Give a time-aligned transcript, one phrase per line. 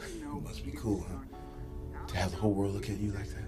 [0.00, 2.06] It must be cool, huh?
[2.06, 3.44] To have the whole world look at you like that.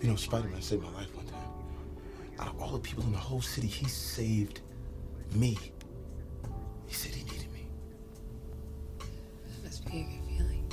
[0.00, 1.40] You know, Spider-Man saved my life one time.
[2.38, 4.60] Out of all the people in the whole city, he saved
[5.34, 5.56] me.
[6.86, 7.66] He said he needed me.
[8.98, 10.70] That must be a good feeling.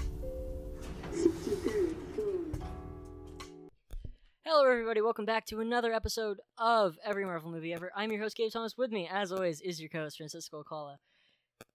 [4.43, 5.01] Hello, everybody.
[5.01, 7.91] Welcome back to another episode of Every Marvel Movie Ever.
[7.95, 8.77] I'm your host, Gabe Thomas.
[8.77, 10.99] With me, as always, is your co-host, Francisco Alcala.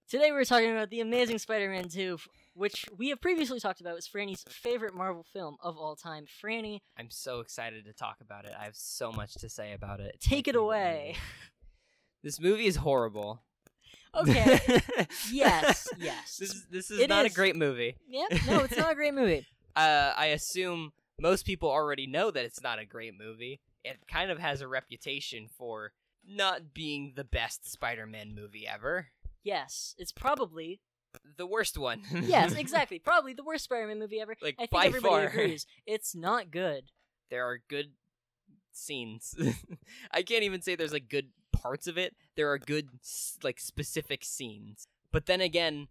[0.08, 2.18] Today, we're talking about The Amazing Spider-Man 2,
[2.54, 6.26] which we have previously talked about is Franny's favorite Marvel film of all time.
[6.42, 8.52] Franny, I'm so excited to talk about it.
[8.58, 10.16] I have so much to say about it.
[10.20, 11.16] Take it away.
[12.22, 13.40] This movie is horrible.
[14.12, 14.58] okay,
[15.30, 16.36] yes, yes.
[16.38, 17.30] This is this is It not is.
[17.32, 17.94] a great movie.
[18.08, 19.46] Yep, no, it's not a great movie.
[19.76, 23.60] Uh, I assume most people already know that it's not a great movie.
[23.84, 25.92] It kind of has a reputation for
[26.26, 29.06] not being the best Spider-Man movie ever.
[29.46, 30.80] Yes, it's probably
[31.36, 32.02] The worst one.
[32.10, 34.34] yes, exactly, probably the worst Spider-Man movie ever.
[34.42, 35.26] Like, I think by everybody far.
[35.32, 35.66] agrees.
[35.86, 36.90] It's not good.
[37.30, 37.92] there are good
[38.72, 39.34] scenes.
[40.10, 42.14] I can't even say there's like good parts of it.
[42.36, 42.88] There are good
[43.42, 44.88] like specific scenes.
[45.12, 45.88] But then again,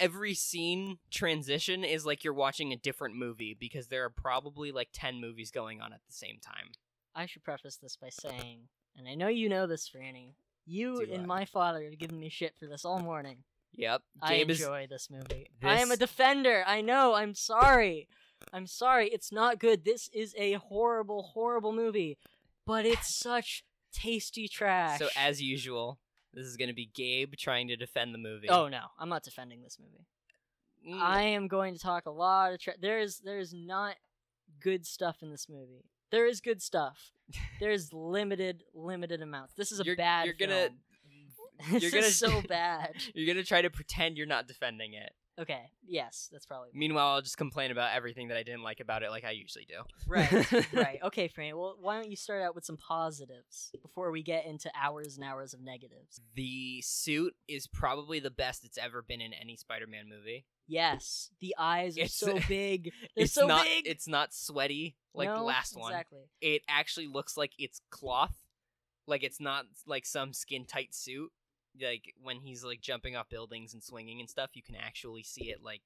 [0.00, 4.88] every scene transition is like you're watching a different movie because there are probably like
[4.92, 6.72] 10 movies going on at the same time.
[7.14, 10.34] I should preface this by saying, and I know you know this, Franny.
[10.66, 11.26] You Do and I?
[11.26, 13.38] my father have given me shit for this all morning.
[13.76, 14.02] Yep.
[14.22, 15.48] I Gabe is enjoy this movie.
[15.62, 16.62] I am a defender.
[16.66, 17.14] I know.
[17.14, 18.08] I'm sorry.
[18.52, 19.08] I'm sorry.
[19.08, 19.84] It's not good.
[19.84, 22.18] This is a horrible, horrible movie,
[22.66, 24.98] but it's such tasty trash.
[24.98, 25.98] so as usual,
[26.32, 28.48] this is going to be Gabe trying to defend the movie.
[28.48, 30.06] oh no, I'm not defending this movie.
[30.88, 32.76] Mm, I am going to talk a lot of trash.
[32.80, 33.96] there is there is not
[34.60, 35.84] good stuff in this movie.
[36.14, 37.10] There is good stuff.
[37.58, 39.54] There is limited limited amounts.
[39.54, 40.26] This is a you're, bad.
[40.26, 40.70] you're to.
[41.72, 42.92] This you're gonna- is so bad.
[43.14, 45.12] you're to try to pretend you're not defending it.
[45.40, 45.70] Okay.
[45.86, 49.10] Yes, that's probably Meanwhile, I'll just complain about everything that I didn't like about it
[49.10, 49.82] like I usually do.
[50.06, 50.52] right.
[50.72, 50.98] right.
[51.02, 51.56] Okay, Fran.
[51.56, 55.24] Well, why don't you start out with some positives before we get into hours and
[55.24, 56.20] hours of negatives?
[56.36, 60.44] The suit is probably the best it's ever been in any Spider-Man movie.
[60.66, 62.92] Yes, the eyes are It's- so big.
[63.16, 63.86] They're it's so not big.
[63.86, 65.92] it's not sweaty like the last one.
[65.92, 66.20] Exactly.
[66.40, 68.36] It actually looks like it's cloth.
[69.06, 71.30] Like it's not like some skin tight suit.
[71.80, 75.50] Like when he's like jumping off buildings and swinging and stuff, you can actually see
[75.50, 75.82] it like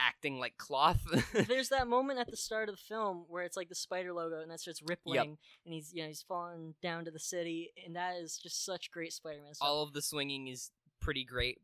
[0.00, 1.00] acting like cloth.
[1.48, 4.40] There's that moment at the start of the film where it's like the spider logo
[4.40, 7.96] and that starts rippling and he's you know he's falling down to the city and
[7.96, 9.68] that is just such great Spider-Man stuff.
[9.68, 11.60] All of the swinging is pretty great.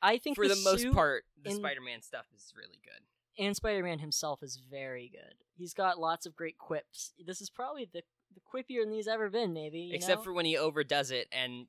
[0.00, 3.44] I think For the, most part, the in- Spider-Man stuff is really good.
[3.44, 5.34] and Spider-Man himself is very good.
[5.56, 7.14] He's got lots of great quips.
[7.24, 8.02] This is probably the
[8.34, 9.80] the quippier than he's ever been, maybe.
[9.80, 10.24] you except know?
[10.24, 11.66] for when he overdoes it and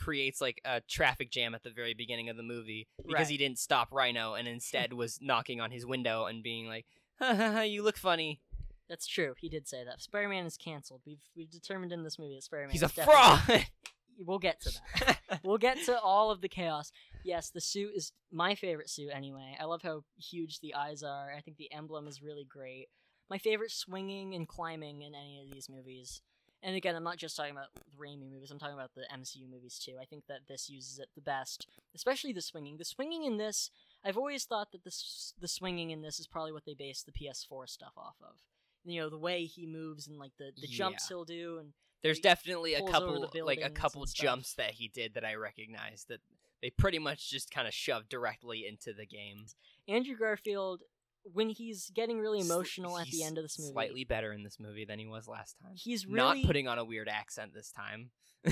[0.00, 3.58] creates like a traffic jam at the very beginning of the movie because he didn't
[3.58, 6.86] stop Rhino and instead was knocking on his window and being like,
[7.20, 8.40] ha ha ha, you look funny.
[8.88, 9.34] That's true.
[9.38, 10.00] He did say that.
[10.02, 11.02] Spider-Man is canceled.
[11.06, 13.66] We've we've determined in this movie that Spider-Man He's is a definitely- fraud.
[14.22, 15.18] We'll get to that.
[15.44, 16.92] we'll get to all of the chaos.
[17.24, 19.56] Yes, the suit is my favorite suit anyway.
[19.58, 21.32] I love how huge the eyes are.
[21.34, 22.88] I think the emblem is really great.
[23.30, 26.20] My favorite swinging and climbing in any of these movies.
[26.62, 28.50] And again, I'm not just talking about the Raimi movies.
[28.50, 29.94] I'm talking about the MCU movies too.
[30.00, 32.76] I think that this uses it the best, especially the swinging.
[32.76, 33.70] The swinging in this,
[34.04, 37.12] I've always thought that this the swinging in this is probably what they based the
[37.12, 38.36] PS4 stuff off of.
[38.84, 41.72] You know, the way he moves and like the the jumps he'll do and
[42.02, 46.04] There's he definitely a couple like a couple jumps that he did that I recognize
[46.08, 46.20] that
[46.60, 49.46] they pretty much just kind of shoved directly into the game.
[49.88, 50.82] Andrew Garfield,
[51.24, 54.58] when he's getting really emotional at the end of this movie, Slightly better in this
[54.58, 55.72] movie than he was last time.
[55.74, 58.10] he's Not putting on a weird accent this time.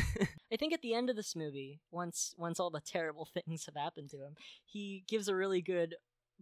[0.53, 3.77] I think at the end of this movie, once once all the terrible things have
[3.77, 4.35] happened to him,
[4.65, 5.97] he gives a really good,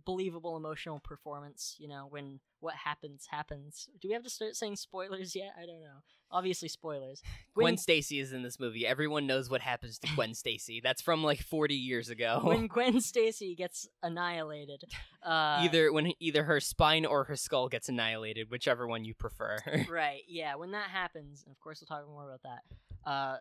[0.05, 1.77] believable, emotional performance.
[1.79, 3.89] You know, when what happens happens.
[4.01, 5.53] Do we have to start saying spoilers yet?
[5.57, 6.03] I don't know.
[6.31, 7.23] Obviously, spoilers.
[7.55, 8.87] When, Gwen Stacy is in this movie.
[8.87, 10.81] Everyone knows what happens to Gwen Stacy.
[10.83, 12.41] That's from like 40 years ago.
[12.43, 14.85] when Gwen Stacy gets annihilated,
[15.23, 19.57] uh, either when either her spine or her skull gets annihilated, whichever one you prefer.
[19.89, 23.37] right yeah when that happens and of course we'll talk more about that uh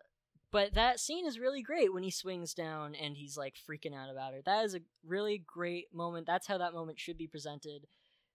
[0.56, 4.08] but that scene is really great when he swings down and he's like freaking out
[4.10, 7.86] about her that is a really great moment that's how that moment should be presented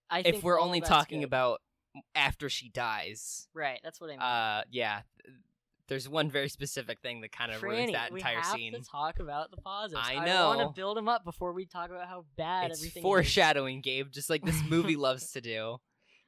[0.10, 1.26] i think if we're only talking good.
[1.26, 1.62] about
[2.14, 5.02] after she dies, right that's what i mean uh, yeah,
[5.88, 8.72] there's one very specific thing that kind of ruins that we entire have scene.
[8.74, 10.08] to talk about the positives.
[10.10, 10.46] I know.
[10.52, 13.04] I want to build them up before we talk about how bad It's everything is.
[13.04, 15.82] foreshadowing, Gabe, just like this movie loves to do.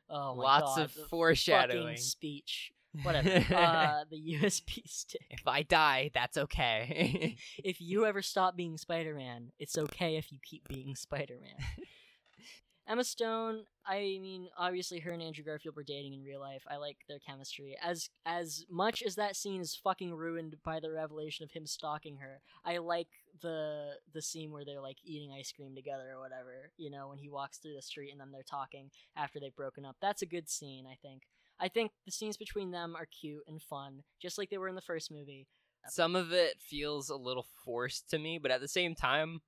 [0.10, 1.96] Oh my Lots God, of foreshadowing.
[1.96, 2.74] speech.
[3.01, 3.30] Whatever.
[3.56, 5.22] uh, the USB stick.
[5.31, 7.38] if I die, that's okay.
[7.63, 11.68] If you ever stop being Spider Man, it's okay if you keep being Spider Man.
[12.88, 16.63] Emma Stone, I mean, obviously her and Andrew Garfield were dating in real life.
[16.69, 17.78] I like their chemistry.
[17.81, 22.18] As as much as that scene is fucking ruined by the revelation of him stalking
[22.18, 23.07] her, I like
[23.42, 26.72] the the scene where they're like eating ice cream together or whatever.
[26.78, 29.86] You know, when he walks through the street and then they're talking after they've broken
[29.86, 29.96] up.
[30.01, 31.24] That's a good scene, I think.
[31.60, 34.76] I think the scenes between them are cute and fun, just like they were in
[34.76, 35.48] the first movie.
[35.90, 39.42] Some of it feels a little forced to me, but at the same time,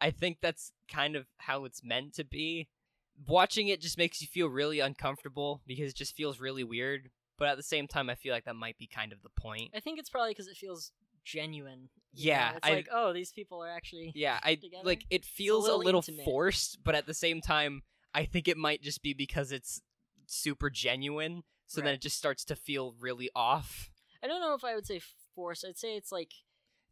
[0.00, 2.68] I think that's kind of how it's meant to be.
[3.26, 7.10] Watching it just makes you feel really uncomfortable because it just feels really weird.
[7.38, 9.70] But at the same time, I feel like that might be kind of the point.
[9.74, 10.92] I think it's probably because it feels
[11.24, 11.88] genuine.
[12.12, 12.56] Yeah, know?
[12.56, 14.82] it's I- like oh, these people are actually Yeah, I together.
[14.84, 17.82] like it feels a little little, forced, but at the same time,
[18.14, 19.82] I think it might just be because it's
[20.28, 21.42] super genuine.
[21.66, 23.90] So then it just starts to feel really off.
[24.22, 25.00] I don't know if I would say
[25.34, 25.64] force.
[25.68, 26.32] I'd say it's like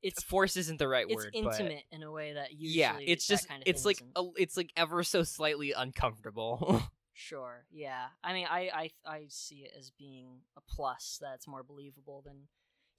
[0.02, 1.30] it's Force isn't the right it's word.
[1.32, 4.22] but- intimate in a way that usually yeah, it's just kind of it's like a,
[4.36, 6.82] it's like ever so slightly uncomfortable.
[7.14, 8.04] sure yeah.
[8.22, 12.36] I mean I I I see it as being a plus that's more believable than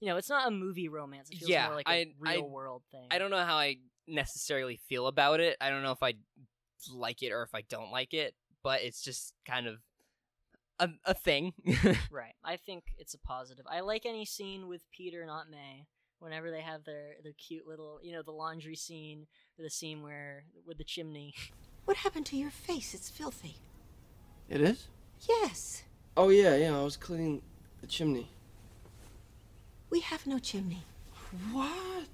[0.00, 1.30] you know it's not a movie romance.
[1.30, 3.06] It feels Yeah, more like a I- I- real world thing.
[3.12, 3.76] I don't know how I
[4.08, 5.56] necessarily feel about it.
[5.60, 6.14] I don't know if I
[6.92, 9.76] like it or if I don't like it, but it's just kind of
[10.78, 11.52] a, a thing.
[12.10, 12.34] Right.
[12.44, 13.66] I think it's a positive.
[13.70, 15.86] I like any scene with Peter Aunt May.
[16.20, 19.26] Whenever they have their their cute little, you know, the laundry scene
[19.58, 21.34] or the scene where with the chimney.
[21.84, 22.92] What happened to your face?
[22.92, 23.56] It's filthy.
[24.50, 24.88] It is?
[25.26, 25.84] Yes,
[26.18, 27.40] Oh, yeah, yeah, I was cleaning
[27.80, 28.28] the chimney.
[29.88, 30.82] we have no chimney.
[31.52, 32.08] What?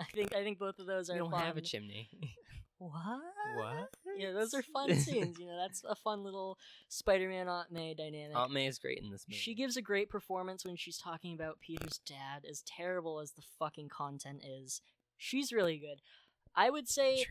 [0.00, 1.40] I think I think both of those are we don't fun.
[1.44, 2.08] have a chimney.
[2.78, 3.20] What?
[3.56, 3.88] What?
[4.16, 5.38] Yeah, those are fun scenes.
[5.38, 6.58] You know, that's a fun little
[6.88, 8.36] Spider-Man Aunt May dynamic.
[8.36, 9.38] Aunt May is great in this movie.
[9.38, 13.42] She gives a great performance when she's talking about Peter's dad, as terrible as the
[13.58, 14.80] fucking content is.
[15.16, 16.00] She's really good.
[16.54, 17.26] I would say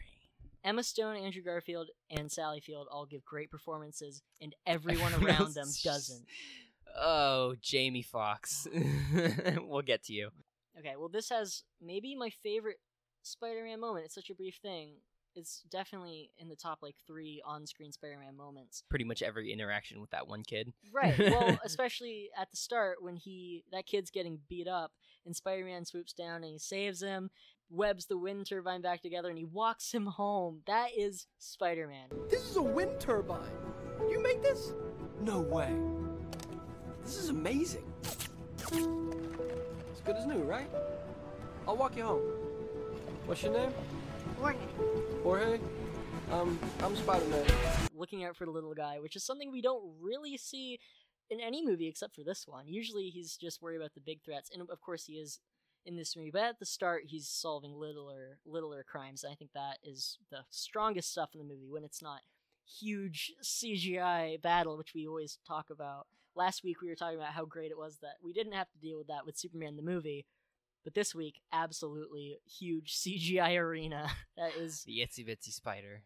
[0.63, 5.53] Emma Stone, Andrew Garfield, and Sally Field all give great performances, and everyone Everyone around
[5.53, 6.25] them doesn't.
[6.99, 8.67] Oh, Jamie Foxx.
[9.61, 10.29] we'll get to you.
[10.77, 12.79] Okay, well, this has maybe my favorite
[13.23, 14.05] Spider-Man moment.
[14.05, 14.95] It's such a brief thing.
[15.37, 18.83] It's definitely in the top like three on-screen Spider-Man moments.
[18.89, 20.73] Pretty much every interaction with that one kid.
[20.91, 21.15] Right.
[21.37, 24.91] Well, especially at the start when he that kid's getting beat up
[25.25, 27.29] and Spider-Man swoops down and he saves him,
[27.69, 30.61] webs the wind turbine back together and he walks him home.
[30.65, 32.07] That is Spider-Man.
[32.29, 33.41] This is a wind turbine.
[34.09, 34.71] You make this?
[35.21, 35.71] No way.
[37.03, 37.85] This is amazing.
[38.71, 40.69] It's good as new, right?
[41.67, 42.21] I'll walk you home.
[43.27, 43.71] What's your name?
[44.39, 44.57] Jorge.
[45.27, 45.59] Jorge?
[46.31, 47.45] Um, I'm Spider-Man.
[47.93, 50.79] Looking out for the little guy, which is something we don't really see
[51.29, 52.65] in any movie except for this one.
[52.65, 55.41] Usually he's just worried about the big threats, and of course he is
[55.85, 56.31] in this movie.
[56.31, 59.25] But at the start, he's solving littler, littler crimes.
[59.25, 62.21] And I think that is the strongest stuff in the movie when it's not
[62.79, 66.07] huge CGI battle, which we always talk about.
[66.37, 68.79] Last week we were talking about how great it was that we didn't have to
[68.79, 70.25] deal with that with Superman the movie.
[70.87, 74.09] But this week, absolutely huge CGI arena.
[74.37, 76.03] That is The itsy bitsy spider.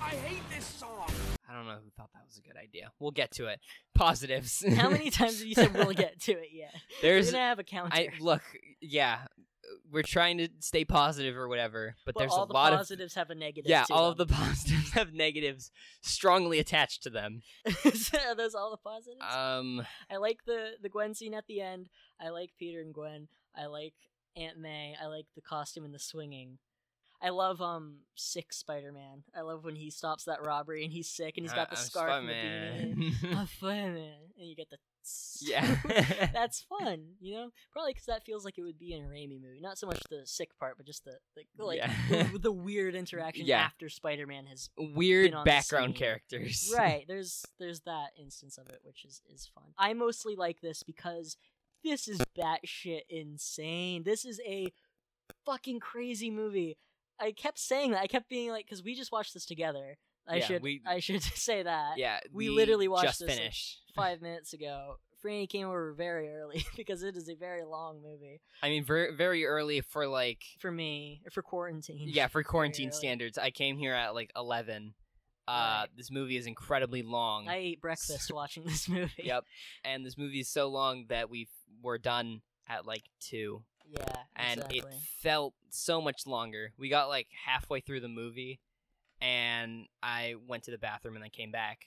[0.00, 1.10] I hate this song.
[1.48, 2.92] I don't know who thought that was a good idea.
[3.00, 3.58] We'll get to it.
[3.96, 4.64] Positives.
[4.76, 6.72] how many times have you said we'll get to it yet?
[7.02, 7.96] There's We're gonna have a counter.
[7.96, 8.42] I look,
[8.80, 9.22] yeah,
[9.90, 13.14] we're trying to stay positive or whatever, but But there's a the lot of positives
[13.14, 13.68] have a negative.
[13.68, 15.70] yeah, all of the positives have negatives
[16.00, 17.42] strongly attached to them.
[17.66, 19.22] Are those all the positives?
[19.22, 21.88] Um, I like the the Gwen scene at the end.
[22.20, 23.28] I like Peter and Gwen.
[23.56, 23.94] I like
[24.36, 24.94] Aunt May.
[25.02, 26.58] I like the costume and the swinging.
[27.22, 29.22] I love um sick Spider Man.
[29.34, 31.82] I love when he stops that robbery and he's sick and he's got the I'm
[31.82, 33.14] scarf and the beanie.
[33.14, 33.36] Spider-Man.
[33.38, 34.76] I'm Spider-Man, and you get the.
[35.40, 35.76] yeah,
[36.32, 37.50] That's fun, you know.
[37.72, 39.60] Probably because that feels like it would be in a Raimi movie.
[39.60, 41.18] Not so much the sick part, but just the,
[41.56, 41.92] the like Yeah.
[42.32, 43.60] the, the weird interaction Yeah.
[43.60, 46.72] after Spider Man has weird background characters.
[46.76, 50.82] right there's there's that instance of it which is is fun i mostly like this
[50.82, 51.36] because
[51.84, 54.72] this is batshit insane this is a
[55.44, 56.76] fucking crazy movie
[57.20, 59.96] i kept saying that i kept being like because we just watched this together
[60.28, 63.78] i Yeah, should we- i should say that Yeah, We literally watched just this, finished.
[63.94, 68.40] five minutes ago franny came over very early because it is a very long movie
[68.62, 73.36] I mean, very very early for like for me for quarantine yeah for quarantine standards.
[73.38, 74.94] I came here at like eleven.
[75.48, 75.52] Uh,
[75.82, 75.86] Right.
[75.96, 77.46] this movie is incredibly long.
[77.48, 79.44] i ate breakfast watching this movie Yep,
[79.84, 81.46] and this movie is so long that we
[81.82, 84.78] were done at like two, yeah and exactly.
[84.80, 84.84] it
[85.22, 86.72] felt so much longer.
[86.76, 88.58] We got like halfway through the movie,
[89.20, 91.86] and I went to the bathroom and then came back.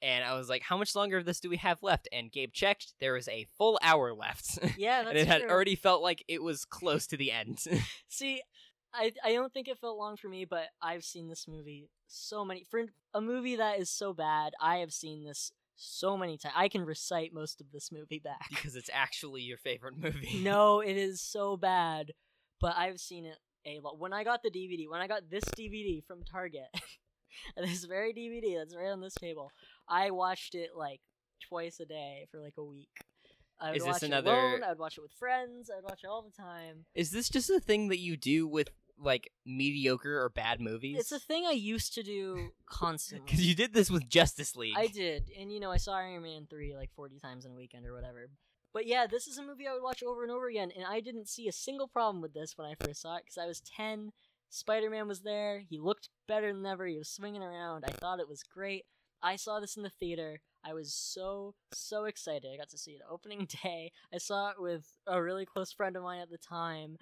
[0.00, 2.52] And I was like, "How much longer of this do we have left?" And Gabe
[2.52, 2.94] checked.
[3.00, 5.50] There was a full hour left, Yeah, that's and it had true.
[5.50, 7.60] already felt like it was close to the end.
[8.08, 8.42] See,
[8.92, 12.44] I I don't think it felt long for me, but I've seen this movie so
[12.44, 14.54] many for a movie that is so bad.
[14.60, 16.54] I have seen this so many times.
[16.56, 18.46] I can recite most of this movie back.
[18.50, 20.40] because it's actually your favorite movie.
[20.42, 22.10] no, it is so bad,
[22.60, 23.98] but I've seen it a lot.
[23.98, 26.66] When I got the DVD, when I got this DVD from Target,
[27.56, 29.50] this very DVD that's right on this table,
[29.88, 31.00] I watched it like
[31.48, 32.88] twice a day for like a week.
[33.60, 34.62] I would Is this watch another- it alone.
[34.64, 35.70] I would watch it with friends.
[35.70, 36.84] I would watch it all the time.
[36.94, 40.96] Is this just a thing that you do with like mediocre or bad movies?
[40.98, 43.24] It's a thing I used to do constantly.
[43.26, 44.74] because you did this with Justice League.
[44.76, 47.54] I did, and you know, I saw Iron Man three like forty times in a
[47.54, 48.30] weekend or whatever.
[48.72, 51.00] But yeah, this is a movie I would watch over and over again, and I
[51.00, 53.60] didn't see a single problem with this when I first saw it because I was
[53.60, 54.12] ten.
[54.48, 55.62] Spider Man was there.
[55.68, 56.86] He looked better than ever.
[56.86, 57.84] He was swinging around.
[57.86, 58.84] I thought it was great.
[59.22, 60.40] I saw this in the theater.
[60.64, 62.50] I was so so excited.
[62.52, 63.92] I got to see it opening day.
[64.12, 66.98] I saw it with a really close friend of mine at the time.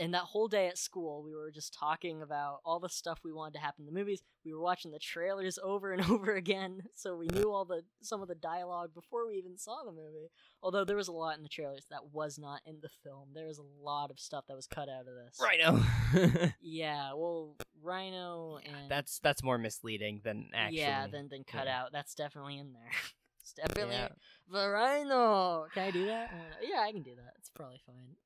[0.00, 3.32] And that whole day at school, we were just talking about all the stuff we
[3.32, 4.22] wanted to happen in the movies.
[4.44, 8.22] We were watching the trailers over and over again, so we knew all the some
[8.22, 10.30] of the dialogue before we even saw the movie.
[10.62, 13.28] Although there was a lot in the trailers that was not in the film.
[13.34, 15.38] There was a lot of stuff that was cut out of this.
[15.40, 15.82] Rhino.
[16.62, 17.12] Yeah.
[17.14, 20.78] Well, Rhino and that's that's more misleading than actually.
[20.78, 21.82] yeah, then then cut yeah.
[21.82, 21.92] out.
[21.92, 22.90] That's definitely in there.
[23.40, 24.08] it's definitely Yeah.
[24.50, 25.66] the Rhino.
[25.74, 26.30] Can I do that?
[26.62, 27.34] Yeah, I can do that.
[27.38, 28.16] It's probably fine.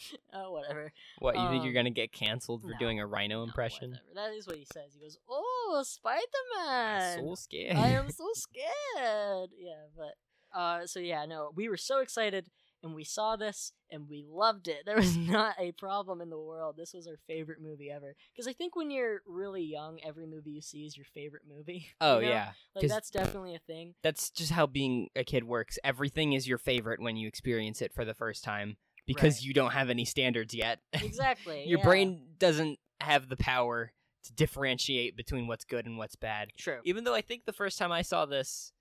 [0.32, 0.92] oh, whatever.
[1.18, 3.90] What you think Um, you're gonna get canceled for no, doing a Rhino No, impression?
[3.90, 4.30] whatever.
[4.30, 4.92] That is what he says.
[4.94, 6.22] He goes, "Oh, Spider
[6.56, 7.76] Man." so scared.
[7.76, 9.50] I am so scared.
[9.58, 10.14] Yeah, but
[10.58, 12.48] uh so yeah, no, we were so excited
[12.82, 14.82] and we saw this and we loved it.
[14.86, 16.76] There was not a problem in the world.
[16.78, 18.14] This was our favorite movie ever.
[18.32, 21.88] Because I think when you're really young, every movie you see is your favorite movie.
[22.00, 22.30] oh you know?
[22.30, 23.94] yeah, Like that's definitely a thing.
[24.02, 25.78] that's just how being a kid works.
[25.82, 28.76] Everything is your favorite when you experience it for the first time
[29.08, 29.42] because Right.
[29.42, 30.78] you don't have any standards yet.
[30.92, 31.64] Exactly.
[31.66, 31.84] Your yeah.
[31.84, 33.92] brain doesn't have the power
[34.24, 36.50] to differentiate between what's good and what's bad.
[36.56, 36.78] True.
[36.84, 38.72] Even though I think the first time I saw this,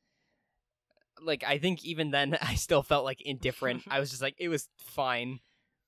[1.22, 3.84] like I think even then I still felt like indifferent.
[3.90, 5.40] I was just like it was fine,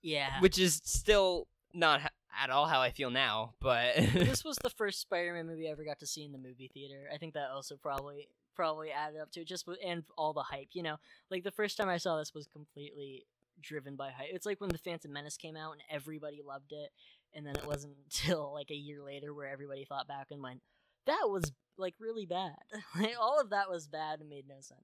[0.02, 0.40] Yeah.
[0.42, 2.02] which is still not
[2.42, 3.54] at all how I feel now.
[3.60, 6.70] But this was the first Spider-Man movie I ever got to see in the movie
[6.74, 7.10] theater.
[7.14, 10.70] I think that also probably probably added up to it just and all the hype.
[10.74, 10.98] You know,
[11.30, 13.26] like the first time I saw this was completely
[13.62, 14.30] driven by hype.
[14.32, 16.90] It's like when the Phantom Menace came out and everybody loved it,
[17.34, 20.62] and then it wasn't until like a year later where everybody thought back and went,
[21.06, 22.56] "That was like really bad."
[23.00, 24.82] like all of that was bad and made no sense.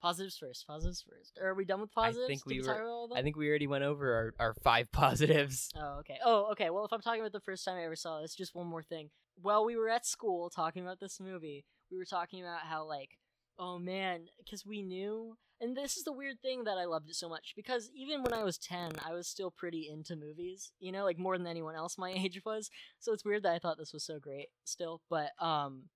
[0.00, 0.66] Positives first.
[0.66, 1.38] Positives first.
[1.42, 2.24] Are we done with positives?
[2.24, 4.92] I think Did we talk were- I think we already went over our, our five
[4.92, 5.70] positives.
[5.76, 6.18] Oh, okay.
[6.24, 6.70] Oh, okay.
[6.70, 8.82] Well, if I'm talking about the first time I ever saw this, just one more
[8.82, 9.10] thing.
[9.40, 13.18] While we were at school talking about this movie, we were talking about how, like,
[13.58, 15.36] oh man, because we knew.
[15.60, 18.32] And this is the weird thing that I loved it so much because even when
[18.32, 21.74] I was 10, I was still pretty into movies, you know, like more than anyone
[21.74, 22.70] else my age was.
[23.00, 25.00] So it's weird that I thought this was so great still.
[25.10, 25.88] But, um,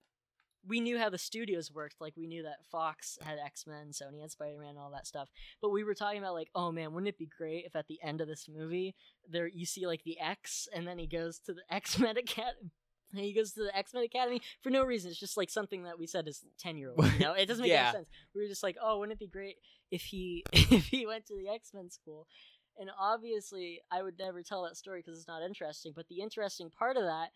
[0.67, 2.01] we knew how the studios worked.
[2.01, 5.29] Like, we knew that Fox had X Men, Sony had Spider Man, all that stuff.
[5.61, 7.99] But we were talking about, like, oh man, wouldn't it be great if at the
[8.03, 8.95] end of this movie,
[9.29, 12.71] there you see like the X, and then he goes to the X Men Academy.
[13.17, 15.11] He goes to the X Men Academy for no reason.
[15.11, 17.13] It's just like something that we said as ten year olds.
[17.15, 17.89] You know, it doesn't make Yeah.
[17.89, 18.09] any sense.
[18.35, 19.57] We were just like, oh, wouldn't it be great
[19.91, 22.27] if he if he went to the X Men school?
[22.79, 25.93] And obviously, I would never tell that story because it's not interesting.
[25.95, 27.29] But the interesting part of that,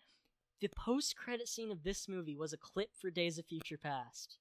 [0.61, 4.37] the post credit scene of this movie was a clip for Days of Future Past.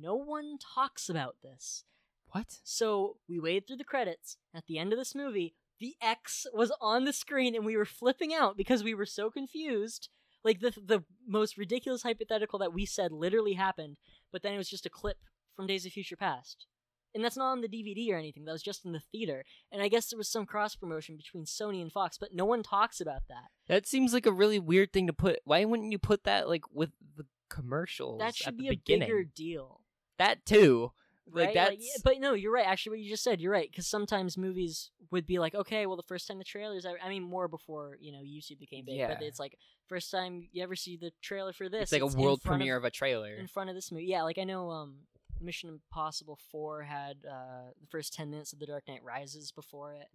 [0.00, 1.84] No one talks about this.
[2.28, 2.60] What?
[2.64, 4.38] So we waited through the credits.
[4.54, 7.84] At the end of this movie, the X was on the screen, and we were
[7.84, 10.08] flipping out because we were so confused.
[10.44, 13.96] Like the the most ridiculous hypothetical that we said literally happened,
[14.32, 15.18] but then it was just a clip
[15.54, 16.66] from Days of Future Past,
[17.14, 18.44] and that's not on the DVD or anything.
[18.44, 19.44] That was just in the theater.
[19.70, 22.62] And I guess there was some cross promotion between Sony and Fox, but no one
[22.62, 23.48] talks about that.
[23.68, 25.40] That seems like a really weird thing to put.
[25.44, 28.18] Why wouldn't you put that like with the commercials?
[28.18, 29.08] That at should be a beginning?
[29.08, 29.82] bigger deal.
[30.18, 30.92] That too.
[31.30, 31.54] Like, right?
[31.54, 32.66] that's- yeah, but no, you're right.
[32.66, 33.70] Actually, what you just said, you're right.
[33.70, 37.08] Because sometimes movies would be like, okay, well, the first time the trailers, I, I
[37.08, 39.08] mean, more before you know YouTube became big, yeah.
[39.08, 39.56] but it's like
[39.88, 41.92] first time you ever see the trailer for this.
[41.92, 43.34] It's like a world premiere of, a trailer.
[43.34, 44.06] in front of this movie.
[44.06, 44.96] Yeah, like I know, um,
[45.40, 49.92] Mission Impossible Four had uh the first ten minutes of The Dark Knight Rises before
[49.94, 50.08] it.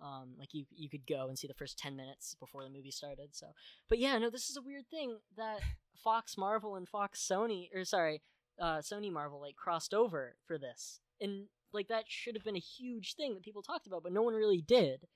[0.00, 2.90] Um, like you you could go and see the first ten minutes before the movie
[2.90, 3.30] started.
[3.32, 3.46] So,
[3.88, 5.60] but yeah, no, this is a weird thing that
[6.02, 8.22] Fox Marvel and Fox Sony, or sorry,
[8.60, 12.60] uh, Sony Marvel like crossed over for this, and like that should have been a
[12.60, 15.06] huge thing that people talked about, but no one really did.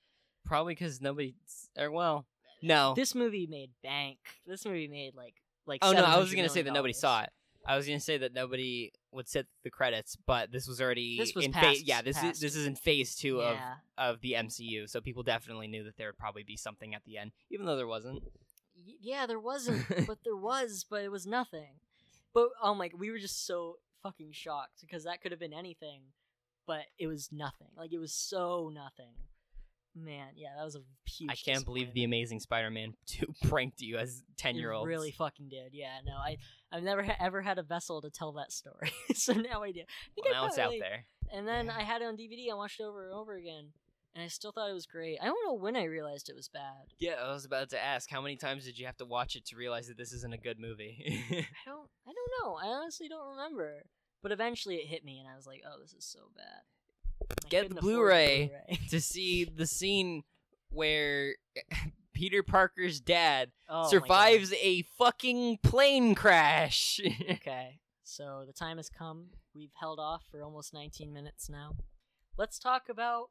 [0.45, 1.35] Probably because nobody,
[1.77, 2.25] or well,
[2.63, 2.93] No.
[2.95, 4.17] This movie made bank.
[4.45, 5.79] This movie made like like.
[5.83, 7.29] oh no, I was gonna say that nobody saw it.
[7.65, 11.35] I was gonna say that nobody would sit the credits, but this was already This
[11.35, 11.83] was in past- phase.
[11.83, 13.73] Yeah, this past is this is in phase two of Yeah.
[13.97, 17.17] of the MCU, so people definitely knew that there would probably be something at the
[17.17, 18.23] end, even though there wasn't.
[18.75, 21.73] Y- yeah, there wasn't, but there was, but it was nothing.
[22.37, 25.53] But um, oh my, we were just so fucking shocked because that could have been
[25.53, 26.01] anything,
[26.67, 27.69] but it was nothing.
[27.75, 29.13] Like it was so nothing.
[29.95, 31.31] Man, yeah, that was a huge.
[31.31, 32.03] I can't believe the.
[32.03, 34.87] Amazing Spider-Man two pranked you as ten year old.
[34.87, 35.71] really fucking did.
[35.73, 36.37] Yeah, no, I
[36.71, 39.79] I've never ha- ever had a vessel to tell that story, so now I do.
[39.81, 41.05] I think Well, now it's out there.
[41.33, 41.77] And then Yeah.
[41.77, 42.51] I had it on DVD.
[42.51, 43.69] I watched it over and over again,
[44.17, 45.19] and I still thought it was great.
[45.21, 46.87] I don't know when I realized it was bad.
[46.97, 49.45] Yeah, I was about to ask, how many times did you have to watch it
[49.45, 51.23] to realize that this isn't a good movie?
[51.31, 52.55] I don't I don't know.
[52.55, 53.83] I honestly don't remember.
[54.23, 57.49] But eventually it hit me and I was like, "Oh, this is so bad." I
[57.49, 58.47] Get the Blu-ray.
[58.47, 58.79] Blu-ray.
[58.89, 60.23] to see the scene
[60.71, 61.35] where
[62.13, 66.99] Peter Parker's dad Oh, survives a fucking plane crash.
[67.31, 67.79] Okay.
[68.03, 69.27] So the time has come.
[69.53, 71.75] We've held off for almost 19 minutes now.
[72.35, 73.29] Let's talk about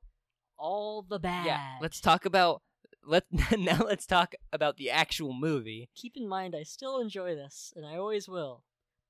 [0.59, 1.47] all the bad.
[1.47, 2.63] yeah, let's talk about
[3.05, 3.25] let
[3.59, 5.89] now let's talk about the actual movie.
[5.95, 8.63] keep in mind I still enjoy this and I always will.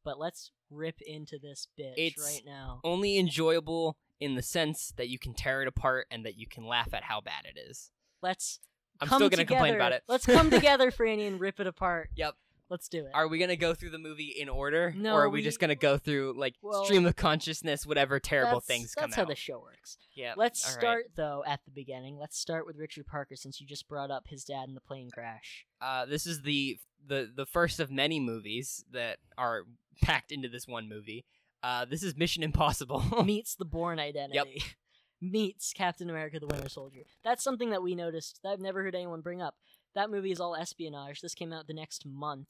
[0.04, 2.80] But let's rip into this bitch It's- right now.
[2.84, 6.66] Only enjoyable in the sense that you can tear it apart and that you can
[6.66, 7.90] laugh at how bad it is.
[8.22, 8.60] Let's
[9.00, 9.76] I'm come still gonna complain together.
[9.76, 10.02] about it.
[10.08, 12.10] Let's come together, Franny, and rip it apart.
[12.16, 12.34] Yep.
[12.68, 13.12] Let's do it.
[13.14, 15.60] Are we gonna go through the movie in order, No, or are we, we- just
[15.60, 19.24] gonna go through like Well, stream of consciousness, whatever terrible things come things That's how
[19.24, 19.98] the show works.
[20.14, 20.34] yeah.
[20.36, 20.80] Let's right.
[20.80, 22.18] start though at the beginning.
[22.18, 25.10] Let's start with Richard Parker since you just brought up his dad in the plane
[25.12, 25.64] crash.
[25.80, 29.62] Uh, this is the the the first of many movies that are
[30.02, 31.24] packed into this one movie.
[31.62, 33.02] Uh, this is Mission Impossible.
[33.24, 34.62] Meets the Bourne Identity.
[35.20, 37.00] Meets Captain America: The Winter Soldier.
[37.24, 39.54] That's something that we noticed that I've never heard anyone bring up.
[39.96, 41.20] That movie is all espionage.
[41.22, 42.46] This came out the next month,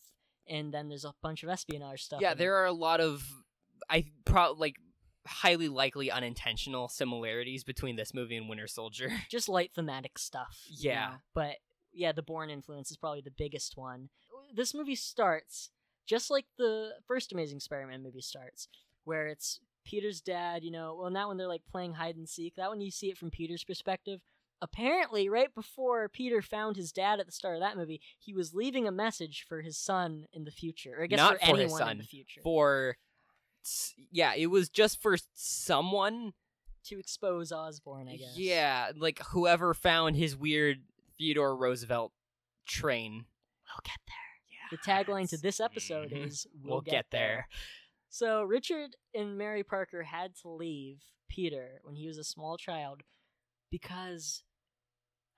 [0.46, 2.20] and then there's a bunch of espionage stuff.
[2.20, 2.38] yeah, in it.
[2.38, 3.24] there are a lot of
[3.88, 4.76] I pro like
[5.26, 9.10] highly likely unintentional similarities between this movie and Winter Soldier.
[9.30, 10.60] just light thematic stuff.
[10.68, 11.06] you Yeah.
[11.06, 11.14] know?
[11.34, 11.56] But
[11.92, 14.10] yeah, the Bourne influence is probably the biggest one.
[14.54, 15.70] This movie starts
[16.06, 18.68] just like the first Amazing Spider-Man movie starts,
[19.04, 22.28] where it's Peter's dad, you know, well, in that one they're like playing hide and
[22.28, 22.54] seek.
[22.56, 24.20] That one you see it from Peter's perspective.
[24.62, 28.54] Apparently, right before Peter found his dad at the start of that movie, he was
[28.54, 30.94] leaving a message for his son in the future.
[30.98, 32.40] Or I guess Not for, for anyone his in the future.
[32.42, 32.96] For
[34.10, 36.32] yeah, it was just for someone.
[36.84, 38.36] to expose Osborn, I guess.
[38.36, 40.78] Yeah, like whoever found his weird
[41.18, 42.12] Theodore Roosevelt
[42.64, 43.12] train.
[43.66, 44.16] We'll get there.
[44.48, 44.68] Yeah.
[44.70, 44.78] The
[45.12, 46.26] tagline to this episode Mhm.
[46.28, 47.48] is "We'll, We'll get there.
[48.08, 53.02] So Richard and Mary Parker had to leave Peter when he was a small child
[53.70, 54.44] because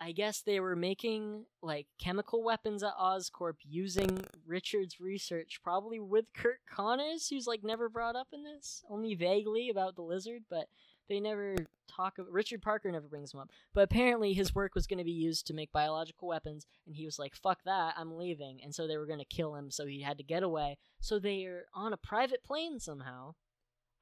[0.01, 6.33] I guess they were making like chemical weapons at Oscorp using Richard's research, probably with
[6.33, 10.69] Curt Connors, who's like never brought up in this, only vaguely about the lizard, but
[11.09, 11.57] they never
[11.89, 13.51] talk of Richard Parker never brings him up.
[13.75, 17.05] But apparently his work was going to be used to make biological weapons and he
[17.05, 19.87] was like, "Fuck that, I'm leaving." And so they were going to kill him, so
[19.87, 20.79] he had to get away.
[21.01, 23.35] So they're on a private plane somehow.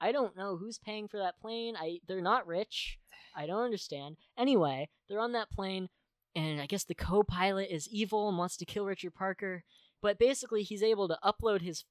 [0.00, 1.74] I don't know who's paying for that plane.
[1.76, 2.98] I they're not rich.
[3.34, 4.16] I don't understand.
[4.38, 5.88] Anyway, they're on that plane
[6.34, 9.64] and I guess the co-pilot is evil and wants to kill Richard Parker,
[10.02, 11.84] but basically he's able to upload his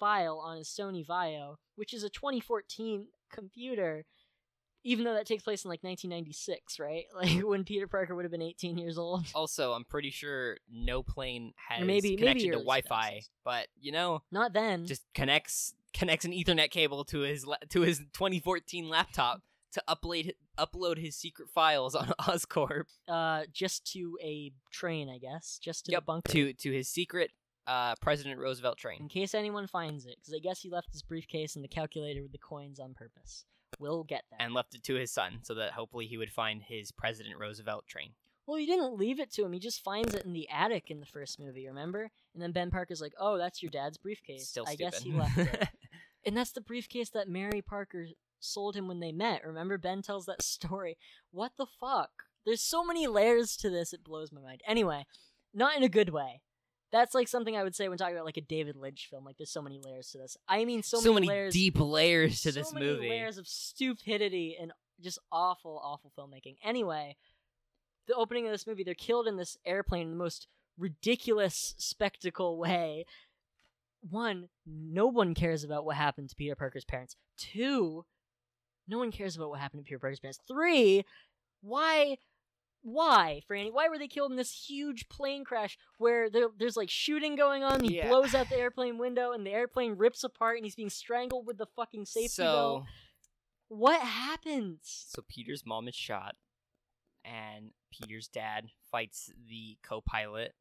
[0.00, 4.04] file on his Sony Vaio, which is a 2014 computer
[4.84, 7.04] even though that takes place in like 1996, right?
[7.14, 9.24] Like when Peter Parker would have been 18 years old.
[9.34, 13.28] Also, I'm pretty sure no plane has maybe- maybe connection to Wi-Fi, 2000s.
[13.44, 14.86] but you know, Not then.
[14.86, 19.40] just connects connects an Ethernet cable to his la- to his 2014 laptop
[19.72, 22.84] to upload upload his secret files on Oscorp.
[23.08, 26.88] uh, just to a train, I guess, just to Yep, the bunker, to to his
[26.88, 27.30] secret
[27.66, 28.98] uh, President Roosevelt train.
[29.00, 32.22] in case anyone finds it, because I guess he left his briefcase and the calculator
[32.22, 33.44] with the coins on purpose.
[33.78, 34.42] We'll get that.
[34.42, 37.86] And left it to his son, so that hopefully he would find his President Roosevelt
[37.86, 38.10] train.
[38.46, 39.52] well, he didn't leave it to him.
[39.52, 41.66] He just finds it in the attic in the first movie.
[41.68, 42.10] Remember?
[42.34, 44.92] And then Ben Parker's like, "Oh, that's your dad's briefcase." Still I stupid.
[44.92, 45.68] guess he left it.
[46.24, 48.06] And that's the briefcase that Mary Parker
[48.40, 49.44] sold him when they met.
[49.44, 50.96] Remember, Ben tells that story.
[51.30, 52.10] What the fuck?
[52.44, 54.62] There's so many layers to this, it blows my mind.
[54.66, 55.06] Anyway,
[55.54, 56.40] not in a good way.
[56.90, 59.24] That's like something I would say when talking about like a David Lynch film.
[59.24, 60.36] Like, there's so many layers to this.
[60.46, 63.08] I mean, so, so, many layers, deep layers to so this many movie.
[63.08, 66.56] layers of stupidity and just awful, awful filmmaking.
[66.62, 67.16] Anyway,
[68.08, 72.58] the opening of this movie, they're killed in this airplane in the most ridiculous spectacle
[72.58, 73.06] way.
[74.08, 77.16] One, no one cares about what happened to Peter Parker's parents.
[77.36, 78.04] Two,
[78.88, 80.40] no one cares about what happened to Peter Parker's parents.
[80.48, 81.04] Three,
[81.60, 82.18] why
[82.84, 83.72] why, Franny?
[83.72, 87.62] Why were they killed in this huge plane crash where there, there's like shooting going
[87.62, 87.84] on?
[87.84, 88.08] He Yeah.
[88.08, 91.58] blows out the airplane window and the airplane rips apart and he's being strangled with
[91.58, 92.84] the fucking safety so belt.
[93.68, 94.80] What happens?
[95.08, 96.34] so Peter's mom is shot,
[97.24, 100.52] and Peter's dad fights the co-pilot.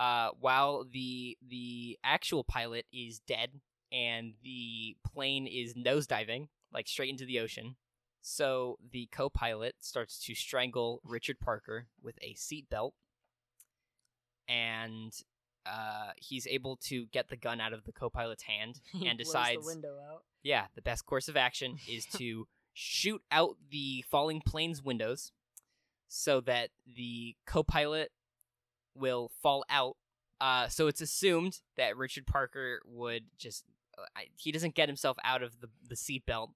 [0.00, 3.60] Uh, while the the actual pilot is dead
[3.92, 7.76] and the plane is nosediving like straight into the ocean.
[8.20, 12.92] So the co-pilot starts to strangle Richard Parker with a seatbelt,
[14.48, 15.12] and
[15.66, 19.66] uh, he's able to get the gun out of the co-pilot's hand and decides the
[19.74, 20.22] window out.
[20.42, 25.30] yeah, the best course of action is to shoot out the falling plane's windows
[26.08, 28.10] so that the co-pilot
[28.94, 29.96] will fall out.
[30.40, 33.64] Uh, so it's assumed that Richard Parker would just
[33.98, 36.48] uh, I, he doesn't get himself out of the the seatbelt.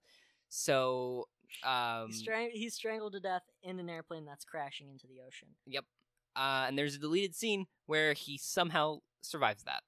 [0.48, 1.28] So
[1.64, 5.48] um, He's, strang- he's strangled to death in an airplane that's crashing into the ocean.
[5.66, 5.84] Yep.
[6.36, 9.82] Uh, and there's a deleted scene where he somehow survives that.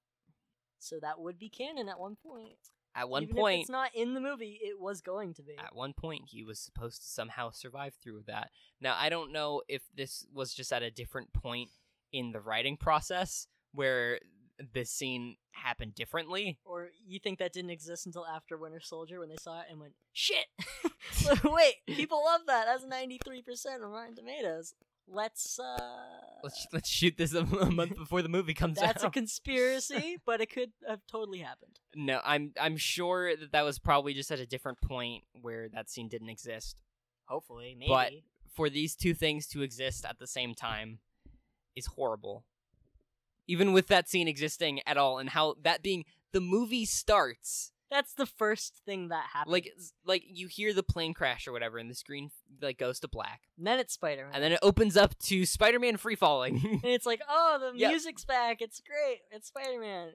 [0.78, 2.56] So that would be canon at one point.
[2.96, 5.56] At one Even point, if it's not in the movie, it was going to be.
[5.56, 8.50] at one point he was supposed to somehow survive through that.
[8.80, 11.70] Now I don't know if this was just at a different point
[12.12, 14.18] in the writing process where
[14.74, 16.58] this scene happened differently.
[16.64, 19.80] Or you think that didn't exist until after Winter Soldier when they saw it and
[19.80, 20.46] went, shit!
[21.44, 22.66] Wait, people love that.
[22.66, 24.74] That's 93% on Rotten Tomatoes.
[25.12, 25.76] Let's, uh.
[26.44, 28.86] Let's let's shoot this a, a month before the movie comes out.
[28.86, 31.80] That's a conspiracy, but it could have totally happened.
[31.96, 35.90] no, I'm I'm sure that that was probably just at a different point where that
[35.90, 36.80] scene didn't exist.
[37.26, 37.88] Hopefully, maybe.
[37.90, 38.12] But-
[38.54, 41.00] For these two things to exist at the same time
[41.80, 42.44] is horrible.
[43.48, 48.14] Even with that scene existing at all and how that being the movie starts That's
[48.14, 49.50] the first thing that happens.
[49.52, 49.72] like
[50.04, 52.30] like you hear the plane crash or whatever and the screen
[52.62, 54.34] like goes to black And then it's Spider Man.
[54.34, 57.90] and then it opens up to spider-man free falling and it's like, oh, the Yep.
[57.90, 58.62] music's back.
[58.62, 59.18] It's great.
[59.32, 60.10] It's Spider Man.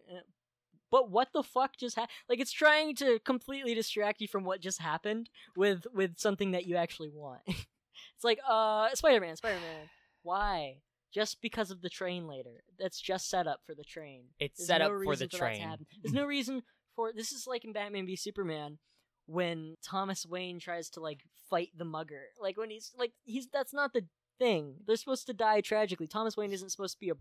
[0.90, 2.14] But what the fuck just happened?
[2.30, 6.66] Like it's trying to completely distract you from what just happened with with something that
[6.68, 7.42] you actually want.
[7.48, 9.90] it's like, uh, Spider Man, Spider Man.
[10.24, 10.78] Why?
[11.16, 12.62] Just because of the train later.
[12.78, 14.26] That's just set up for the train.
[14.38, 15.86] it's There's set no up for the to train happen.
[16.04, 16.62] There's no reason
[16.94, 18.78] for this is like in Batman v Superman
[19.26, 22.24] when Thomas Wayne tries to like fight the mugger.
[22.38, 24.06] Like when he's like he's that's not the
[24.38, 24.76] thing.
[24.86, 26.08] They're supposed to die tragically.
[26.08, 27.16] Thomas Wayne isn't supposed to be a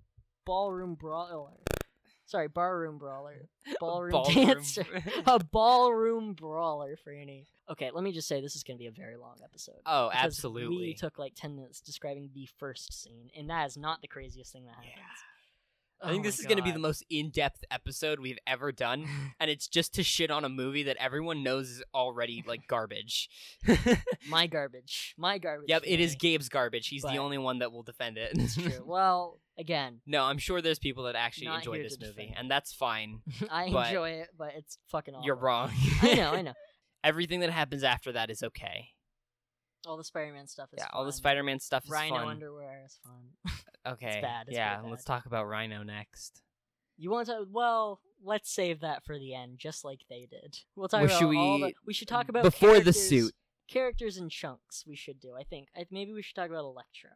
[0.44, 1.52] ballroom brawler.
[2.26, 3.48] Sorry, barroom brawler.
[3.80, 4.46] Ballroom, Ballroom.
[4.46, 4.86] dancer.
[5.26, 7.44] a ballroom brawler, Franny.
[7.70, 9.80] Okay, let me just say this is going to be a very long episode.
[9.86, 14.02] oh absolutely We took like 10 minutes describing the first scene, and that is not
[14.02, 14.90] the craziest thing that Yeah.
[14.90, 15.18] happens.
[16.02, 18.70] i oh think Oh this is going to be the most in-depth episode we've ever
[18.72, 19.06] done
[19.40, 23.30] and it's just to shit on a movie that everyone knows is already like garbage
[24.28, 25.14] My garbage.
[25.16, 25.68] My garbage.
[25.68, 28.56] yep it is gabe's garbage he's But- the only one that will defend it It's
[28.56, 28.72] true.
[28.84, 33.20] Well, again, no i'm sure there's people that actually enjoy this movie and that's fine
[33.50, 35.24] I But- enjoy it, but it's fucking awful.
[35.24, 35.70] you're wrong
[36.02, 36.54] I know, I know.
[37.04, 38.88] Everything that happens after that is okay
[39.86, 42.10] All the Spider-Man stuff is yeah all the spider-man stuff is fine.
[42.10, 43.52] Rhino fun underwear is fun.
[43.94, 46.40] okay bad, it's yeah pretty let's talk about rhino next
[46.96, 47.44] you want to?
[47.50, 50.58] Well, let's save that for the end, just like they did.
[50.76, 51.72] We'll talk Well, about should all we- the.
[51.84, 53.34] We should talk about before the suit.
[53.68, 54.84] Characters in chunks.
[54.86, 55.34] We should do.
[55.36, 55.66] I think.
[55.76, 57.10] I, maybe we should talk about Electro.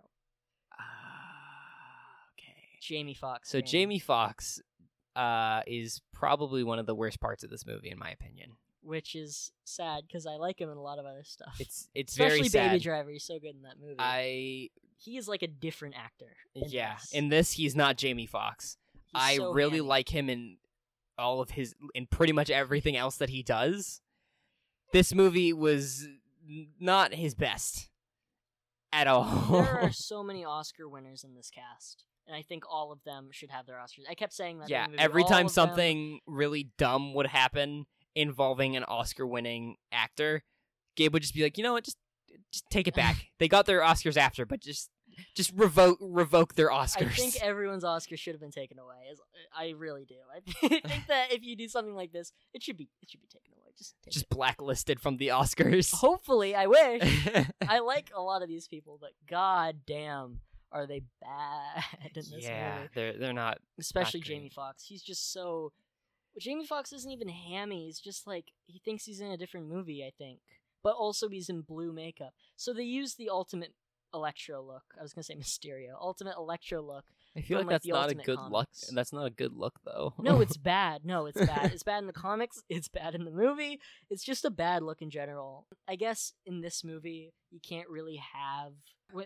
[2.34, 3.48] okay Jamie Foxx.
[3.50, 4.60] So Jamie Foxx
[5.16, 8.52] uh, is probably one of the worst parts of this movie, in my opinion.
[8.82, 11.56] Which is sad because I like him in a lot of other stuff.
[11.58, 12.84] It's it's Especially very Baby.
[12.84, 13.10] Driver.
[13.10, 13.96] He's so good in that movie.
[13.98, 16.36] I he is like a different actor.
[16.54, 16.94] in yeah.
[16.94, 17.12] this.
[17.12, 18.76] In this, he's not Jamie Foxx.
[19.14, 19.88] I so really hammy.
[19.88, 20.56] like him in
[21.16, 24.00] all of his in pretty much everything else that he does.
[24.92, 26.08] This movie was
[26.80, 27.88] not his best
[28.92, 29.24] at all.
[29.50, 33.28] there are so many Oscar winners in this cast, and I think all of them
[33.32, 34.04] should have their Oscars.
[34.08, 34.70] I kept saying that.
[34.70, 38.84] yeah, in the movie, every time of them- something really dumb would happen involving an
[38.84, 40.42] Oscar-winning actor,
[40.96, 41.84] Gabe would just be like, "You know what?
[41.84, 41.96] Just
[42.52, 43.16] just take it back.
[43.38, 44.90] they got their Oscars after, but just
[45.34, 48.94] just revoke revoke their Oscars." I think everyone's Oscar should have been taken away.
[49.56, 50.16] I really do.
[50.34, 53.28] I think that if you do something like this, it should be it should be
[53.28, 53.72] taken away.
[53.76, 54.30] Just just it.
[54.30, 55.92] blacklisted from the Oscars.
[55.92, 57.46] Hopefully, I wish.
[57.68, 60.40] I like a lot of these people, but god damn,
[60.72, 62.88] are they bad in this yeah, movie?
[62.94, 63.58] they're they're not.
[63.78, 64.36] Especially great.
[64.36, 64.84] Jamie Foxx.
[64.84, 65.72] He's just so.
[66.40, 67.86] Jamie Foxx isn't even hammy.
[67.86, 70.04] He's just like he thinks he's in a different movie.
[70.04, 70.40] I think,
[70.82, 72.34] but also he's in blue makeup.
[72.56, 73.74] So they use the ultimate
[74.14, 74.84] Electro look.
[74.98, 77.04] I was gonna say Mysterio, ultimate Electro look
[77.36, 78.68] I feel from, like that's the not a Ultimate good look.
[78.92, 80.14] That's not a good look though.
[80.18, 81.04] No, it's bad.
[81.04, 81.72] No, it's bad.
[81.78, 82.62] It's bad in the comics.
[82.68, 83.80] It's bad in the movie.
[84.10, 85.66] It's just a bad look in general.
[85.86, 88.72] I guess in this movie, you can't really have.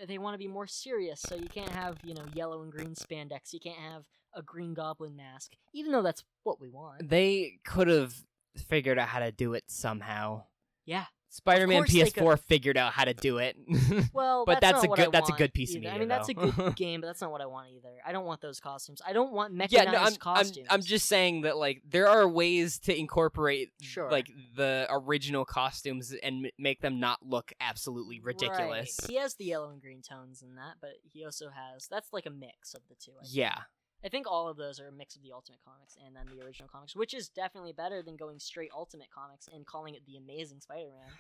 [0.07, 2.95] They want to be more serious, so you can't have you know yellow and green
[2.95, 3.53] spandex.
[3.53, 7.09] You can't have a Green Goblin mask, even though that's what we want.
[7.09, 8.15] they could have
[8.57, 10.45] figured out how to do it somehow.
[10.85, 11.05] Yeah.
[11.31, 13.57] Spider-Man PS4 figured out how to do it.
[14.13, 15.95] Well, But that's, that's a good- I that's a good piece of either.
[15.95, 17.89] I mean, that's a good game, but that's not what I want either.
[18.05, 19.01] I don't want those costumes.
[19.07, 20.67] I don't want yeah, mechanized no, I'm, I'm costumes.
[20.69, 24.11] I'm just saying that like there are ways to incorporate Sure.
[24.11, 28.99] like the original costumes and m- make them not look absolutely ridiculous.
[29.01, 29.11] Right.
[29.11, 32.27] He has the yellow and green tones in that, but he also has that's like
[32.27, 33.13] a mix of the two.
[33.19, 33.35] I think.
[33.37, 33.59] Yeah.
[34.05, 36.45] I think all of those are a mix of the Ultimate Comics and then the
[36.45, 40.17] original comics, which is definitely better than going straight Ultimate Comics and calling it the
[40.17, 41.11] Amazing Spider-Man,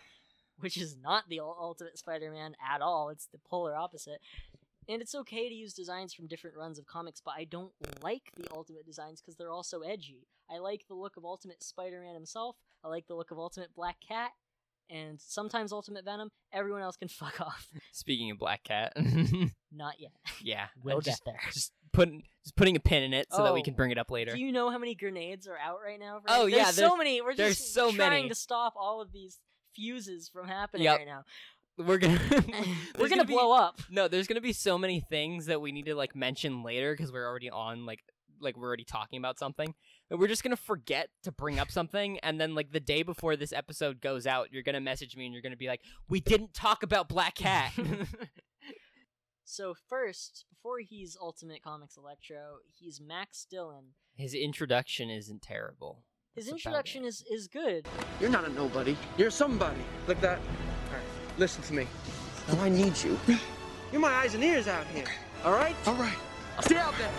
[0.58, 3.08] which is not the Ultimate Spider-Man at all.
[3.10, 4.20] It's the polar opposite.
[4.88, 7.70] And it's okay to use designs from different runs of comics, but I don't
[8.02, 10.26] like the Ultimate designs because they're all so edgy.
[10.50, 12.56] I like the look of Ultimate Spider-Man himself.
[12.84, 14.32] I like the look of Ultimate Black Cat,
[14.90, 16.30] and sometimes Ultimate Venom.
[16.52, 17.68] Everyone else can fuck off.
[17.92, 18.92] Speaking of Black Cat,
[19.72, 20.10] Not yet.
[20.42, 21.38] yeah, We'll I get just, there.
[21.52, 23.98] just putting just putting a pin in it so that we Oh, can bring it
[23.98, 24.32] up later.
[24.32, 26.20] Do you know how many grenades are out right now?
[26.28, 27.20] Oh, there's yeah, so many.
[27.20, 28.28] We're there's just so trying many.
[28.28, 29.38] to stop all of these
[29.74, 30.98] fuses from happening Yep.
[30.98, 31.24] right now.
[31.78, 32.42] We're gonna We're
[32.98, 33.80] there's gonna, be- blow up.
[33.90, 37.12] No, there's gonna be so many things that we need to like mention later because
[37.12, 38.00] we're already on like
[38.40, 39.72] like we're already talking about something.
[40.10, 43.36] But we're just gonna forget to bring up something, and then like the day before
[43.36, 46.52] this episode goes out, you're gonna message me and you're gonna be like, "We didn't
[46.52, 47.72] talk about Black Cat."
[49.52, 53.88] So first, before he's Ultimate Comics Electro, he's Max Dillon.
[54.14, 56.04] His introduction isn't terrible.
[56.34, 57.08] His That's about introduction it.
[57.08, 57.86] is is good.
[58.18, 58.96] You're not a nobody.
[59.18, 59.82] You're somebody.
[60.08, 60.38] Like that.
[60.38, 61.02] All right,
[61.36, 61.86] listen to me.
[62.48, 63.20] Now I need you.
[63.92, 65.04] You're my eyes and ears out here.
[65.44, 65.76] All right?
[65.86, 66.16] All right.
[66.56, 67.12] I'll stay out there.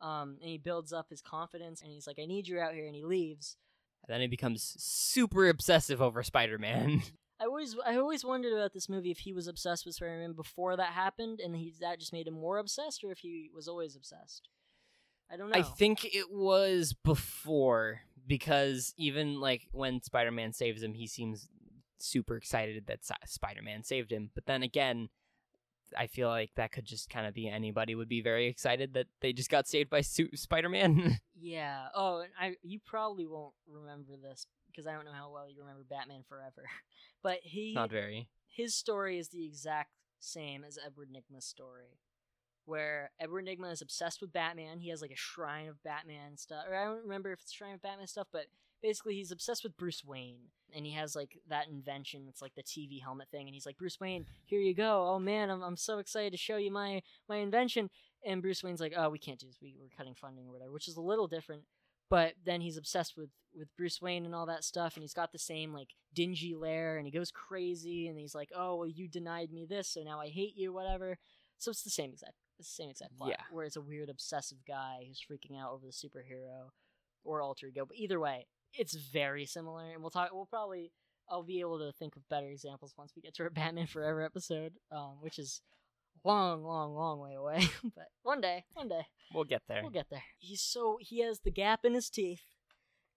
[0.00, 2.86] Um, and he builds up his confidence, and he's like, "I need you out here,"
[2.86, 3.56] and he leaves.
[4.02, 7.02] And then he becomes super obsessive over Spider-Man.
[7.40, 10.76] I always I always wondered about this movie if he was obsessed with Spider-Man before
[10.76, 13.94] that happened, and he that just made him more obsessed, or if he was always
[13.96, 14.48] obsessed.
[15.30, 15.58] I don't know.
[15.58, 21.48] I think it was before because even like when Spider-Man saves him, he seems
[21.98, 24.30] super excited that Si- Spider-Man saved him.
[24.34, 25.08] But then again,
[25.96, 29.06] I feel like that could just kind of be anybody would be very excited that
[29.20, 31.18] they just got saved by Su- Spider-Man.
[31.40, 31.86] Yeah.
[31.94, 35.60] Oh, and I you probably won't remember this because I don't know how well you
[35.60, 36.64] remember Batman Forever,
[37.22, 38.28] but he Not very.
[38.46, 41.98] his story is the exact same as Edward Nygma's story,
[42.64, 44.78] where Edward Nygma is obsessed with Batman.
[44.80, 47.74] He has like a shrine of Batman stuff, or I don't remember if it's shrine
[47.74, 48.46] of Batman stuff, but
[48.82, 52.26] basically he's obsessed with Bruce Wayne, and he has like that invention.
[52.28, 55.08] It's like the TV helmet thing, and he's like, Bruce Wayne, here you go.
[55.08, 57.90] Oh man, I'm I'm so excited to show you my my invention.
[58.26, 59.58] And Bruce Wayne's like, oh, we can't do this.
[59.62, 61.62] We we're cutting funding or whatever, which is a little different.
[62.10, 65.32] But then he's obsessed with with Bruce Wayne and all that stuff, and he's got
[65.32, 69.08] the same like dingy lair, and he goes crazy, and he's like, "Oh, well, you
[69.08, 71.18] denied me this, so now I hate you," whatever.
[71.58, 73.42] So it's the same exact, it's the same exact plot, Yeah.
[73.50, 76.70] where it's a weird obsessive guy who's freaking out over the superhero
[77.24, 77.84] or alter ego.
[77.84, 80.30] But either way, it's very similar, and we'll talk.
[80.32, 80.92] We'll probably
[81.28, 84.22] I'll be able to think of better examples once we get to our Batman Forever
[84.22, 85.60] episode, um, which is
[86.24, 87.68] long, long, long way away.
[87.94, 89.06] but one day, one day.
[89.34, 89.82] We'll get there.
[89.82, 90.24] We'll get there.
[90.38, 92.42] He's so he has the gap in his teeth,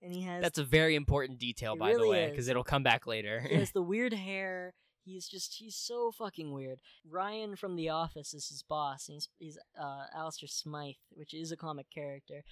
[0.01, 2.83] and he has That's a very important detail, It by the way, because it'll come
[2.83, 3.45] back later.
[3.49, 4.73] he has the weird hair.
[5.03, 6.79] He's just he's so fucking weird.
[7.09, 9.07] Ryan from The Office is his boss.
[9.07, 12.43] And he's he's uh, Alistair Smythe, which is a comic character,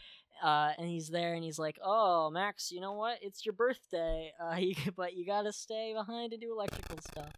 [0.44, 3.20] uh, and he's there and he's like, "Oh, Max, you know what?
[3.22, 7.34] It's your birthday, uh, you, but you gotta stay behind and do electrical stuff."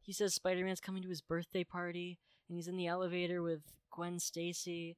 [0.00, 4.18] He says Spider-Man's coming to his birthday party, and he's in the elevator with Gwen
[4.18, 4.96] Stacy,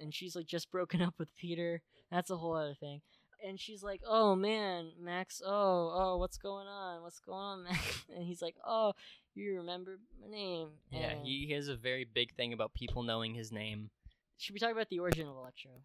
[0.00, 1.82] and she's like just broken up with Peter.
[2.10, 3.00] That's a whole other thing.
[3.46, 5.42] And she's like, "Oh man, Max.
[5.44, 7.02] Oh, oh, what's going on?
[7.02, 8.92] What's going on, Max?" And he's like, "Oh,
[9.34, 13.52] you remember my name?" yeah, he has a very big thing about people knowing his
[13.52, 13.90] name.
[14.38, 15.72] Should we talk about the origin of Electro?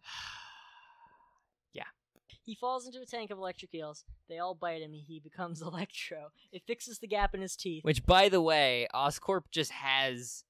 [1.72, 1.84] Yeah.
[2.42, 4.04] He falls into a tank of electric eels.
[4.28, 4.92] They all bite him.
[4.92, 6.32] He becomes Electro.
[6.50, 7.84] It fixes the gap in his teeth.
[7.84, 10.42] Which, by the way, Oscorp just has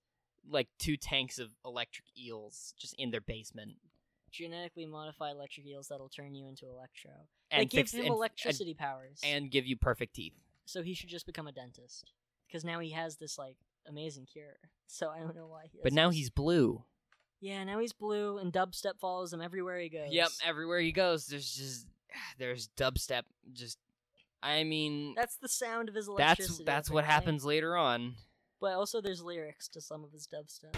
[0.48, 3.72] like two tanks of electric eels just in their basement.
[4.30, 7.10] Genetically modify electric eels that'll turn you into Electro.
[7.50, 9.20] And they give fix- him and- electricity powers.
[9.24, 10.34] and, and give you perfect teeth.
[10.66, 12.12] so he should just become a dentist.
[12.46, 13.56] Because now he has this like
[13.88, 14.56] amazing cure.
[14.92, 15.78] So I don't know why he.
[15.84, 16.82] But now this- he's blue.
[17.40, 20.08] Yeah, now he's blue, and dubstep follows him everywhere he goes.
[20.10, 21.86] Yep, everywhere he goes, there's just
[22.38, 23.22] there's dubstep.
[23.52, 23.78] Just,
[24.42, 26.64] I mean, That's the sound of his electricity.
[26.64, 28.16] that's that's what happens later on.
[28.60, 30.72] But also, there's lyrics to some of his dub stuff.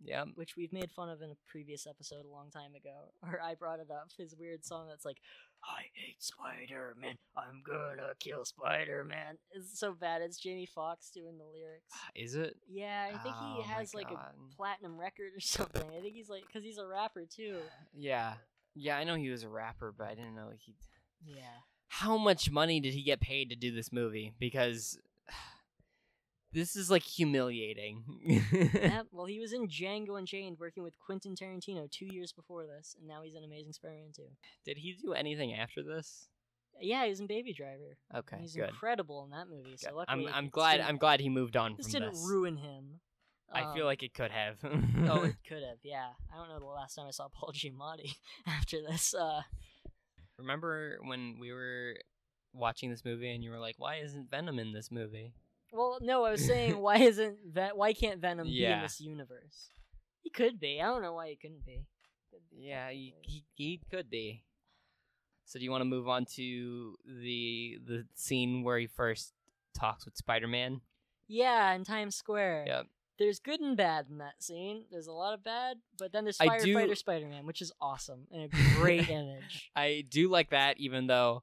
[0.00, 0.24] Yeah.
[0.34, 3.54] Which we've made fun of in a previous episode a long time ago, or I
[3.54, 4.10] brought it up.
[4.16, 5.18] His weird song that's like,
[5.64, 10.22] "I hate Spider Man, I'm gonna kill Spider Man." It's so bad.
[10.22, 11.88] It's Jamie Foxx doing the lyrics.
[11.94, 12.56] Ah, is it?
[12.68, 15.84] Yeah, I think Oh he has like a platinum record or something.
[15.96, 17.58] I think he's like, cause he's a rapper too.
[17.96, 18.34] Yeah.
[18.74, 20.74] Yeah, I know he was a rapper, but I didn't know he.
[21.24, 21.42] Yeah.
[21.88, 24.34] How much money did he get paid to do this movie?
[24.38, 24.98] Because
[26.54, 28.04] this is like humiliating.
[28.74, 29.02] yeah.
[29.12, 33.06] Well, he was in Django Unchained working with Quentin Tarantino two years before this, and
[33.06, 34.22] now he's in Amazing Spider-Man 2.
[34.64, 36.28] Did he do anything after this?
[36.80, 37.96] Yeah, he's in Baby Driver.
[38.16, 38.68] Okay, he's good.
[38.70, 39.76] incredible in that movie.
[39.76, 42.26] So luckily, I'm I'm glad I'm glad he moved on This didn't this.
[42.26, 43.00] ruin him.
[43.52, 44.56] I feel Um, like it could have.
[44.64, 45.78] oh, it could have.
[45.84, 48.14] Yeah, I don't know the last time I saw Paul Giamatti
[48.46, 49.14] after this.
[49.14, 49.42] Uh,
[50.38, 51.94] Remember when we were
[52.52, 55.32] watching this movie and you were like, "Why isn't Venom in this movie?"
[55.74, 58.82] Well, no, I was saying why isn't Ven- why can't Venom be in Yeah.
[58.82, 59.70] this universe?
[60.22, 60.80] He could be.
[60.80, 61.84] I don't know why he couldn't be.
[62.56, 64.44] Yeah, he, he he could be.
[65.44, 69.32] So do you want to move on to the the scene where he first
[69.78, 70.80] talks with Spider-Man?
[71.28, 72.64] Yeah, in Times Square.
[72.66, 72.86] Yep.
[73.18, 74.84] There's good and bad in that scene.
[74.90, 78.26] There's a lot of bad, but then there's I do- Firefighter Spider-Man, which is awesome
[78.32, 79.70] and a great image.
[79.76, 81.42] I do like that, even though,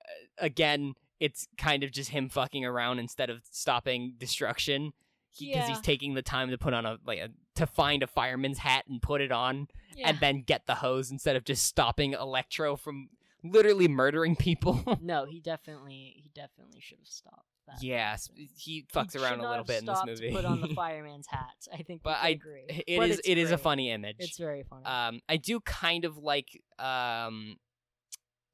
[0.00, 4.92] uh, again, it's kind of just him fucking around instead of stopping destruction.
[5.38, 5.68] Because Yeah.
[5.68, 8.84] he's taking the time to put on a like a, to find a fireman's hat
[8.88, 10.10] and put it on, Yeah.
[10.10, 13.08] and then get the hose instead of just stopping Electro from
[13.42, 14.82] literally murdering people.
[15.02, 17.82] no, he definitely he definitely should have stopped that.
[17.82, 20.28] yes, he He fucks should around a little bit in this movie.
[20.30, 21.48] To put on the fireman's hat.
[21.72, 22.02] I think.
[22.04, 22.66] But I- agree.
[22.86, 24.16] it But is it is a funny image.
[24.20, 24.84] It's very funny.
[24.84, 27.56] Um, I do kind of like um,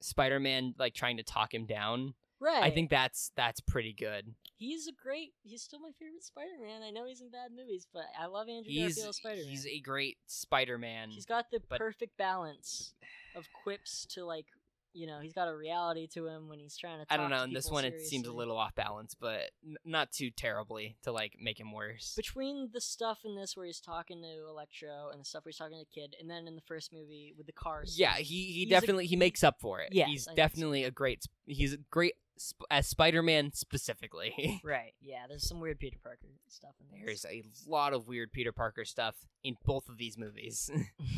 [0.01, 2.15] Spider-Man like trying to talk him down.
[2.41, 2.63] Right.
[2.63, 4.35] I think that's that's pretty good.
[4.57, 5.33] he's a great.
[5.43, 6.83] He's still my favorite Spider-Man.
[6.83, 9.45] I know he's in bad movies, but I love Andrew He's Garfield Spider-Man.
[9.49, 11.11] he's a great Spider-Man.
[11.11, 12.95] he's got the but- perfect balance
[13.37, 14.47] of quips to like.
[14.93, 17.05] You know, he's got a reality to him when he's trying to.
[17.05, 17.45] Talk I don't know.
[17.45, 21.13] In this one, it seems a little off balance, but n- not too terribly to
[21.13, 22.13] like make him worse.
[22.17, 25.59] between the stuff in this where he's talking to Electro and the stuff where he's
[25.59, 28.01] talking to Kid, and then in the first movie with the cars.
[28.01, 29.91] yeah, he he He's a- definitely he makes up for it.
[29.93, 30.43] Yeah, he's I think so.
[30.43, 31.25] definitely a great.
[31.47, 34.61] He's a great sp- as Spider-Man specifically.
[34.65, 34.95] Right.
[35.01, 35.27] Yeah.
[35.29, 37.07] There's some weird Peter Parker stuff in there.
[37.07, 40.71] There's a lot of weird Peter Parker stuff in both of these movies.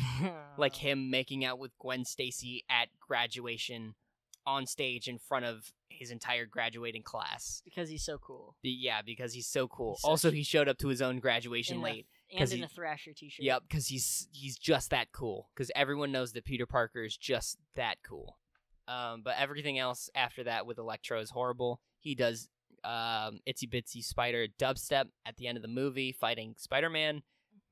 [0.57, 3.95] like him making out with Gwen Stacy at graduation
[4.45, 7.61] on stage in front of his entire graduating class.
[7.63, 8.55] because he's so cool.
[8.61, 9.93] Yeah, because he's so cool.
[9.93, 12.07] He's such- also, he showed up to his own graduation In a- late.
[12.29, 13.43] and 'cause in he- a Thrasher t-shirt.
[13.45, 15.49] Yep, because he's he's just that cool.
[15.55, 18.37] Because everyone knows that Peter Parker is just that cool.
[18.87, 21.79] Um, but everything else after that with Electro is horrible.
[21.99, 22.49] He does
[22.83, 27.21] um, itsy bitsy spider dubstep at the end of the movie fighting Spider Man.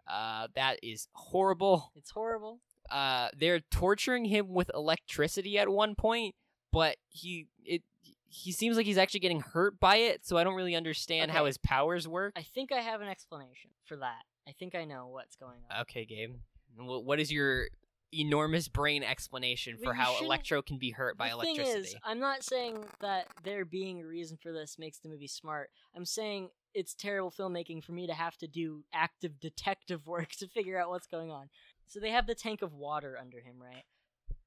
[0.09, 1.91] Uh, that is horrible.
[1.95, 2.59] It's horrible.
[2.89, 6.35] Uh, they're torturing him with electricity at one point,
[6.71, 7.83] but he it
[8.27, 10.25] he seems like he's actually getting hurt by it.
[10.25, 12.33] So I don't really understand how his powers work.
[12.37, 14.23] I think I have an explanation for that.
[14.47, 15.81] I think I know what's going on.
[15.81, 16.35] Okay, Gabe.
[16.77, 17.67] What is your
[18.13, 21.65] enormous brain explanation for Well, how shouldn't- Electro can be hurt by the electricity?
[21.71, 25.27] thing is, I'm not saying that there being a reason for this makes the movie
[25.27, 25.69] smart.
[25.95, 30.47] I'm saying it's terrible filmmaking for me to have to do active detective work to
[30.47, 31.49] figure out what's going on.
[31.87, 33.83] So they have the tank of water under him, right?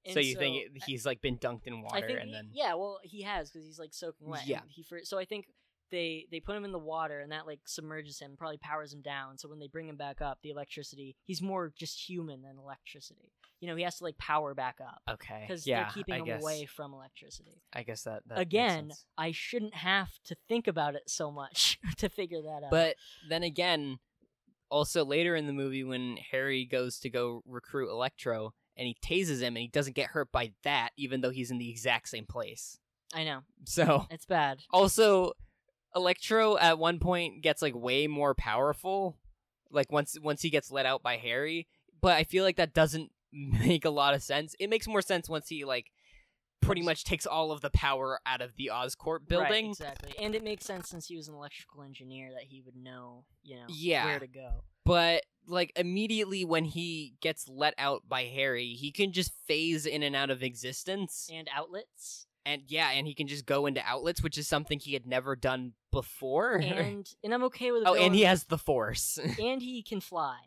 [0.07, 2.50] so And you think he's like been dunked in water I think and he- then
[2.53, 4.46] yeah, well, he has because he's like soaking wet.
[4.46, 4.61] Yeah.
[4.68, 5.46] he for, so I think
[5.90, 9.00] they they put him in the water and that like submerges him, probably powers him
[9.03, 9.38] down.
[9.38, 13.33] So when they bring him back up, the electricity, he's more just human than electricity.
[13.64, 16.18] You know, he has to like power back up okay, because yeah, they're keeping I
[16.18, 17.62] him guess, away from electricity.
[17.72, 18.92] I guess that, that Again.
[19.16, 22.70] I shouldn't have to think about it so much to figure that out.
[22.70, 22.96] But
[23.31, 24.00] then again,
[24.68, 29.40] also later in the movie when Harry goes to go recruit Electro and he tases
[29.40, 32.27] him and he doesn't get hurt by that, even though he's in the exact same
[32.27, 32.79] place.
[33.14, 34.59] I know So it's bad.
[34.70, 35.33] also
[35.96, 39.16] Electro at one point gets like way more powerful,
[39.70, 41.66] like once once he gets let out by Harry.
[42.03, 44.54] But I feel like that doesn't make a lot of sense.
[44.58, 45.90] It makes more sense once he like
[46.62, 49.66] pretty much takes all of the power out of the Oscorp Right, building.
[49.70, 53.24] exactly, and it makes sense since he was an electrical engineer that he would know,
[53.42, 54.06] you know, Yeah.
[54.06, 54.64] where to go.
[54.87, 60.02] But like immediately when he gets let out by Harry, he can just phase in
[60.02, 61.28] and out of existence.
[61.30, 62.26] And outlets.
[62.46, 65.35] And yeah, and he can just go into outlets, which is something he had never
[65.37, 66.56] done before.
[66.56, 67.82] and and I'm okay with.
[67.87, 69.18] oh, and he has the force.
[69.38, 70.38] and he can fly.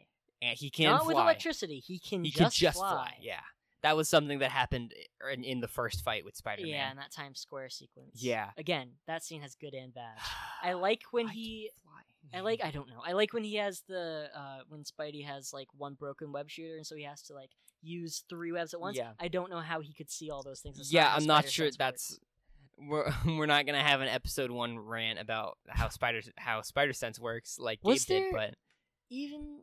[0.42, 1.08] And he can Not fly.
[1.08, 1.80] with electricity.
[1.80, 2.92] He can he just, could just fly.
[2.92, 3.14] fly.
[3.22, 3.40] Yeah.
[3.84, 4.94] That was something that happened
[5.32, 6.72] in, in the first fight with Spider-Man.
[6.72, 8.22] Yeah, in that Times Square sequence.
[8.22, 8.50] Yeah.
[8.58, 10.18] Again, that scene has good and bad.
[10.64, 11.70] I like when I he.
[12.34, 13.02] I like I don't know.
[13.06, 16.76] I like when he has the uh when Spidey has like one broken web shooter
[16.76, 18.98] and so he has to like use three webs at once.
[18.98, 19.12] Yeah.
[19.20, 20.92] I don't know how he could see all those things.
[20.92, 22.20] Yeah, I'm not sure that's
[22.78, 23.16] works.
[23.26, 27.20] we're we're not gonna have an episode one rant about how spider how spider sense
[27.20, 28.56] works like Was Gabe did, but
[29.10, 29.62] even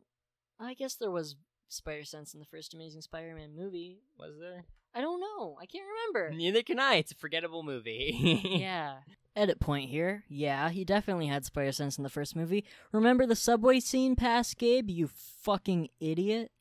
[0.59, 1.35] I guess there was
[1.67, 3.99] spider sense in the first Amazing Spider-Man movie.
[4.17, 4.65] was there?
[4.93, 5.57] I don't know.
[5.61, 6.33] I can't remember.
[6.35, 6.95] Neither can I.
[6.95, 8.41] It's a forgettable movie.
[8.45, 8.99] yeah.
[9.35, 10.23] Edit point here.
[10.29, 12.63] Yeah, he definitely had spider sense in the first movie.
[12.93, 15.09] Remember the subway scene past Gabe, you
[15.41, 16.51] fucking idiot?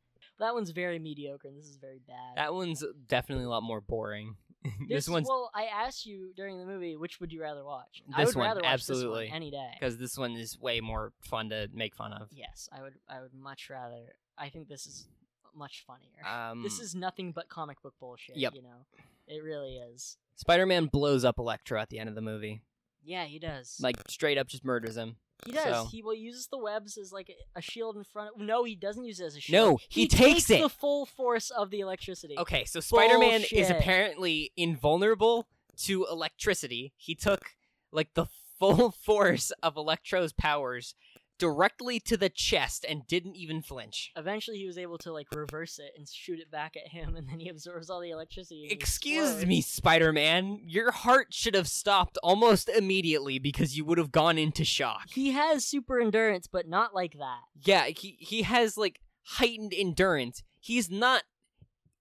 [0.41, 2.37] That one's very mediocre and this is very bad.
[2.37, 4.35] That one's definitely a lot more boring.
[4.89, 8.03] this, one's well, I asked you during the movie which would you rather watch.
[8.15, 9.25] I This would one, rather watch absolutely.
[9.25, 9.71] this one any day.
[9.79, 12.29] because this one is way more fun to make fun of.
[12.33, 12.95] Yes, I would.
[13.09, 14.15] I would much rather.
[14.39, 15.07] I think this is
[15.55, 16.27] much funnier.
[16.27, 18.37] Um, this is nothing but comic book bullshit.
[18.37, 18.55] Yep.
[18.55, 18.87] You know,
[19.29, 20.17] it really is.
[20.37, 22.63] Spider-Man blows up Electro at the end of the movie.
[23.05, 23.79] Yeah, he does.
[23.81, 25.17] Like straight up, just murders him.
[25.47, 25.65] He does.
[25.65, 28.31] so- He will use the webs as like a shield in front.
[28.35, 28.41] of...
[28.41, 29.73] No, he doesn't use it as a shield.
[29.73, 30.61] No, he takes it.
[30.63, 32.39] the full force of the electricity.
[32.39, 35.47] Okay, so Spider-Man is apparently invulnerable
[35.79, 36.93] to electricity.
[36.97, 37.51] He took
[37.93, 38.27] like the
[38.59, 40.95] full force of Electro's powers
[41.39, 44.13] directly to the chest and didn't even flinch.
[44.17, 47.29] Eventually, he was able to like reverse it and shoot it back at him, and
[47.29, 48.69] then he absorbs all the electricity.
[48.71, 49.47] Excuse explodes.
[49.47, 50.61] me, Spider-Man.
[50.65, 55.11] Your heart should have stopped almost immediately because you would have gone into shock.
[55.11, 57.41] He has super endurance, but not like that.
[57.63, 60.43] Yeah, he he has like heightened endurance.
[60.61, 61.25] He's not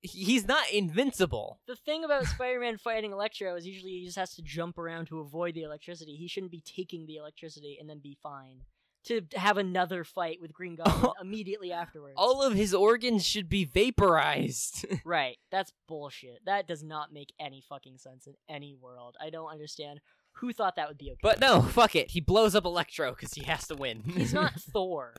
[0.04, 1.60] he's not invincible.
[1.66, 5.20] The thing about Spider-Man fighting Electro is usually he just has to jump around to
[5.20, 6.16] avoid the electricity.
[6.16, 8.62] He shouldn't be taking the electricity and then be fine.
[9.06, 12.14] To have another fight with Green Goblin immediately afterwards.
[12.18, 14.86] All of his organs should be vaporized.
[15.06, 15.38] right.
[15.51, 16.39] That's bullshit.
[16.45, 19.18] That does not make any fucking sense in any world.
[19.22, 19.99] I don't understand
[20.38, 21.20] who thought that would be okay.
[21.22, 22.12] but no, fuck it.
[22.12, 24.04] He blows up Electro because he has to win.
[24.06, 25.14] he's not Thor.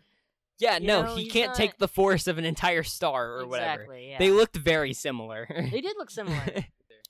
[0.58, 3.46] yeah, you no, know, he can't not- take the force of an entire star or
[3.46, 3.82] whatever.
[3.82, 4.18] exactly, Yeah.
[4.18, 5.46] They looked very similar.
[5.70, 6.64] They did look similar.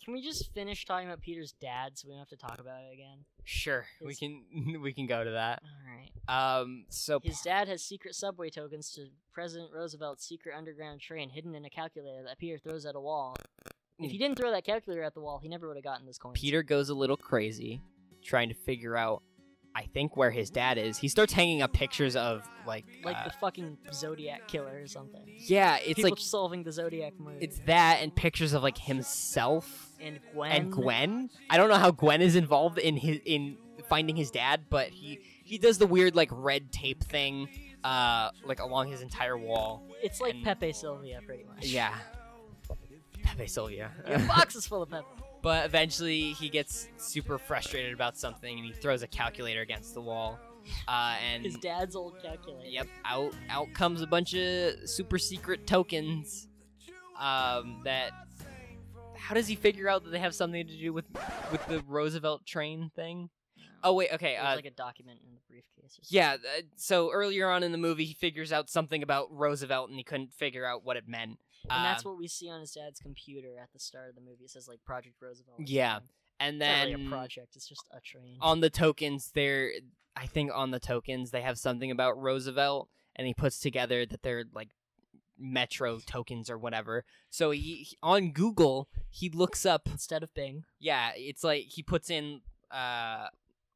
[0.05, 2.83] Can we just finish talking about Peter's dad so we don't have to talk about
[2.83, 3.25] it again?
[3.45, 4.43] sure, we can
[4.83, 5.63] we can go to that.
[5.63, 6.61] All right.
[6.61, 11.55] Um, so His dad has secret subway tokens to President Roosevelt's secret underground train hidden
[11.55, 13.37] in a calculator that Peter throws at a wall.
[13.99, 16.19] If he didn't throw that calculator at the wall, he never would have gotten those
[16.19, 16.39] coins.
[16.39, 17.81] Peter goes a little crazy,
[18.23, 19.23] trying to figure out.
[19.77, 20.99] I think where his dad is.
[20.99, 25.22] He starts hanging up pictures of like, like uh, the fucking Zodiac killer or something.
[25.37, 27.39] yeah, it's People like solving the Zodiac murder.
[27.41, 30.53] it's that and pictures of like himself and Gwen.
[30.53, 31.31] and Gwen.
[31.51, 33.57] I don't know how Gwen is involved in his in
[33.89, 37.49] finding his dad, but he he does the weird like red tape thing,
[37.83, 39.83] uh, like along his entire wall.
[40.03, 41.66] It's like and- Pepe Sylvia, pretty much.
[41.66, 41.95] Yeah,
[43.25, 43.91] Pepe Sylvia.
[44.09, 45.05] Your box is full of Pepe.
[45.45, 50.01] But eventually he gets super frustrated about something and he throws a calculator against the
[50.01, 50.40] wall.
[50.88, 52.66] Uh, and His dad's old calculator.
[52.66, 56.49] Yep, out out comes a bunch of super secret tokens.
[57.20, 58.11] Um, that
[59.16, 61.05] how does he figure out that they have something to do with
[61.53, 63.28] with the Roosevelt train thing?
[63.82, 64.36] Oh wait, okay.
[64.36, 65.99] Uh, like a document in the briefcase.
[65.99, 66.36] Or yeah.
[66.36, 70.05] uh, So earlier on in the movie, he figures out something about Roosevelt, and he
[70.05, 71.38] couldn't figure out what it meant.
[71.71, 74.21] And that's Uh, what we see on his dad's computer at the start of the
[74.21, 74.45] movie.
[74.45, 75.61] It says like Project Roosevelt.
[75.67, 76.01] Yeah,
[76.41, 77.57] and It's not then really a project.
[77.57, 78.39] It's just a train.
[78.41, 79.73] on the tokens, there,
[80.17, 84.23] I think on the tokens they have something about Roosevelt, and he puts together that
[84.23, 84.71] they're like
[85.39, 87.05] metro tokens or whatever.
[87.31, 90.65] So he he- on Google he looks up Instead of Bing.
[90.79, 92.41] yeah, it's like he puts in
[92.71, 93.27] uh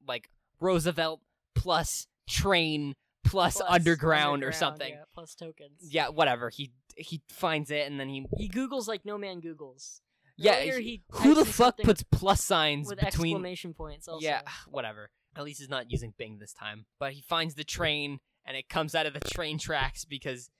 [0.07, 0.30] like
[0.61, 1.20] Roosevelt
[1.55, 4.93] plus train plus, plus underground, or something.
[4.95, 5.80] Yeah, plus tokens.
[5.82, 6.09] Yeah.
[6.09, 6.49] whatever.
[6.51, 10.01] He he finds it and then he He Googles like no man Googles.
[10.36, 10.59] yeah.
[10.59, 13.36] Earlier he- who the fuck puts plus signs with between?
[13.36, 14.09] exclamation points?
[14.09, 14.24] Also.
[14.24, 15.11] Yeah, whatever.
[15.36, 16.86] At least he's not using Bing this time.
[16.99, 20.51] But he finds the train and it comes out of the train tracks because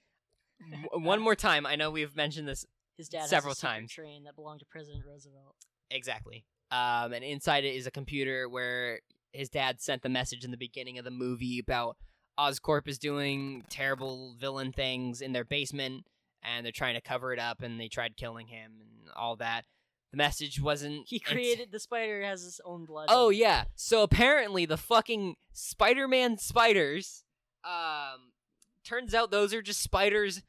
[0.93, 1.65] one more time.
[1.65, 2.65] I know we've mentioned this
[2.97, 3.91] His dad several times.
[3.91, 5.55] train that belonged to President Roosevelt.
[5.91, 6.45] Exactly.
[6.71, 8.99] Um, and inside it is a computer where
[9.33, 11.97] his dad sent the message in the beginning of the movie about
[12.39, 16.05] Oscorp is doing terrible villain things in their basement,
[16.43, 19.65] and they're trying to cover it up, and they tried killing him and all that.
[20.11, 21.07] The message wasn't.
[21.07, 23.07] He created the spider has his own blood.
[23.09, 23.65] Oh yeah.
[23.75, 27.23] So apparently the fucking Spider-Man spiders,
[27.63, 28.31] um,
[28.83, 30.41] turns out those are just spiders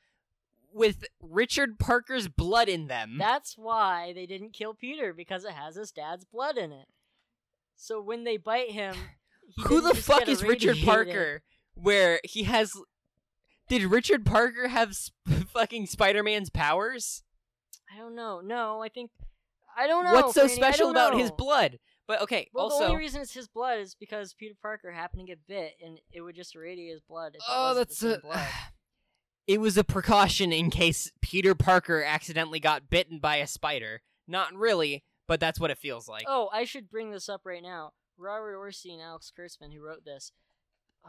[0.73, 3.17] with Richard Parker's blood in them.
[3.19, 6.87] That's why they didn't kill Peter because it has his dad's blood in it.
[7.75, 8.95] So when they bite him,
[9.65, 10.79] Who the fuck is Richard.
[10.85, 11.43] Parker?
[11.75, 12.73] Where he has.
[13.71, 15.15] Did Richard Parker have sp-
[15.55, 17.23] fucking Spider Man's powers?
[17.95, 18.41] I don't know.
[18.41, 19.11] No, I think
[19.77, 20.13] I don't know.
[20.13, 21.79] What's so Franny, special about his blood?
[22.09, 25.23] But okay, Well, also the only reason it's his blood is because Peter Parker happened
[25.23, 27.37] to get bit, and it would just irradiate his blood.
[27.37, 28.19] If Oh, that's a.
[28.23, 28.47] blood.
[29.47, 34.03] It was a precaution in case Peter Parker accidentally got bitten by a spider.
[34.27, 36.25] Not really, but that's what it feels like.
[36.27, 37.93] Oh, I should bring this up right now.
[38.19, 40.33] Robert Orci and Alex Kurtzman, who wrote this,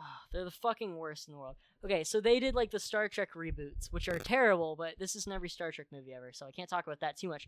[0.01, 1.55] ah, they're the fucking worst in the world.
[1.85, 5.31] Okay, so they did like the Star Trek reboots, which are terrible, but this isn't
[5.31, 7.47] every Star Trek movie ever, so I can't talk about that too much.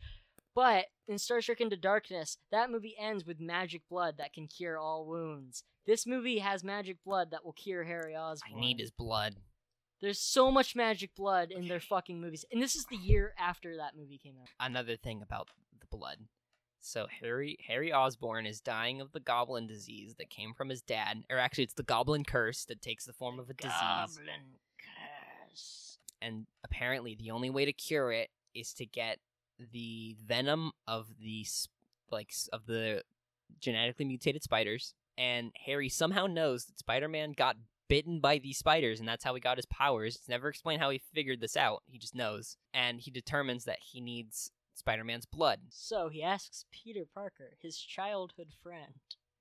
[0.56, 4.78] But in Star Trek Into Darkness, that movie ends with magic blood that can cure
[4.78, 5.64] all wounds.
[5.86, 8.58] This movie has magic blood that will cure Harry Osborn.
[8.58, 9.36] I need his blood.
[10.02, 13.78] There's so much magic blood in their fucking movies, and this is the year after
[13.78, 14.50] that movie came out.
[14.60, 15.50] Another thing about
[15.80, 16.18] the blood.
[16.86, 21.24] So Harry Harry Osborn is dying of the goblin disease that came from his dad,
[21.30, 23.72] or actually it's the goblin curse that takes the form of a disease.
[23.80, 25.98] Goblin curse.
[26.22, 29.20] and apparently the only way to cure it is to get
[29.72, 31.46] the venom of the
[32.12, 33.02] like of the
[33.62, 37.56] genetically mutated spiders and harry somehow knows that spider-man got
[37.88, 40.90] bitten by these spiders and that's how he got his powers it's never explained how
[40.90, 45.60] he figured this out he just knows and he determines that he needs spider-man's blood
[45.70, 48.94] So he asks Peter Parker, his childhood friend.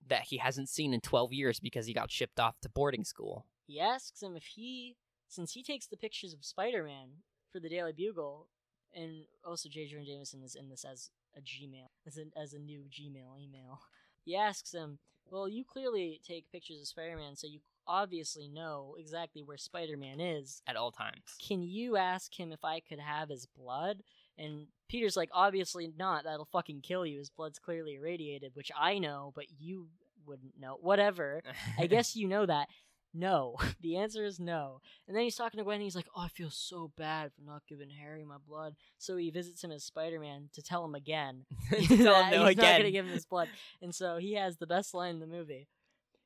[0.06, 3.46] that he hasn't seen in 12 years because he got shipped off to boarding school
[3.66, 4.96] He asks him if he,
[5.28, 7.08] since he takes the pictures of Spider Man
[7.52, 8.48] for the Daily Bugle,
[8.94, 9.86] and also J.
[9.86, 13.80] Jonah Jameson is in this as a Gmail, as a, as a new Gmail email.
[14.24, 17.58] He asks him, Well, you clearly take pictures of Spider Man, so you
[17.88, 20.62] obviously know exactly where Spider Man is.
[20.68, 24.02] at all times Can you ask him if I could have his blood?
[24.38, 26.24] And Peter's like, Obviously not.
[26.24, 27.18] That'll fucking kill you.
[27.18, 29.88] His blood's clearly irradiated, which I know, but you
[30.26, 30.78] wouldn't know.
[30.80, 31.42] Whatever.
[31.78, 32.68] I guess you know that.
[33.14, 33.56] No.
[33.80, 34.80] The answer is no.
[35.08, 37.42] And then he's talking to Gwen and he's like, Oh, I feel so bad for
[37.42, 38.74] not giving Harry my blood.
[38.98, 41.44] So he visits him as Spider Man to tell him again.
[41.70, 43.48] Tell him no he's not gonna give him his blood.
[43.80, 45.66] And so he has the best line in the movie.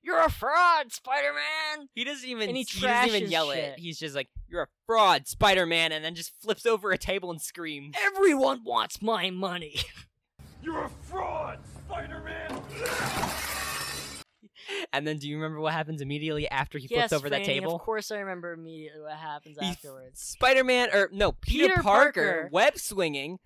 [0.02, 1.88] You're a fraud, Spider Man!
[1.94, 3.64] He doesn't even And he he, doesn't even trashes yell shit.
[3.64, 3.78] it.
[3.80, 7.40] He's just like, "You're a fraud, Spider-Man," and then just flips over a table and
[7.42, 7.96] screams.
[8.00, 9.76] Everyone wants my money.
[10.62, 12.62] You're a fraud, Spider-Man!
[14.92, 17.46] And then, do you remember what happens immediately after he yes, flips over that Franny,
[17.46, 17.74] table?
[17.76, 20.20] Of course, I remember immediately what happens He- afterwards.
[20.20, 22.48] Spider-Man, or no, Peter, Peter Parker, Parker.
[22.52, 23.38] web swinging,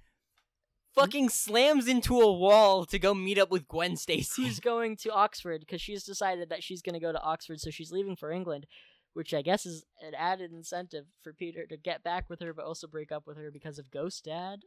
[0.95, 4.43] fucking slams into a wall to go meet up with Gwen Stacy.
[4.43, 7.71] Who's going to Oxford because she's decided that she's going to go to Oxford, so
[7.71, 8.67] she's leaving for England,
[9.15, 12.65] which I guess is an added incentive for Peter to get back with her, but
[12.65, 14.61] also break up with her because of Ghost Dad.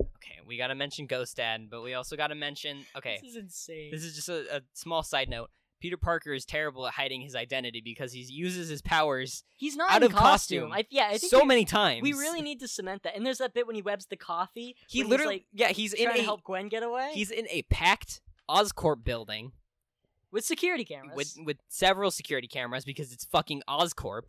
[0.00, 2.84] okay, we gotta mention Ghost Dad, but we also gotta mention.
[2.96, 3.90] Okay, This is insane.
[3.92, 5.50] This is just a, a small side note.
[5.80, 9.92] Peter Parker is terrible at hiding his identity because he uses his powers He's not
[9.92, 10.72] out of costume.
[10.72, 12.02] I, yeah, I think so we, many times.
[12.02, 13.14] We really need to cement that.
[13.16, 14.76] And there's that bit when he webs the coffee.
[14.88, 17.10] He literally, he's, yeah, he's like, in trying a to help Gwen get away.
[17.12, 19.52] he's in a packed Oscorp building
[20.30, 21.16] with security cameras.
[21.16, 24.24] with with several security cameras because it's fucking Oscorp,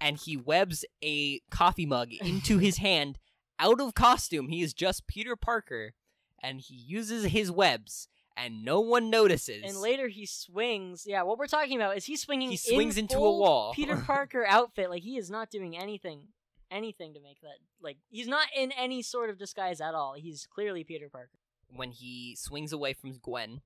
[0.00, 3.18] and he webs a coffee mug into his hand
[3.58, 4.48] out of costume.
[4.48, 5.94] He is just Peter Parker,
[6.42, 9.62] and he uses his webs, and no one notices.
[9.64, 11.04] and later he swings.
[11.06, 12.50] Yeah, what we're talking about is he swinging.
[12.50, 13.72] He swings in into a wall.
[13.74, 14.90] Peter Parker outfit.
[14.90, 16.28] Like he is not doing anything,
[16.70, 17.58] anything to make that.
[17.80, 20.14] Like he's not in any sort of disguise at all.
[20.16, 21.38] He's clearly Peter Parker.
[21.74, 23.60] when he swings away from Gwen,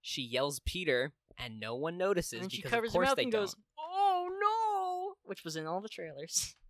[0.00, 3.16] she yells Peter, and no one notices and she because covers of her course mouth
[3.16, 3.42] they and don't.
[3.42, 6.54] goes, "Oh no!" Which was in all the trailers.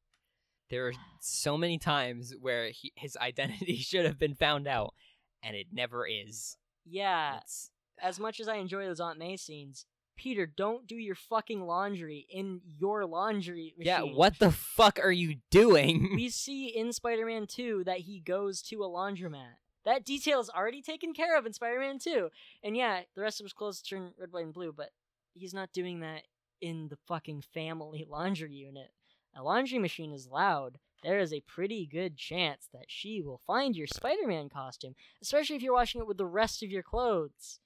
[0.68, 4.94] There are so many times where he, his identity should have been found out,
[5.40, 6.56] and it never is.
[6.88, 7.70] Yeah, It's,
[8.00, 12.26] as much as I enjoy those Aunt May scenes, Peter, don't do your fucking laundry
[12.30, 13.86] in your laundry machine.
[13.86, 16.12] yeah, what the fuck are you doing?
[16.14, 19.56] we see in Spider-Man 2 that he goes to a laundromat.
[19.84, 22.30] That detail is already taken care of in Spider-Man 2.
[22.64, 24.90] And yeah, the rest of his clothes turn red, white, and blue, but
[25.34, 26.22] he's not doing that
[26.60, 28.90] in the fucking family laundry unit.
[29.36, 30.78] A laundry machine is loud.
[31.02, 35.62] There is a pretty good chance that she will find your Spider-Man costume, especially if
[35.62, 37.60] you're washing it with the rest of your clothes.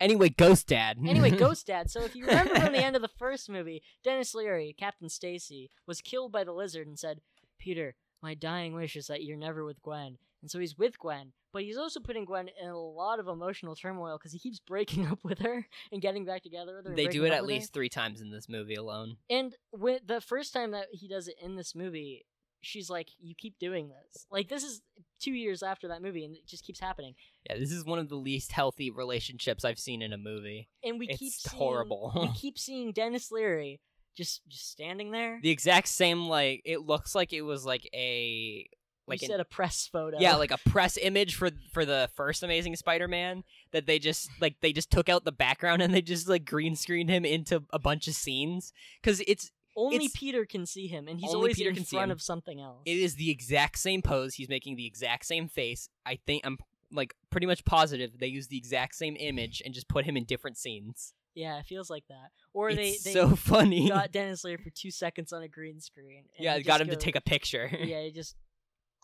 [0.00, 0.98] anyway, Ghost Dad.
[1.06, 1.90] Anyway, Ghost Dad.
[1.90, 5.70] So if you remember from the end of the first movie, Denis Leary, Captain Stacy,
[5.86, 7.20] was killed by the lizard and said,
[7.58, 11.32] "Peter, my dying wish is that you're never with Gwen." And so he's with Gwen,
[11.52, 15.04] but he's also putting Gwen in a lot of emotional turmoil because he keeps breaking
[15.10, 16.94] up with her and getting back together with her.
[16.94, 17.56] They do it at with her.
[17.56, 19.16] least three times in this movie alone.
[19.28, 22.24] And when the first time that he does it in this movie,
[22.60, 24.82] she's like, "You keep doing this." Like this is
[25.20, 27.14] two years after that movie, and it just keeps happening.
[27.48, 30.68] Yeah, this is one of the least healthy relationships I've seen in a movie.
[30.84, 32.12] And we It's keep seeing, horrible.
[32.14, 33.80] we keep seeing Denis Leary
[34.16, 35.38] just just standing there.
[35.42, 38.66] The exact same, like, it looks like it was like a
[39.06, 40.18] like you an- said a press photo.
[40.20, 43.42] yeah, like a press image for for the first Amazing Spider-Man
[43.72, 46.76] that they just like they just took out the background and they just like green
[46.76, 51.08] screened him into a bunch of scenes because it's only it's- Peter can see him,
[51.08, 52.82] and he's Only always Peter in front of something else.
[52.84, 54.34] it is the exact same pose.
[54.34, 55.88] He's making the exact same face.
[56.04, 56.58] I think I'm
[56.90, 60.24] like pretty much positive they used the exact same image and just put him in
[60.24, 61.12] different scenes.
[61.34, 62.30] yeah, it feels like that.
[62.54, 63.88] Or they they so funny.
[63.88, 66.24] got Denis Leary for two seconds on a green screen.
[66.38, 67.70] yeah, he got him to take a picture.
[67.80, 68.34] yeah, he just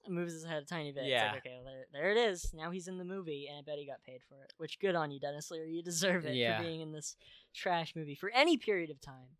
[0.08, 1.04] moves his head a tiny bit.
[1.06, 1.26] Yeah.
[1.26, 2.52] It's like, okay, well, there, there it is.
[2.52, 4.52] Now he's in the movie, and I bet he got paid for it.
[4.58, 5.72] Which good on you, Denis Leary.
[5.72, 6.58] You deserve it Yeah.
[6.58, 7.16] for being in this
[7.54, 9.36] trash movie for any period of time.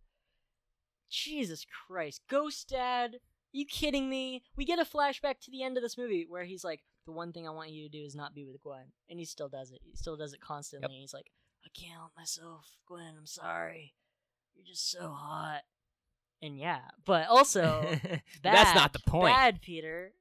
[1.10, 3.16] Jesus Christ, Ghost Dad.
[3.52, 4.42] you kidding me?
[4.56, 7.32] We get a flashback to the end of this movie where he's like, "The one
[7.32, 9.70] thing I want you to do is not be with Gwen," and he still does
[9.70, 9.80] it.
[9.84, 10.96] He still does it constantly.
[10.96, 11.30] He's like,
[11.64, 13.14] "I can't help myself, Gwen.
[13.16, 13.94] I'm sorry.
[14.54, 15.62] You're just so hot."
[16.42, 19.34] And yeah, but also bad, That's not the point.
[19.34, 20.12] Bad Peter.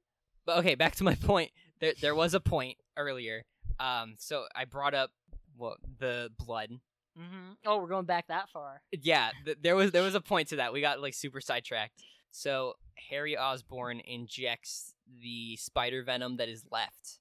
[0.46, 1.50] But okay, back to my point.
[1.80, 3.42] There there was a point earlier.
[3.80, 5.10] Um, so I brought up
[5.56, 6.70] what the blood.
[7.16, 8.82] Hmm Oh, we're going back that far.
[8.92, 10.72] Yeah, th- there was there was a point to that.
[10.72, 12.02] We got like super sidetracked.
[12.30, 12.74] So
[13.10, 17.20] Harry Osborn injects the spider venom that is left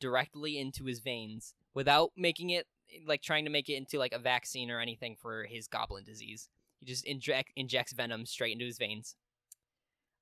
[0.00, 2.66] directly into his veins without making it
[3.06, 6.48] like trying to make it into like a vaccine or anything for his goblin disease.
[6.80, 9.16] He just inject injects venom straight into his veins.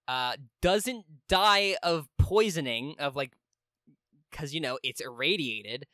[0.08, 3.32] Uh, doesn't die of poisoning of like
[4.30, 5.86] because you know it's irradiated.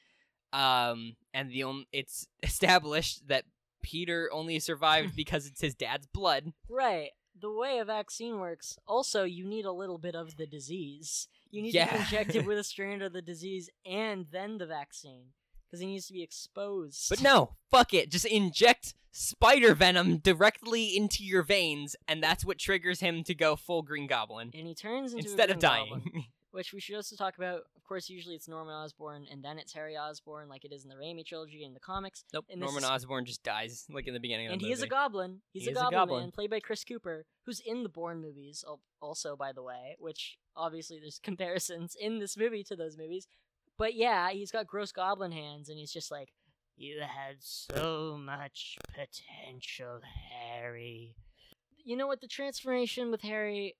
[0.52, 3.44] Um, and the only it's established that
[3.82, 6.52] Peter only survived because it's his dad's blood.
[6.68, 7.10] Right.
[7.38, 11.28] The way a vaccine works, also, you need a little bit of the disease.
[11.50, 11.86] You need Yeah.
[11.90, 15.26] to inject it with a strand of the disease and then the vaccine.
[15.66, 17.08] Because he needs to be exposed.
[17.10, 18.10] But no, fuck it.
[18.10, 23.56] Just inject spider venom directly into your veins, and that's what triggers him to go
[23.56, 26.24] full Green Goblin And he turns into a instead of dying.
[26.56, 27.62] Goblin, which we should also talk about.
[27.76, 30.88] Of course, usually it's Norman Osborn and then it's Harry Osborn, like it is in
[30.88, 32.24] the Raimi trilogy in the comics.
[32.32, 32.46] nope.
[32.50, 34.82] And Norman is- Osborn just dies like in the beginning of and the he is
[34.82, 35.42] a goblin.
[35.52, 36.20] He's He a is a goblin, goblin.
[36.22, 38.64] man, played by Chris Cooper, who's in the Bourne movies,
[39.00, 39.96] also by the way.
[39.98, 43.26] Which obviously there's comparisons in this movie to those movies.
[43.78, 46.30] But yeah, he's got gross goblin hands, and he's just like,
[46.76, 50.00] "You had so much potential,
[50.32, 51.14] Harry."
[51.84, 52.20] You know what?
[52.20, 53.76] The transformation with Harry.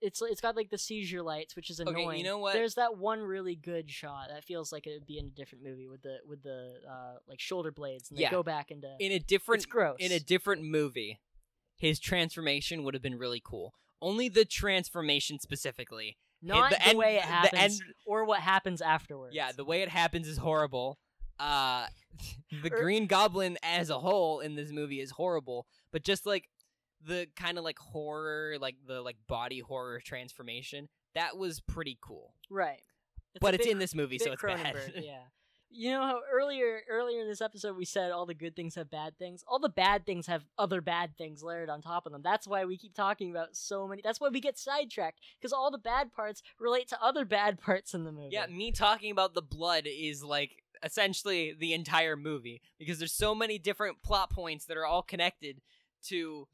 [0.00, 2.24] It's it's got like the seizure lights, which is Okay, you annoying.
[2.24, 2.52] know what?
[2.54, 5.64] There's that one really good shot that feels like it would be in a different
[5.64, 8.30] movie with the with the uh, like shoulder blades, and they Yeah.
[8.30, 8.88] go back into.
[9.00, 9.96] in a different It's gross.
[9.98, 11.18] in a different movie.
[11.76, 13.74] His transformation would have been really cool.
[14.00, 16.16] Only the transformation specifically.
[16.40, 19.34] Not the, the end- way it happens, end- or what happens afterwards.
[19.34, 20.98] Yeah, the way it happens is horrible.
[21.40, 21.86] Uh
[22.62, 26.48] the Er- Green Goblin as a whole in this movie is horrible, but just like
[27.06, 32.34] the kind of like horror, like the like body horror transformation, that was pretty cool.
[32.50, 32.82] right.
[33.34, 34.76] It's but it's bit in this movie, so it's bad.
[34.96, 35.20] Yeah.
[35.70, 38.90] You know how earlier earlier in this episode we said all the good things have
[38.90, 39.44] bad things.
[39.46, 42.22] All the bad things have other bad things layered on top of them.
[42.24, 44.00] That's why we keep talking about so many.
[44.02, 47.92] That's why we get sidetracked because all the bad parts relate to other bad parts
[47.92, 48.30] in the movie.
[48.32, 53.34] Yeah, me talking about the blood is like essentially the entire movie because there's so
[53.34, 55.60] many different plot points that are all connected
[56.04, 56.48] to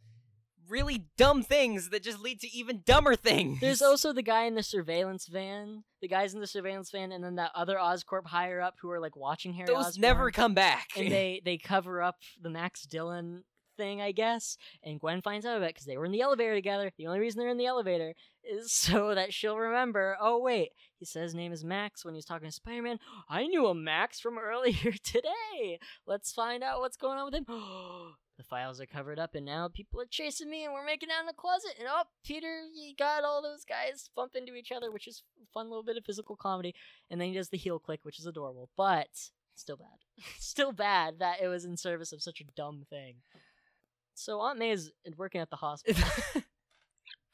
[0.69, 3.61] really dumb things that just lead to even dumber things.
[3.61, 7.23] There's also the guy in the surveillance van, the guys in the surveillance van, and
[7.23, 9.67] then that other Oscorp higher up who are like watching Harry.
[9.67, 10.01] those Osborn.
[10.01, 10.89] never come back.
[10.97, 13.45] and they they cover up the Max Dillon
[13.77, 14.57] thing, I guess.
[14.83, 16.93] And Gwen finds out about it because they were in the elevator together.
[16.97, 20.17] The only reason they're in the elevator is so that she'll remember.
[20.21, 22.99] Oh wait, he says his name is Max when he's talking to Spider Man.
[23.29, 25.79] I knew a Max from earlier today.
[26.07, 27.45] Let's find out what's going on with him.
[28.37, 31.21] The files are covered up, and now people are chasing me, and we're making out
[31.21, 31.75] in the closet.
[31.79, 35.47] And oh, Peter, he got all those guys bump into each other, which is a
[35.53, 36.75] fun little bit of physical comedy.
[37.11, 39.09] And then he does the heel click, which is adorable, but
[39.55, 40.25] still bad.
[40.39, 43.17] still bad that it was in service of such a dumb thing.
[44.15, 46.03] So Aunt May is working at the hospital.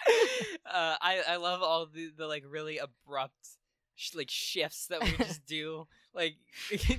[0.66, 3.59] uh, I I love all the the like really abrupt
[3.94, 5.86] sh- like shifts that we just do.
[6.14, 6.36] Like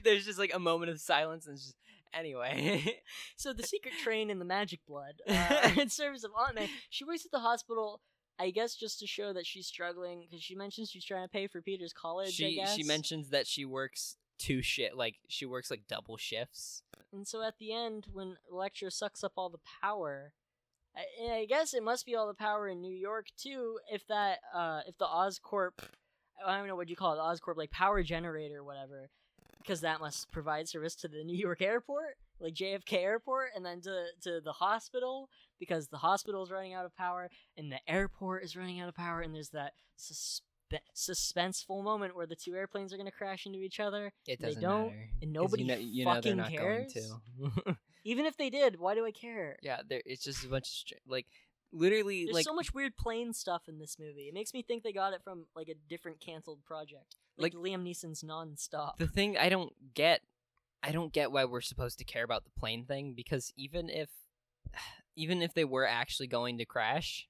[0.04, 1.78] there's just like a moment of silence and it's just
[2.14, 3.01] anyway.
[3.36, 7.03] so the secret train in the magic blood, uh, in service of Aunt May, she
[7.03, 8.01] works at the hospital.
[8.39, 11.47] I guess just to show that she's struggling because she mentions she's trying to pay
[11.47, 12.30] for Peter's college.
[12.30, 12.76] I she guess.
[12.76, 16.82] she mentions that she works two shit like she works like double shifts.
[17.14, 20.34] And so at the end, when Electro sucks up all the power,
[20.95, 23.80] I, I guess it must be all the power in New York too.
[23.91, 25.74] If that, uh, if the Oscorp,
[26.45, 29.09] I don't know what you call it, the Oscorp like power generator or whatever,
[29.62, 33.82] because that must provide service to the New York airport, like JFK airport, and then
[33.82, 38.43] to to the hospital because the hospital is running out of power and the airport
[38.43, 42.93] is running out of power, and there's that suspe- suspenseful moment where the two airplanes
[42.93, 44.12] are going to crash into each other.
[44.26, 45.09] It They doesn't don't, matter.
[45.22, 46.93] and nobody you know, you fucking not cares?
[46.93, 47.78] going to.
[48.03, 49.57] Even if they did, why do I care?
[49.62, 50.01] yeah, there.
[50.05, 51.28] It's just a bunch of str- like
[51.72, 54.28] literally There's like so much weird plane stuff in this movie.
[54.28, 57.63] It makes me think they got it from like a different canceled project, like, Like-
[57.63, 58.97] Liam Neeson's nonstop.
[58.97, 60.22] the thing I don't get.
[60.84, 64.09] I don't get why we're supposed to care about the plane thing because even if
[65.15, 67.28] even if they were actually going to crash,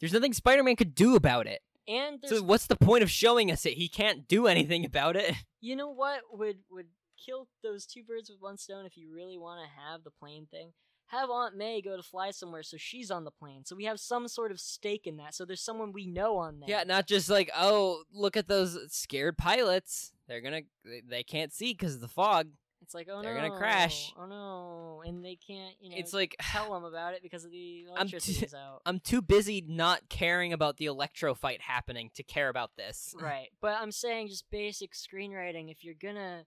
[0.00, 1.62] there's nothing Spider-Man could do about it.
[1.88, 3.74] and So what's the point of showing us it?
[3.74, 5.34] He can't do anything about it.
[5.60, 6.86] you know what would would
[7.24, 10.46] kill those two birds with one stone if you really want to have the plane
[10.50, 10.72] thing?
[11.12, 14.00] Have Aunt May go to fly somewhere so she's on the plane, so we have
[14.00, 15.34] some sort of stake in that.
[15.34, 16.70] So there's someone we know on there.
[16.70, 20.12] Yeah, not just like, oh, look at those scared pilots.
[20.26, 22.48] They're gonna, they, they can't see because of the fog.
[22.80, 24.12] It's like, oh no, They're gonna crash.
[24.18, 27.50] Oh no, and they can't, you know, It's like tell them about it because of
[27.50, 28.80] the electricity's out.
[28.86, 33.14] I'm too busy not caring about the electro fight happening to care about this.
[33.20, 35.70] right, but I'm saying just basic screenwriting.
[35.70, 36.44] If you're gonna,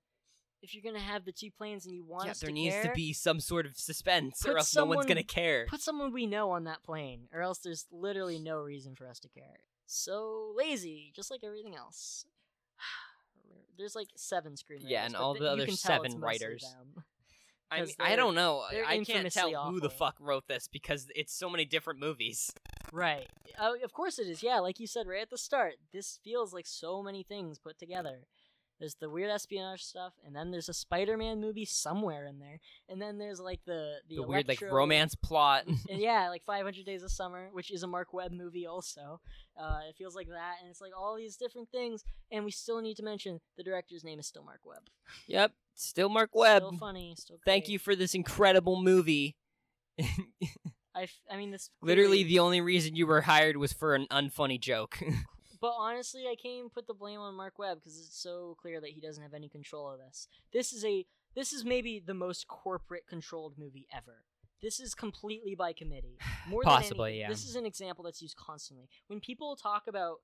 [0.65, 2.73] if you're gonna have the two planes and you want Yeah, us there to needs
[2.75, 5.67] care, to be some sort of suspense, or else no one's gonna care.
[5.69, 9.19] put someone we know on that plane, or else there's literally no reason for us
[9.19, 9.59] to care.
[9.85, 12.25] So lazy, just like everything else.
[13.77, 14.87] There's like seven screenwriters.
[14.89, 16.65] Yeah, and all th- the other can tell it's seven writers.
[17.71, 18.63] I mean, I don't know.
[18.87, 22.53] I can't tell who the fuck wrote this because it's so many different movies.
[22.91, 23.27] Right.
[23.59, 24.41] Oh, of course it is.
[24.41, 27.77] Yeah, like you said right at the start, this feels like so many things put
[27.77, 28.19] together.
[28.79, 32.59] There's the weird espionage stuff, and then there's a Spider-Man movie somewhere in there,
[32.89, 35.63] and then there's like the the, The, weird like romance plot.
[35.89, 39.21] and yeah, like 500 Days of Summer, which is a Marc Webb movie also.
[39.57, 42.81] Uh, it feels like that, and it's like all these different things, and we still
[42.81, 44.83] need to mention the director's name is still Marc Webb.
[45.27, 46.63] yep, still Marc Webb.
[46.63, 47.15] Still funny.
[47.17, 47.37] Still.
[47.45, 49.35] Thank you for this incredible movie.
[50.93, 54.07] I, f- I mean, this Literally, the only reason you were hired was for an
[54.11, 55.01] unfunny joke.
[55.65, 58.79] But honestly, I can't even put the blame on Marc Webb because it's so clear
[58.79, 60.27] that he doesn't have any control of this.
[60.53, 64.25] This is a this is maybe the most corporate controlled movie ever.
[64.61, 66.19] This is completely by committee.
[66.47, 67.29] More Possibly, than any, yeah.
[67.29, 68.87] This is an example that's used constantly.
[69.07, 70.17] When people talk about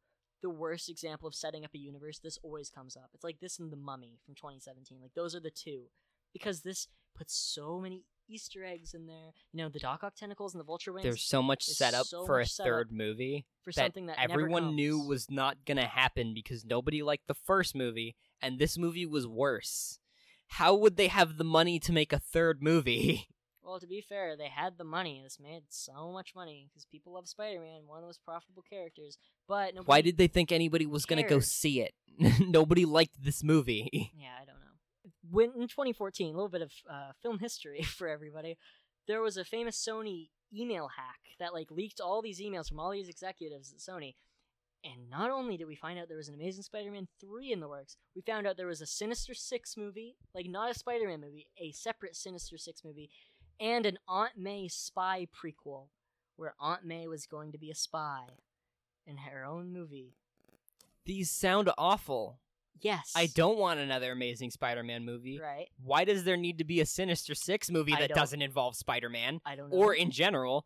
[0.44, 3.10] the worst example of setting up a universe, this always comes up.
[3.16, 5.00] It's like this and The Mummy from 2017.
[5.02, 5.86] Like those are the two.
[6.34, 6.88] Because this
[7.18, 9.34] puts so many Easter eggs in there.
[9.51, 11.03] You know, the Doc Ock tentacles and the vulture wings.
[11.03, 14.17] There's so much setup so for a much setup third movie for that something that
[14.19, 19.05] everyone knew was not gonna happen because nobody liked the first movie, and this movie
[19.05, 19.99] was worse.
[20.47, 23.27] How would they have the money to make a third movie?
[23.63, 25.21] Well, to be fair, they had the money.
[25.23, 29.17] This made so much money because people love Spider-Man, one of the most profitable characters.
[29.47, 31.93] But Why did they think anybody was gonna go see it?
[32.39, 34.11] nobody liked this movie.
[34.13, 34.61] Yeah, I don't know.
[35.32, 38.57] When in 2014, a little bit of uh, film history for everybody.
[39.07, 42.91] There was a famous Sony email hack that like leaked all these emails from all
[42.91, 44.13] these executives at Sony.
[44.84, 47.69] And not only did we find out there was an Amazing Spider-Man 3 in the
[47.69, 51.47] works, we found out there was a Sinister 6 movie, like not a Spider-Man movie,
[51.57, 53.09] a separate Sinister 6 movie,
[53.59, 55.88] and an Aunt May spy prequel
[56.36, 58.25] where Aunt May was going to be a spy
[59.05, 60.15] in her own movie.
[61.05, 62.39] These sound awful.
[62.80, 63.11] Yes.
[63.15, 65.39] I don't want another Amazing Spider-Man movie.
[65.39, 65.67] Right.
[65.84, 68.76] Why does there need to be a Sinister Six movie I that don't- doesn't involve
[68.76, 69.41] Spider-Man?
[69.45, 69.78] I don't know.
[69.78, 70.65] or in general.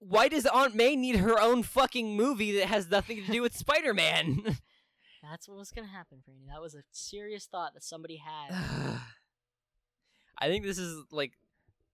[0.00, 3.56] Why does Aunt May need her own fucking movie that has nothing to do with
[3.56, 4.42] Spider Man?
[5.22, 6.46] That's what was gonna happen, Franny.
[6.48, 8.54] That was a serious thought that somebody had.
[10.38, 11.32] I think this is like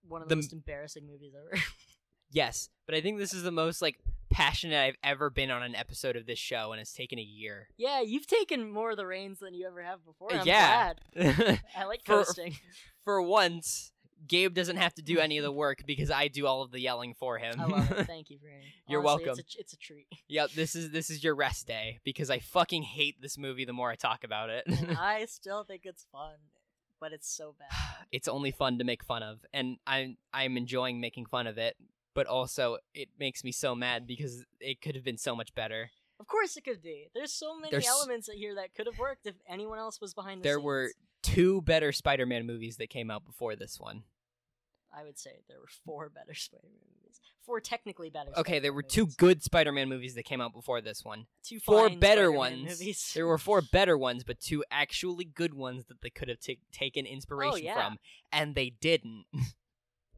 [0.06, 1.60] One of The the most embarrassing movies ever.
[2.30, 3.96] yes, but I think this is the most like
[4.34, 7.68] passionate I've ever been on an episode of this show, and it's taken a year.
[7.76, 10.32] yeah, you've taken more of the reins than you ever have before.
[10.32, 11.60] I'm yeah, glad.
[11.76, 12.56] I like For- coasting.
[13.04, 13.92] for once,
[14.26, 16.80] Gabe doesn't have to do any of the work because I do all of the
[16.80, 17.60] yelling for him.
[17.60, 18.06] I love it.
[18.06, 18.64] Thank you, Franny.
[18.88, 19.40] You're Honestly, welcome.
[19.40, 20.06] It's a, it's a treat.
[20.28, 23.64] yep, this is this is your rest day because I fucking hate this movie.
[23.64, 26.34] The more I talk about it, And I still think it's fun,
[27.00, 27.68] but it's so bad.
[28.12, 31.74] it's only fun to make fun of and i'm i'm enjoying making fun of it
[32.14, 35.90] but also it makes me so mad because it could have been so much better
[36.20, 37.08] Of course, it could be.
[37.14, 40.14] There's so many There's- elements in here that could have worked if anyone else was
[40.14, 40.64] behind the there scenes.
[40.64, 40.90] were
[41.22, 44.04] two better spider-man movies that came out before this one
[44.96, 47.18] I would say there were four better Spider-Man movies.
[47.44, 48.30] Four technically better.
[48.38, 49.16] okay there Spider-Man were two movies.
[49.16, 51.26] good spider-man movies that came out before this one.
[51.42, 53.10] two four better Spider-Man ones Movies.
[53.12, 56.62] there were four better ones but two actually good ones that they could have ta-
[56.70, 57.74] taken inspiration Oh, yeah.
[57.88, 57.98] from
[58.30, 59.24] and they didn't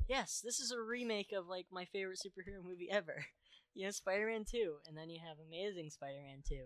[0.09, 3.27] Yes, this is a remake of like my favorite superhero movie ever.
[3.79, 6.57] You have Spider-Man 2, and then you have Amazing Spider-Man 2,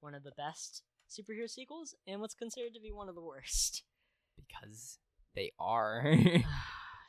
[0.00, 3.82] one of the best superhero sequels, and what's considered to be one of the worst.
[4.36, 4.98] because
[5.34, 6.44] they are it's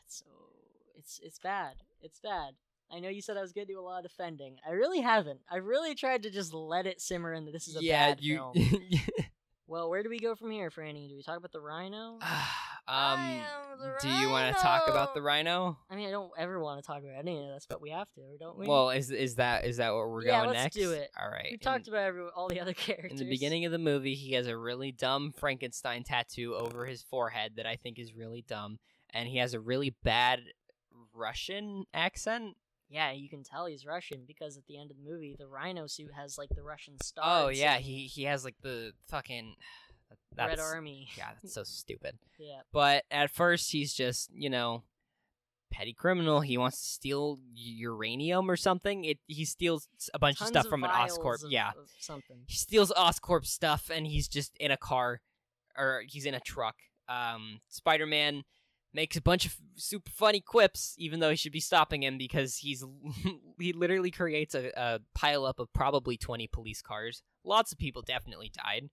[0.08, 0.26] so
[0.98, 1.74] it's it's bad.
[2.02, 2.54] It's bad.
[2.90, 4.56] I know you said I was going to do a lot of defending.
[4.66, 5.42] I really haven't.
[5.52, 8.22] I really tried to just let it simmer and that this is a yeah, bad
[8.22, 8.36] you.
[8.38, 8.54] film.
[9.68, 11.10] Well, where do we go from here, Franny?
[11.10, 12.20] Do we talk about the rhino?
[12.88, 13.42] um, am
[13.80, 15.78] the do you want to talk about the rhino?
[15.90, 18.12] I mean, I don't ever want to talk about any of this, but we have
[18.14, 18.68] to, don't we?
[18.68, 20.76] Well, is is that is that what we're Yeah, going let's next?
[20.76, 21.10] do it.
[21.20, 21.50] All right.
[21.52, 23.12] we talked about every, all the other characters.
[23.12, 27.04] In the beginning of the movie, he has a really dumb Frankenstein tattoo over his
[27.04, 28.80] forehead that I think is really dumb,
[29.14, 30.42] and he has a really bad
[31.14, 32.56] Russian accent.
[32.90, 35.88] yeah, you can tell he's Russian because at the end of the movie, the rhino
[35.88, 37.24] suit has like the Russian star.
[37.46, 39.56] Oh yeah, he he has like the fucking
[40.38, 41.08] Red that's, Army.
[41.18, 42.18] Yeah, that's so stupid.
[42.40, 42.62] Yeah.
[42.72, 44.84] But at first, he's just you know
[45.72, 46.42] petty criminal.
[46.42, 49.06] He wants to steal uranium or something.
[49.06, 51.44] It he steals a bunch Tons of stuff of from an Oscorp.
[51.44, 52.38] of- yeah, of something.
[52.48, 55.22] he steals Oscorp stuff, and he's just in a car,
[55.78, 56.76] or he's in a truck.
[57.08, 58.44] Um, Spider Man
[58.94, 62.58] makes a bunch of super funny quips, even though he should be stopping him because
[62.58, 62.84] he's
[63.60, 67.22] he literally creates a, a pile up of probably twenty police cars.
[67.44, 68.90] Lots of people definitely died.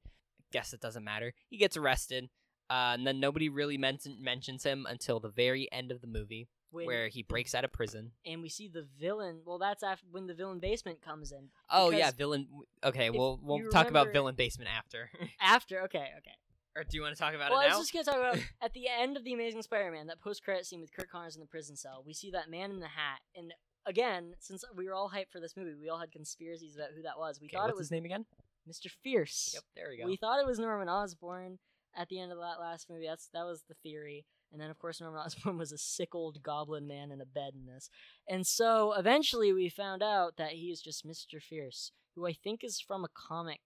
[0.53, 1.33] Guess it doesn't matter.
[1.49, 2.29] He gets arrested,
[2.71, 6.49] uh, and then nobody really mention, mentions him until the very end of the movie,
[6.71, 8.13] When- where he breaks out of prison.
[8.25, 9.43] and we see the villain.
[9.45, 11.51] Well, that's after when the villain basement comes in.
[11.71, 12.49] Oh yeah, villain.
[12.85, 15.11] Okay, we'll we'll talk about villain basement after.
[15.41, 16.37] After, okay, okay.
[16.77, 18.39] or do you want to talk about well, it I was just gonna talk about
[18.63, 21.47] at the end of the Amazing Spider-Man, that post-credit scene with Curt Connors in the
[21.47, 22.03] prison cell.
[22.07, 23.53] We see that man in the hat, and
[23.85, 27.03] again, since we were all hyped for this movie, we all had conspiracies about who
[27.03, 27.41] that was.
[27.41, 28.25] We Okay, thought what's it was his name again?
[28.69, 28.91] Mr.
[29.03, 29.53] Fierce.
[29.55, 30.07] Yep, there we go.
[30.07, 31.59] We thought it was Norman Osborn
[31.97, 33.07] at the end of that last movie.
[33.07, 34.25] That's that was the theory.
[34.53, 37.55] And then of course Norman Osborn was a sick old goblin man in a bed
[37.55, 37.91] in this.
[38.29, 41.43] And so eventually we found out that he is just Mr.
[41.43, 43.61] Fierce, who I think is from a comic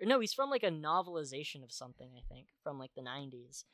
[0.00, 3.64] or no, he's from like a novelization of something, I think, from like the 90s.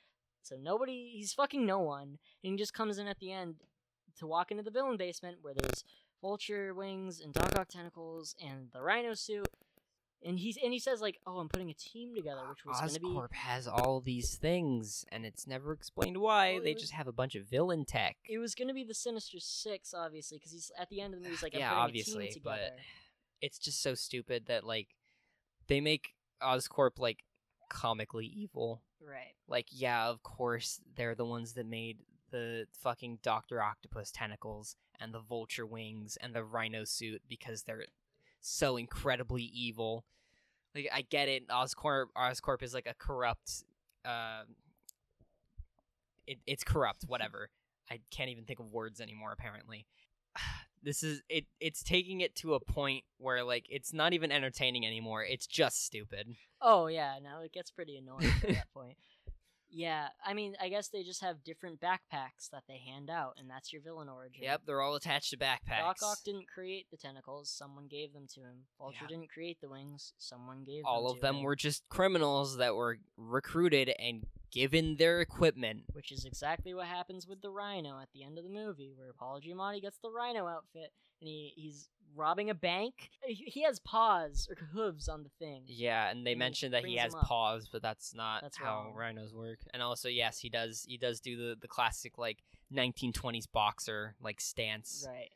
[0.42, 3.56] So nobody he's fucking no one and he just comes in at the end
[4.18, 5.84] to walk into the villain basement where there's
[6.20, 9.48] vulture wings and Ock tentacles and the rhino suit
[10.24, 12.94] and he's and he says like, "Oh, I'm putting a team together," which was going
[12.94, 16.54] to be Oscorp has all these things, and it's never explained why.
[16.54, 18.16] Well, they was- just have a bunch of villain tech.
[18.28, 21.20] it was going to be the Sinister Six, obviously, because he's at the end of
[21.20, 21.34] the movie.
[21.34, 22.76] He's like, "I'm Yeah, putting obviously, a team but-
[23.40, 24.88] It's just so stupid that like
[25.66, 27.24] they make Oscorp like
[27.68, 28.82] comically evil.
[29.00, 29.34] right?
[29.48, 31.98] Like, yeah, of course they're the ones that made
[32.30, 37.84] the fucking Doctor Octopus tentacles and the Vulture wings and the Rhino suit because they're
[38.44, 40.04] so incredibly evil.
[40.74, 41.48] Like, I get it.
[41.48, 43.64] Oscorp Oscorp is like a corrupt.
[44.04, 44.42] Uh,
[46.26, 47.04] it, it's corrupt.
[47.08, 47.50] Whatever.
[47.90, 49.32] I can't even think of words anymore.
[49.32, 49.86] Apparently,
[50.82, 51.46] this is it.
[51.60, 55.24] It's taking it to a point where like it's not even entertaining anymore.
[55.24, 56.34] It's just stupid.
[56.60, 58.96] Oh yeah, no, it gets pretty annoying at that point.
[59.76, 63.50] Yeah, I mean, I guess they just have different backpacks that they hand out, and
[63.50, 64.44] that's your villain origin.
[64.44, 65.80] Yep, they're all attached to backpacks.
[65.80, 68.66] Doc Ock didn't create the tentacles; someone gave them to him.
[68.78, 69.08] Vulture Yeah.
[69.08, 70.94] didn't create the wings; someone gave them to him.
[70.94, 71.42] all them of them him.
[71.42, 75.86] were just criminals that were recruited and given their equipment.
[75.92, 79.12] which is exactly what happens with the Rhino at the end of the movie, where
[79.12, 83.10] Paul Giamatti gets the Rhino outfit and he, he's robbing a bank.
[83.26, 85.62] He has paws or hooves on the thing.
[85.66, 88.94] Yeah, and they And mentioned that he has paws, but that's not That's how wrong.
[88.94, 89.58] rhinos work.
[89.72, 92.38] And also, yes, he does he does do the the classic like
[92.72, 95.04] 1920s boxer like stance.
[95.08, 95.30] Right.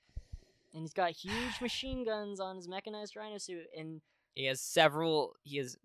[0.75, 4.01] And he's got huge machine guns on his mechanized Rhino suit, and
[4.35, 5.35] He has several.
[5.43, 5.77] He has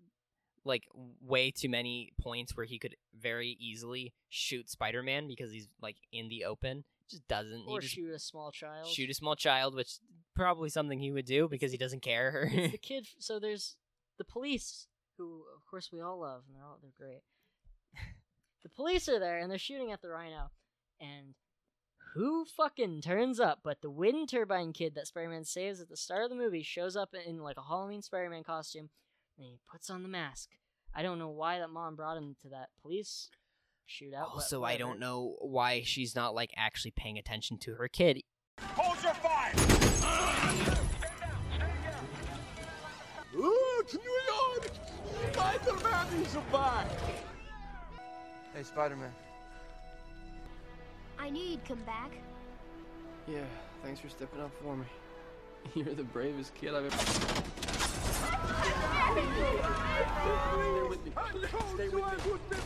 [0.66, 0.84] like
[1.20, 6.28] way too many points where he could very easily shoot Spider-Man because he's like in
[6.28, 6.84] the open.
[7.14, 7.64] Just doesn't.
[7.68, 8.88] or shoot a small child.
[8.88, 9.98] shoot a small child, which
[10.34, 12.50] probably something he would do because he doesn't care.
[12.52, 13.06] The kid.
[13.20, 13.76] So there's
[14.18, 17.22] the police, who of course we all love, and they're all they're great.
[18.64, 20.50] the police are there, and they're shooting at the Rhino,
[21.00, 21.34] and
[22.14, 23.60] who fucking turns up?
[23.62, 26.96] But the wind turbine kid that Spider-Man saves at the start of the movie shows
[26.96, 28.90] up in like a Halloween Spider-Man costume,
[29.38, 30.50] and he puts on the mask.
[30.94, 33.30] I don't know why that mom brought him to that police
[33.88, 34.24] shootout.
[34.26, 37.88] Oh, but Also, I don't know why she's not like actually paying attention to her
[37.88, 38.22] kid.
[38.60, 39.52] Hold your fire!
[48.54, 49.10] Hey, Spider-Man.
[51.18, 52.12] I knew you'd come back.
[53.26, 53.40] Yeah,
[53.82, 54.84] thanks for stepping up for me.
[55.74, 56.96] You're the bravest kid I've ever.
[56.96, 57.10] Stay
[60.88, 61.12] with me.
[61.74, 62.56] Stay with me.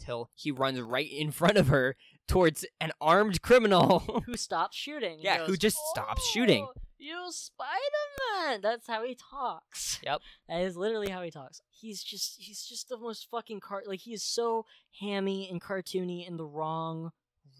[0.00, 1.96] Until he runs right in front of her
[2.26, 4.22] towards an armed criminal.
[4.26, 5.18] who stops shooting.
[5.20, 6.66] Yeah, who goes, just stops shooting.
[6.68, 8.60] "Oh, You Spider-Man.
[8.62, 9.98] That's how he talks.
[10.06, 10.22] Yep.
[10.48, 11.60] That is literally how he talks.
[11.68, 14.64] He's just he's just the most fucking car like he is so
[14.98, 17.10] hammy and cartoony in the wrong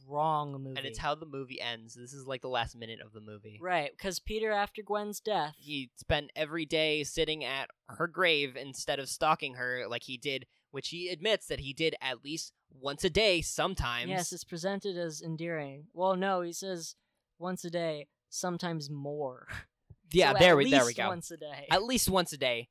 [0.09, 0.76] wrong movie.
[0.78, 1.95] and it's how the movie ends.
[1.95, 3.59] This is like the last minute of the movie.
[3.61, 5.55] right because Peter after Gwen's death.
[5.59, 10.47] He spent every day sitting at her grave instead of stalking her like he did,
[10.71, 14.09] which he admits that he did at least once a day sometimes.
[14.09, 15.87] Yes, it's presented as endearing.
[15.93, 16.95] Well, no, he says
[17.39, 19.49] once a day, sometimes more.
[20.12, 21.09] yeah, So there we there we least go.
[21.09, 22.68] Once a day, At least once a day.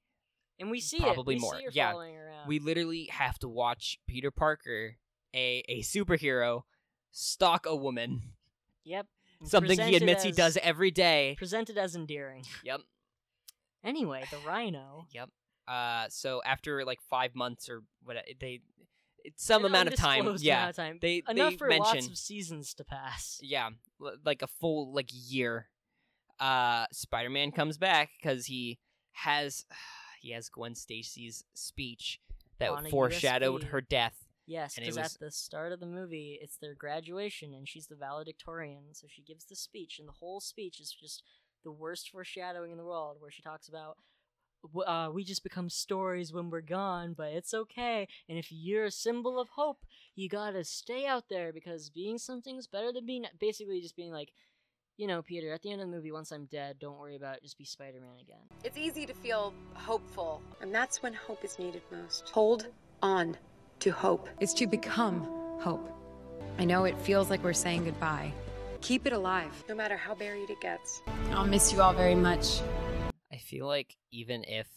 [0.59, 1.37] and we see probably it.
[1.37, 1.59] We more.
[1.71, 1.93] Yeah.
[1.93, 2.47] around.
[2.47, 4.95] We literally have to watch Peter Parker,
[5.33, 6.63] a a superhero,
[7.11, 8.21] stalk a woman.
[8.85, 9.07] Yep.
[9.43, 11.35] Something he presented admits he does every day.
[11.37, 12.43] Presented as endearing.
[12.63, 12.81] Yep.
[13.83, 15.07] Anyway, the Rhino.
[15.11, 15.29] Yep.
[15.69, 18.61] Uh, so after like five months or what they,
[19.23, 20.35] it's some amount of time.
[20.39, 20.57] Yeah.
[20.57, 20.99] amount of time.
[21.01, 23.39] They enough they for mention lots of seasons to pass.
[23.43, 23.69] yeah,
[24.01, 25.67] l- like a full like year.
[26.39, 28.79] Uh, Spider Man comes back because he
[29.11, 29.65] has
[30.21, 32.19] he has Gwen Stacy's speech
[32.59, 34.25] that On foreshadowed her death.
[34.47, 37.95] Yes, because was- at the start of the movie, it's their graduation, and she's the
[37.95, 41.21] valedictorian, so she gives the speech, and the whole speech is just
[41.63, 43.97] the worst foreshadowing in the world, where she talks about.
[44.63, 48.07] "W- Uh, we just become stories when we're gone, but it's okay.
[48.27, 49.85] And if you're a symbol of hope,
[50.15, 53.25] you gotta stay out there because being something's better than being.
[53.39, 54.31] Basically, just being like,
[54.97, 55.53] you know, Peter.
[55.53, 57.43] At the end of the movie, once I'm dead, don't worry about it.
[57.43, 58.43] Just be Spider-Man again.
[58.65, 62.29] It's easy to feel hopeful, and that's when hope is needed most.
[62.29, 62.67] Hold
[63.01, 63.37] on
[63.79, 64.27] to hope.
[64.41, 65.21] is to become
[65.61, 65.89] hope.
[66.57, 68.33] I know it feels like we're saying goodbye.
[68.81, 71.01] Keep it alive, no matter how buried it gets.
[71.31, 72.59] I'll miss you all very much.
[73.39, 74.67] I feel like even if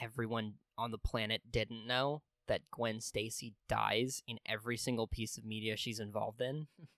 [0.00, 5.44] everyone on the planet didn't know that Gwen Stacy dies in every single piece of
[5.44, 6.68] media she's involved in,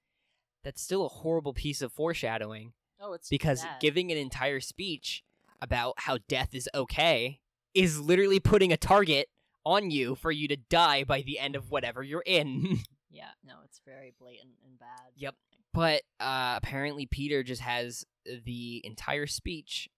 [0.65, 3.81] that's still a horrible piece of foreshadowing Oh, it's because bad.
[3.81, 5.25] giving an entire speech
[5.61, 7.41] about how death is okay
[7.75, 9.29] is literally putting a target
[9.65, 12.79] on you for you to die by the end of whatever you're in.
[13.13, 15.11] Yeah, no, it's very blatant and bad.
[15.17, 15.35] Yep.
[15.75, 18.05] But uh, apparently, Peter just has
[18.45, 19.89] the entire speech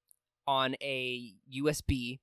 [0.46, 2.20] on a USB.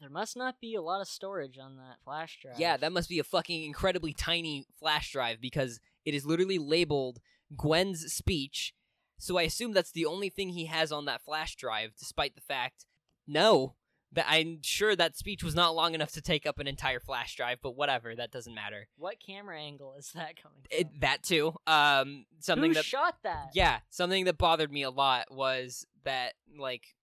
[0.00, 2.58] There must not be a lot of storage on that flash drive.
[2.58, 7.20] Yeah, that must be a fucking incredibly tiny flash drive because it is literally labeled
[7.56, 8.74] Gwen's speech.
[9.18, 12.40] So I assume that's the only thing he has on that flash drive, despite the
[12.40, 12.86] fact,
[13.28, 13.76] no,
[14.12, 17.36] that I'm sure that speech was not long enough to take up an entire flash
[17.36, 17.58] drive.
[17.62, 18.88] But whatever, that doesn't matter.
[18.98, 20.78] What camera angle is that coming from?
[20.78, 21.54] It, that too.
[21.66, 23.50] Um, something Who that shot that?
[23.54, 26.94] Yeah, something that bothered me a lot was that like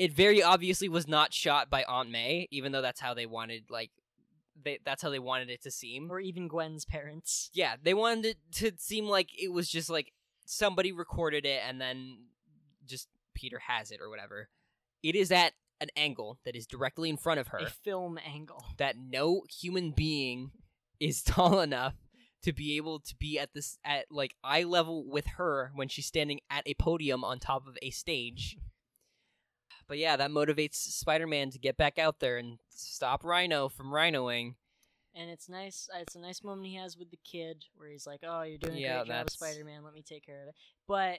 [0.00, 3.64] it very obviously was not shot by Aunt May, even though that's how they wanted
[3.68, 3.90] like
[4.64, 6.10] they that's how they wanted it to seem.
[6.10, 7.50] Or even Gwen's parents.
[7.52, 10.14] Yeah, they wanted it to seem like it was just like
[10.46, 12.16] somebody recorded it and then
[12.86, 14.48] just Peter has it or whatever.
[15.02, 18.64] It is at an angle that is directly in front of her A film angle.
[18.78, 20.50] that no human being
[20.98, 21.94] is tall enough
[22.42, 26.06] to be able to be at this at like eye level with her when she's
[26.06, 28.56] standing at a podium on top of a stage.
[29.90, 34.54] But yeah, that motivates Spider-Man to get back out there and stop Rhino from rhinoing.
[35.16, 35.88] And it's nice.
[35.92, 38.58] uh, It's a nice moment he has with the kid, where he's like, "Oh, you're
[38.58, 39.82] doing a Yeah, great job, Spider-Man.
[39.82, 40.54] Let me take care of it."
[40.86, 41.18] But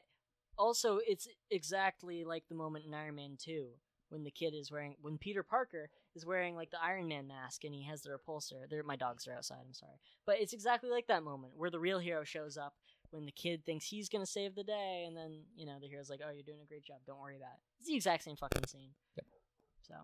[0.57, 3.71] also, it's exactly like the moment in Iron Man Two
[4.07, 7.65] when the kid is wearing, when Peter Parker is wearing like the Iron Man mask
[7.65, 8.69] and he has the repulsor.
[8.69, 9.59] There, my dogs are outside.
[9.67, 12.75] I'm sorry, but it's exactly like that moment where the real hero shows up
[13.11, 16.09] when the kid thinks he's gonna save the day, and then you know the hero's
[16.09, 16.97] like, "Oh, you're doing a great job.
[17.05, 18.91] Don't worry about it." It's the exact same fucking scene.
[19.15, 19.25] Yep.
[19.87, 19.95] So,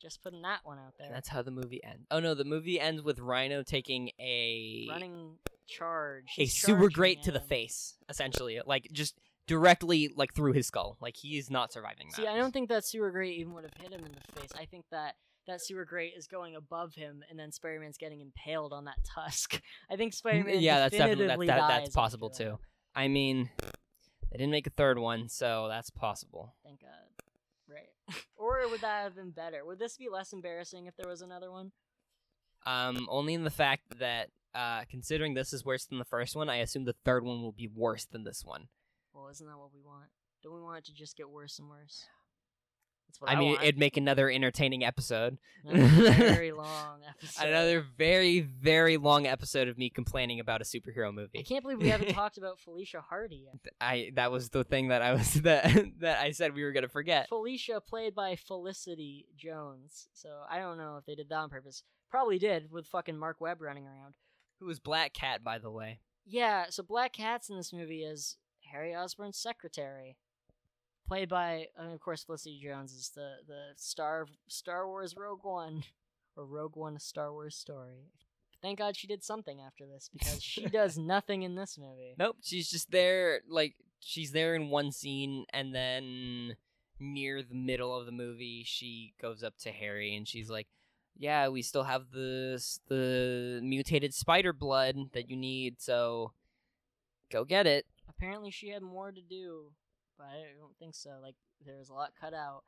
[0.00, 1.08] just putting that one out there.
[1.10, 2.06] That's how the movie ends.
[2.10, 5.36] Oh no, the movie ends with Rhino taking a running
[5.68, 6.34] charge.
[6.38, 10.96] a super great to the face, essentially, like just directly like through his skull.
[11.00, 12.16] Like he is not surviving that.
[12.16, 14.50] See, I don't think that sewer grate even would have hit him in the face.
[14.58, 15.16] I think that
[15.48, 19.60] that super great is going above him, and then Spider-Man's getting impaled on that tusk.
[19.90, 20.60] I think Spider-Man.
[20.60, 22.38] yeah, that's definitely that, that, that's possible that.
[22.38, 22.58] too.
[22.94, 23.50] I mean,
[24.30, 26.54] they didn't make a third one, so that's possible.
[26.64, 26.90] Thank God.
[27.68, 28.16] Right.
[28.36, 29.64] or would that have been better?
[29.64, 31.72] Would this be less embarrassing if there was another one?
[32.66, 36.48] Um, only in the fact that uh, considering this is worse than the first one,
[36.48, 38.68] I assume the third one will be worse than this one.
[39.12, 40.08] Well, isn't that what we want?
[40.42, 42.06] Don't we want it to just get worse and worse?
[43.20, 43.62] That's what I I, mean, want.
[43.62, 45.38] it'd make another entertaining episode.
[45.64, 47.48] Another very long episode.
[47.48, 51.38] Another very, very long episode of me complaining about a superhero movie.
[51.40, 53.72] I can't believe we haven't talked about Felicia Hardy yet.
[53.80, 55.64] I that was the thing that I was that
[56.00, 57.28] that I said we were gonna forget.
[57.28, 60.08] Felicia played by Felicity Jones.
[60.12, 61.82] So I don't know if they did that on purpose.
[62.10, 64.14] Probably did with fucking Marc Webb running around.
[64.60, 66.00] Who was Black Cat, by the way?
[66.24, 68.36] Yeah, so Black Cat's in this movie as
[68.72, 70.16] Harry Osborn's secretary.
[71.08, 75.42] Played by, and of course, Felicity Jones is the, the star of Star Wars Rogue
[75.42, 75.84] One,
[76.36, 78.10] or Rogue One: A Star Wars Story.
[78.60, 82.14] Thank God she did something after this because she does nothing in this movie.
[82.18, 83.40] Nope, she's just there.
[83.48, 86.56] Like she's there in one scene, and then
[87.00, 90.66] near the middle of the movie, she goes up to Harry and she's like,
[91.16, 96.32] "Yeah, we still have the the mutated spider blood that you need, so
[97.30, 99.70] go get it." Apparently, she had more to do,
[100.18, 101.10] but I don't think so.
[101.22, 102.64] Like, there was a lot cut out.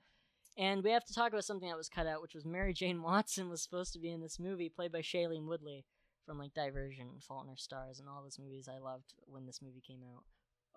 [0.56, 3.02] And we have to talk about something that was cut out, which was Mary Jane
[3.02, 5.84] Watson was supposed to be in this movie, played by Shailene Woodley
[6.26, 9.46] from like Divergent, and Fault in Our Stars, and all those movies I loved when
[9.46, 10.24] this movie came out.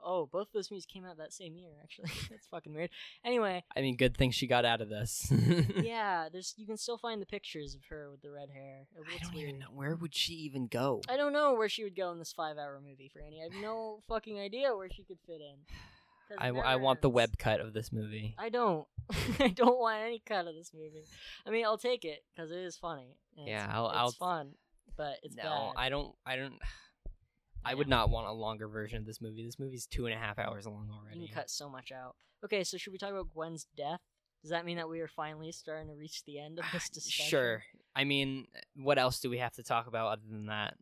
[0.06, 2.10] Oh, both those movies came out that same year, actually.
[2.30, 2.90] That's fucking weird.
[3.24, 5.32] Anyway, I mean, good thing she got out of this.
[5.82, 8.88] yeah, there's you can still find the pictures of her with the red hair.
[8.96, 9.50] It I don't weird.
[9.50, 11.02] even know where would she even go.
[11.08, 13.40] I don't know where she would go in this five-hour movie, Franny.
[13.40, 15.58] I have no fucking idea where she could fit in.
[16.38, 18.36] I, I want the web cut of this movie.
[18.38, 18.88] I don't.
[19.40, 21.06] I don't want any cut of this movie.
[21.46, 23.18] I mean, I'll take it because it is funny.
[23.36, 24.52] Yeah, it's, I'll- it's I'll- fun,
[24.98, 25.74] but it's no, bad.
[25.78, 26.16] I don't.
[26.26, 26.54] I don't.
[27.66, 27.76] I Yeah.
[27.76, 29.46] would not want a longer version of this movie.
[29.46, 31.28] This movie's two and a half hours long You already.
[31.28, 32.16] can cut so much out.
[32.44, 34.02] Okay, so should we talk about Gwen's death?
[34.42, 37.26] Does that mean that we are finally starting to reach the end of this discussion?
[37.30, 37.64] Sure.
[37.96, 40.74] I mean, what else do we have to talk about other than that?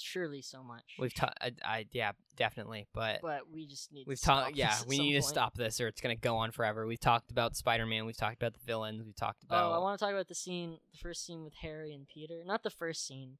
[0.00, 0.84] Surely so much.
[0.98, 1.38] We've talked.
[1.40, 2.86] I, I yeah, definitely.
[2.94, 4.06] But, but we just need.
[4.06, 4.52] we've talked.
[4.56, 6.86] Yeah, we need to stop this, or it's gonna go on forever.
[6.86, 8.06] We've talked about Spider-Man.
[8.06, 9.02] We've talked about the villains.
[9.04, 9.70] We've talked about.
[9.70, 12.42] Oh, I want to talk about the scene, the first scene with Harry and Peter.
[12.44, 13.38] Not the first scene,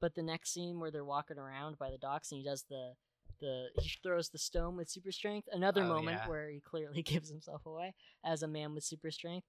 [0.00, 2.92] but the next scene where they're walking around by the docks and he does the,
[3.40, 5.48] the he throws the stone with super strength.
[5.52, 6.28] Another Oh, moment yeah.
[6.28, 7.94] where he clearly gives himself away
[8.24, 9.46] as a man with super strength.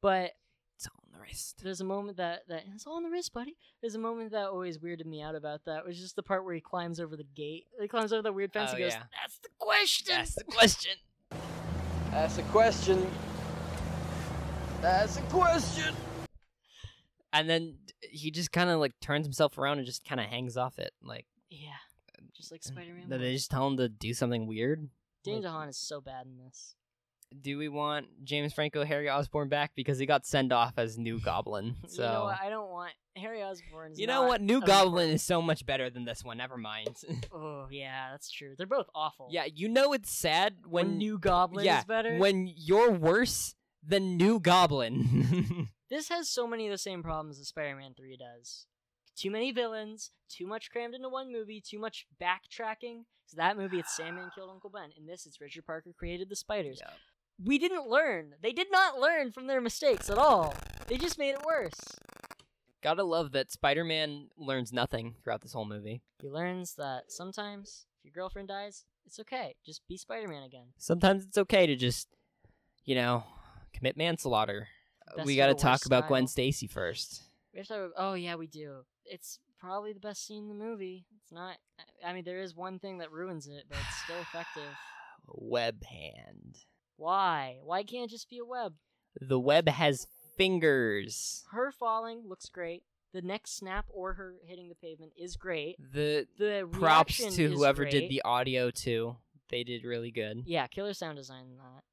[0.00, 0.32] But
[0.76, 1.60] It's all on the wrist.
[1.62, 3.56] there's a moment that that it's all on the wrist, buddy.
[3.80, 6.44] There's a moment that always weirded me out about that, which is just the part
[6.44, 7.66] where he climbs over the gate.
[7.80, 9.02] He climbs over the weird fence Oh, and goes, yeah.
[9.20, 10.96] "That's the question." That's the question.
[12.10, 13.06] That's a question.
[14.80, 15.94] That's a question.
[17.32, 20.56] And then he just kind of like turns himself around and just kind of hangs
[20.56, 20.92] off it.
[21.02, 21.70] Like, Yeah,
[22.36, 23.08] just like Spider-Man.
[23.08, 24.88] did they just tell him to do something weird?
[25.24, 26.74] James like- DeHaan is so bad in this.
[27.42, 31.18] Do we want James Franco Harry Osborn back because he got sent off as New
[31.20, 31.76] Goblin?
[31.88, 32.38] So You know what?
[32.40, 33.92] I don't want Harry Osborn.
[33.96, 34.40] You know what?
[34.40, 36.38] New Goblin is so much better than this one.
[36.38, 36.96] Never mind.
[37.32, 38.54] Oh yeah, that's true.
[38.56, 39.28] They're both awful.
[39.30, 42.16] yeah, you know it's sad when, when New Goblin yeah, is better.
[42.18, 43.54] when you're worse
[43.86, 45.68] than New Goblin.
[45.90, 48.66] this has so many of the same problems that Spider-Man Three does.
[49.16, 53.04] Too many villains, too much crammed into one movie, too much backtracking.
[53.26, 54.90] So that movie, it's Sandman killed Uncle Ben.
[54.96, 56.80] In this, it's Richard Parker created the spiders.
[56.80, 56.92] Yep.
[57.42, 58.34] We didn't learn.
[58.42, 60.54] They did not learn from their mistakes at all.
[60.86, 61.80] They just made it worse.
[62.82, 66.02] Gotta love that Spider-Man learns nothing throughout this whole movie.
[66.20, 69.56] He learns that sometimes if your girlfriend dies, it's okay.
[69.64, 70.66] Just be Spider-Man again.
[70.78, 72.08] Sometimes it's okay to just,
[72.84, 73.24] you know,
[73.72, 74.68] commit manslaughter.
[75.16, 76.26] Best we gotta talk about Gwen.
[76.26, 77.22] Stacy first.
[77.52, 78.84] We have to talk about, oh yeah, we do.
[79.04, 81.06] It's probably the best scene in the movie.
[81.22, 81.56] It's not.
[82.04, 84.70] I mean, there is one thing that ruins it, but it's still effective.
[85.26, 86.58] Web hand.
[86.96, 87.58] Why?
[87.62, 88.74] Why can't it just be a web?
[89.20, 91.44] The web has fingers.
[91.52, 92.82] Her falling looks great.
[93.12, 95.76] The next snap or her hitting the pavement is great.
[95.78, 99.16] The The props to whoever did the audio too.
[99.50, 100.42] They did really good.
[100.46, 101.84] Yeah, killer sound design in that.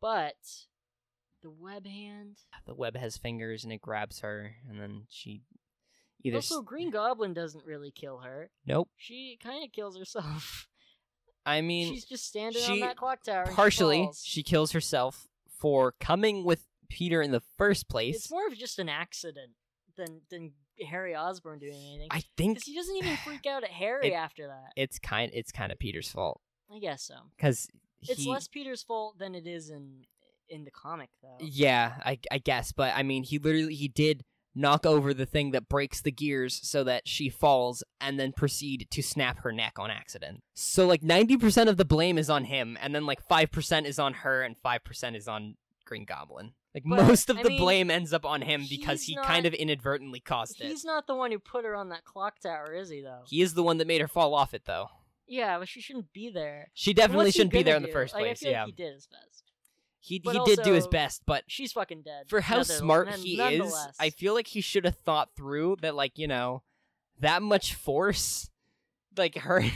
[0.00, 0.36] But
[1.42, 2.38] the web hand.
[2.64, 5.42] The web has fingers and it grabs her, and then she
[6.22, 6.36] either.
[6.36, 8.50] Also, Green Goblin doesn't really kill her.
[8.66, 8.88] nope.
[8.96, 10.68] She kind of kills herself.
[11.44, 13.42] I mean, She's just standing she- on that clock tower.
[13.42, 15.26] and she partially she kills herself
[15.58, 18.16] for coming with Peter in the first place.
[18.16, 19.52] It's more of just an accident
[19.96, 20.52] than than
[20.88, 22.08] Harry Osborn doing anything.
[22.10, 24.72] I think he doesn't even freak out at Harry It- after that.
[24.76, 26.40] it's kind it's kind of Peter's fault
[26.74, 27.14] I guess so.
[27.36, 27.68] because
[28.02, 30.04] It's less Peter's fault than it is in
[30.48, 31.36] in the comic, though.
[31.40, 34.24] Yeah, I I guess, but I mean, he literally he did
[34.54, 38.86] knock over the thing that breaks the gears so that she falls and then proceed
[38.90, 40.42] to snap her neck on accident.
[40.54, 44.14] So like 90% of the blame is on him and then like 5% is on
[44.14, 46.52] her and 5% is on Green Goblin.
[46.74, 49.26] Like But, most of I the mean, blame ends up on him because he not-
[49.26, 50.68] kind of inadvertently caused it.
[50.68, 53.00] He's not the one who put her on that clock tower, is he?
[53.02, 53.22] Though.
[53.26, 54.88] He is the one that made her fall off it though.
[55.28, 56.70] Yeah, but she shouldn't be there.
[56.74, 58.38] She definitely shouldn't be there in the first Like, place.
[58.42, 58.64] I feel yeah.
[58.64, 59.41] like he did his best.
[60.04, 62.28] He But he did do his best, but She's fucking dead.
[62.28, 63.72] for how smart he is.
[64.00, 66.64] I feel like he should have thought through that, like you know,
[67.20, 68.50] that much force,
[69.16, 69.62] like her.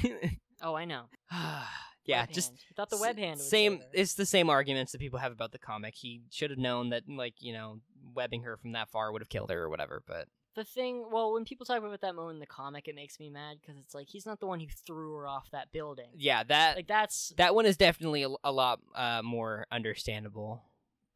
[0.63, 1.03] Oh, I know.
[1.31, 2.59] yeah, Web just hand.
[2.77, 3.39] Thought the web hand.
[3.39, 3.83] Same.
[3.93, 5.95] It's the same arguments that people have about the comic.
[5.95, 7.81] He should have known that, like you know,
[8.15, 10.03] webbing her from that far would have killed her or whatever.
[10.07, 13.21] But the thing well when people talk about that moment in the comic it makes
[13.21, 16.09] me mad because it's like he's not the one who threw her off that building
[16.17, 20.63] yeah, that like that's that one is definitely a, a lot uh, more understandable.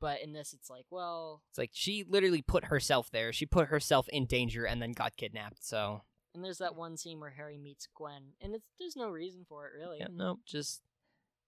[0.00, 3.32] but in this it's like well It's like she literally put herself there.
[3.32, 5.64] She put herself in danger and then got kidnapped.
[5.66, 6.02] So
[6.34, 9.66] And there's that one scene where Harry meets Gwen, and it's there's no reason for
[9.66, 9.98] it really.
[9.98, 10.82] Yeah, no, just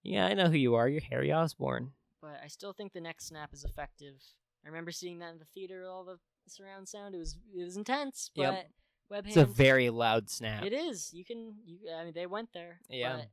[0.03, 0.89] yeah, I know who you are.
[0.89, 1.93] You're Harry Osborn.
[2.21, 4.15] But I still think the next snap is effective.
[4.65, 7.15] I remember seeing that in the theater all the surround sound.
[7.15, 8.69] It was it was intense, but Yep.
[9.11, 9.27] webhand.
[9.27, 10.63] It's a very loud snap.
[10.63, 11.13] It is.
[11.13, 11.55] You can.
[11.65, 11.77] You.
[11.95, 12.79] I mean, they went there.
[12.89, 13.17] Yeah.
[13.17, 13.27] But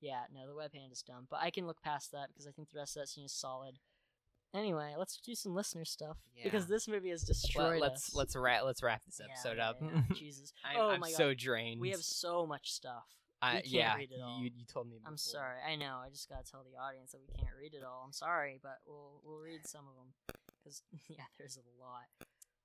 [0.00, 0.22] yeah.
[0.34, 2.70] No, the web hand is dumb, but I can look past that because I think
[2.70, 3.78] the rest of that scene is solid.
[4.54, 8.14] Anyway, let's do some listener stuff because this movie has Well, destroyed let's us.
[8.14, 9.78] let's wrap let's wrap this Yeah, episode yeah, up.
[9.80, 10.02] yeah.
[10.14, 10.52] Jesus.
[10.62, 11.80] I'm, oh I'm my so drained.
[11.80, 13.06] We have so much stuff.
[13.40, 14.38] I, we can't yeah, read it all.
[14.40, 14.98] you you told me.
[15.06, 15.56] I'm sorry.
[15.66, 15.96] I know.
[16.04, 18.02] I just gotta tell the audience that we can't read it all.
[18.04, 20.12] I'm sorry, but we'll we'll read some of them
[20.62, 22.04] because yeah, there's a lot.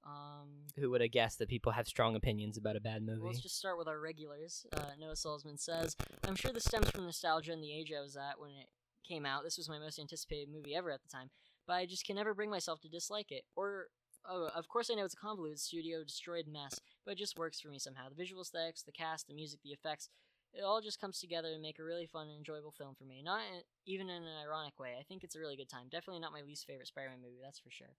[0.05, 0.47] Um,
[0.77, 3.21] Who would have guessed that people have strong opinions about a bad movie?
[3.25, 4.65] Let's just start with our regulars.
[4.73, 5.95] Uh, Noah Salzman says,
[6.27, 8.69] I'm sure this stems from nostalgia and the age I was at when it
[9.07, 9.43] came out.
[9.43, 11.29] This was my most anticipated movie ever at the time,
[11.65, 13.43] but I just can never bring myself to dislike it.
[13.55, 13.87] Or,
[14.25, 17.59] oh, of course, I know it's a convoluted, studio destroyed mess, but it just works
[17.59, 18.09] for me somehow.
[18.09, 20.09] The visual aesthetics, the cast, the music, the effects,
[20.53, 23.21] it all just comes together to make a really fun and enjoyable film for me.
[23.23, 24.95] Not in, even in an ironic way.
[24.99, 25.87] I think it's a really good time.
[25.91, 27.95] Definitely not my least favorite Spider Man movie, that's for sure.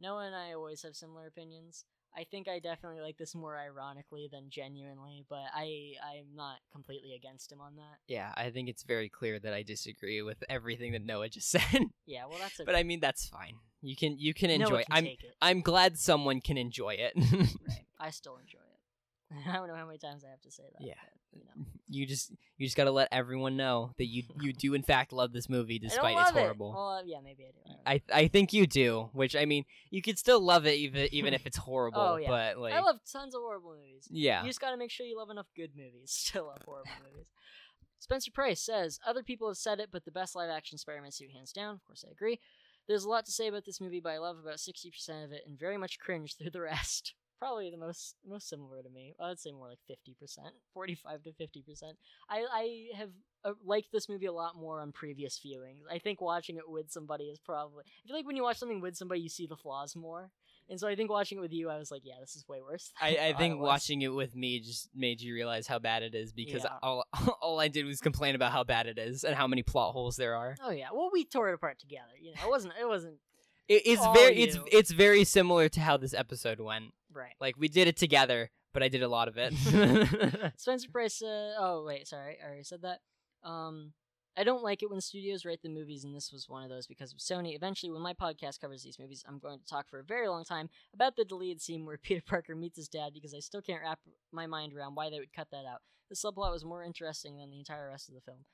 [0.00, 1.84] Noah and I always have similar opinions.
[2.16, 7.14] I think I definitely like this more ironically than genuinely, but I I'm not completely
[7.14, 7.98] against him on that.
[8.08, 11.62] yeah, I think it's very clear that I disagree with everything that Noah just said.
[12.06, 13.56] Yeah, well that's a but I mean that's fine.
[13.82, 14.76] You can you can Noah enjoy.
[14.84, 15.34] can I'm take it.
[15.42, 17.12] I'm glad someone can enjoy it.
[17.32, 17.84] right.
[18.00, 19.48] I still enjoy it.
[19.48, 20.86] I don't know how many times I have to say that.
[20.86, 20.94] Yeah.
[21.02, 21.66] but, you know.
[21.88, 25.12] You just you just got to let everyone know that you you do in fact
[25.12, 26.70] love this movie despite it's horrible.
[26.70, 26.74] It.
[26.74, 27.74] Well, uh, yeah, maybe I do.
[27.86, 27.92] I.
[27.92, 31.34] I I think you do, which I mean, you could still love it even even
[31.34, 32.00] if it's horrible.
[32.00, 32.28] Oh, yeah.
[32.28, 34.08] But like, I love tons of horrible movies.
[34.10, 37.28] yeah, You just gotta make sure you love enough good movies to love horrible movies.
[37.98, 41.10] Spencer Price says, Other people have said it, but the best live action Spider Man
[41.10, 41.74] suit, hands down.
[41.74, 42.38] Of course, I agree.
[42.86, 45.42] There's a lot to say about this movie, but I love about 60% of it
[45.46, 47.14] and very much cringe through the rest.
[47.38, 49.14] Probably the most most similar to me.
[49.20, 50.38] I'd say more like 50%,
[50.72, 51.82] 45 to 50%.
[52.30, 53.10] I, I have
[53.44, 55.82] uh, liked this movie a lot more on previous viewings.
[55.90, 57.84] I think watching it with somebody is probably.
[57.86, 60.30] I feel like when you watch something with somebody, you see the flaws more.
[60.68, 62.60] And so I think watching it with you, I was like, yeah, this is way
[62.60, 62.90] worse.
[63.00, 66.32] I, I think watching it with me just made you realize how bad it is
[66.32, 66.78] because Yeah.
[66.82, 67.04] all
[67.42, 70.16] all I did was complain about how bad it is and how many plot holes
[70.16, 70.56] there are.
[70.62, 72.12] Oh yeah, well we tore it apart together.
[72.20, 72.74] You know, it wasn't.
[72.80, 73.18] It wasn't
[73.68, 76.86] It, it's very it's it's very similar to how this episode went.
[77.16, 77.34] Right.
[77.40, 79.54] Like we did it together, but I did a lot of it.
[80.56, 81.22] Spencer Price.
[81.22, 83.00] Uh, oh wait, sorry, I already said that.
[83.42, 83.92] Um,
[84.38, 86.86] I don't like it when studios write the movies, and this was one of those
[86.86, 87.56] because of Sony.
[87.56, 90.44] Eventually, when my podcast covers these movies, I'm going to talk for a very long
[90.44, 93.80] time about the deleted scene where Peter Parker meets his dad because I still can't
[93.82, 93.98] wrap
[94.32, 95.80] my mind around why they would cut that out.
[96.10, 98.44] The subplot was more interesting than the entire rest of the film.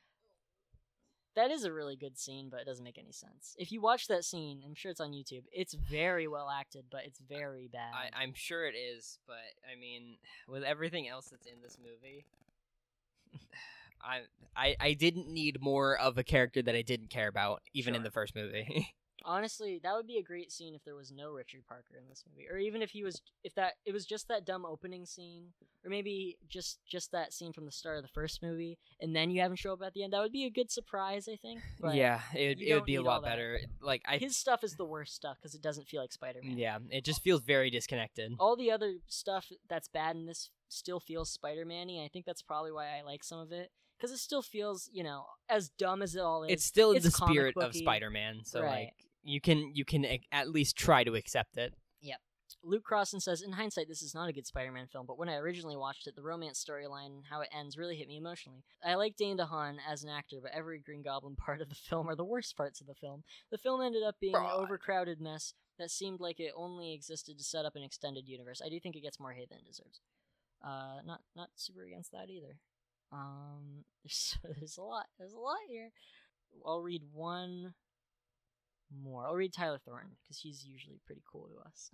[1.34, 3.54] That is a really good scene, but it doesn't make any sense.
[3.58, 5.44] If you watch that scene, I'm sure it's on YouTube.
[5.52, 7.92] It's very well acted, but it's very bad.
[7.94, 9.36] I, I'm sure it is, but
[9.70, 12.26] I mean, with everything else that's in this movie,
[14.02, 14.22] I
[14.54, 18.02] I I didn't need more of a character that I didn't care about, even in
[18.02, 18.94] the first movie.
[19.24, 22.24] Honestly, that would be a great scene if there was no Richard Parker in this
[22.28, 25.48] movie, or even if he was, if that it was just that dumb opening scene,
[25.84, 29.30] or maybe just just that scene from the start of the first movie, and then
[29.30, 30.12] you have him show up at the end.
[30.12, 31.60] That would be a good surprise, I think.
[31.80, 33.58] But yeah, it it would be a lot better.
[33.80, 36.56] Like I his stuff is the worst stuff because it doesn't feel like Spider-Man.
[36.56, 38.32] yeah, it just feels very disconnected.
[38.38, 42.02] All the other stuff that's bad in this still feels Spider-Man-y.
[42.04, 43.70] I think that's probably why I like some of it
[44.02, 46.50] because it still feels, you know, as dumb as it all is.
[46.52, 47.74] It's still in the spirit of.
[47.74, 48.70] Spider-Man, so Right.
[48.86, 51.74] like you can you can at least try to accept it.
[52.00, 52.18] Yep.
[52.62, 55.36] Luke Crossan says, in hindsight, this is not a good Spider-Man film, but when I
[55.36, 58.62] originally watched it, the romance storyline and how it ends really hit me emotionally.
[58.84, 62.08] I like Dane DeHaan as an actor, but every Green Goblin part of the film
[62.08, 63.24] are the worst parts of the film.
[63.50, 67.44] The film ended up being an overcrowded mess that seemed like it only existed to
[67.44, 68.60] set up an extended universe.
[68.64, 70.00] I do think it gets more hate than it deserves.
[70.64, 72.56] Uh, not not super against that either.
[73.10, 75.06] Um, there's, there's a lot.
[75.18, 75.90] There's a lot here.
[76.64, 77.74] I'll read one
[79.02, 79.26] more.
[79.26, 81.90] I'll read Tyler Thornton because he's usually pretty cool to us.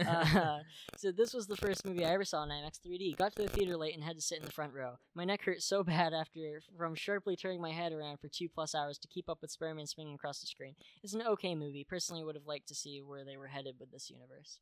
[0.08, 0.58] uh,
[0.96, 3.16] so this was the first movie I ever saw in IMAX 3D.
[3.16, 4.94] Got to the theater late and had to sit in the front row.
[5.14, 8.74] My neck hurt so bad after from sharply turning my head around for two plus
[8.74, 10.74] hours to keep up with Spider-Man swinging across the screen.
[11.02, 11.84] It's an okay movie.
[11.88, 14.58] Personally, would have liked to see where they were headed with this universe.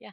[0.00, 0.10] Yeah,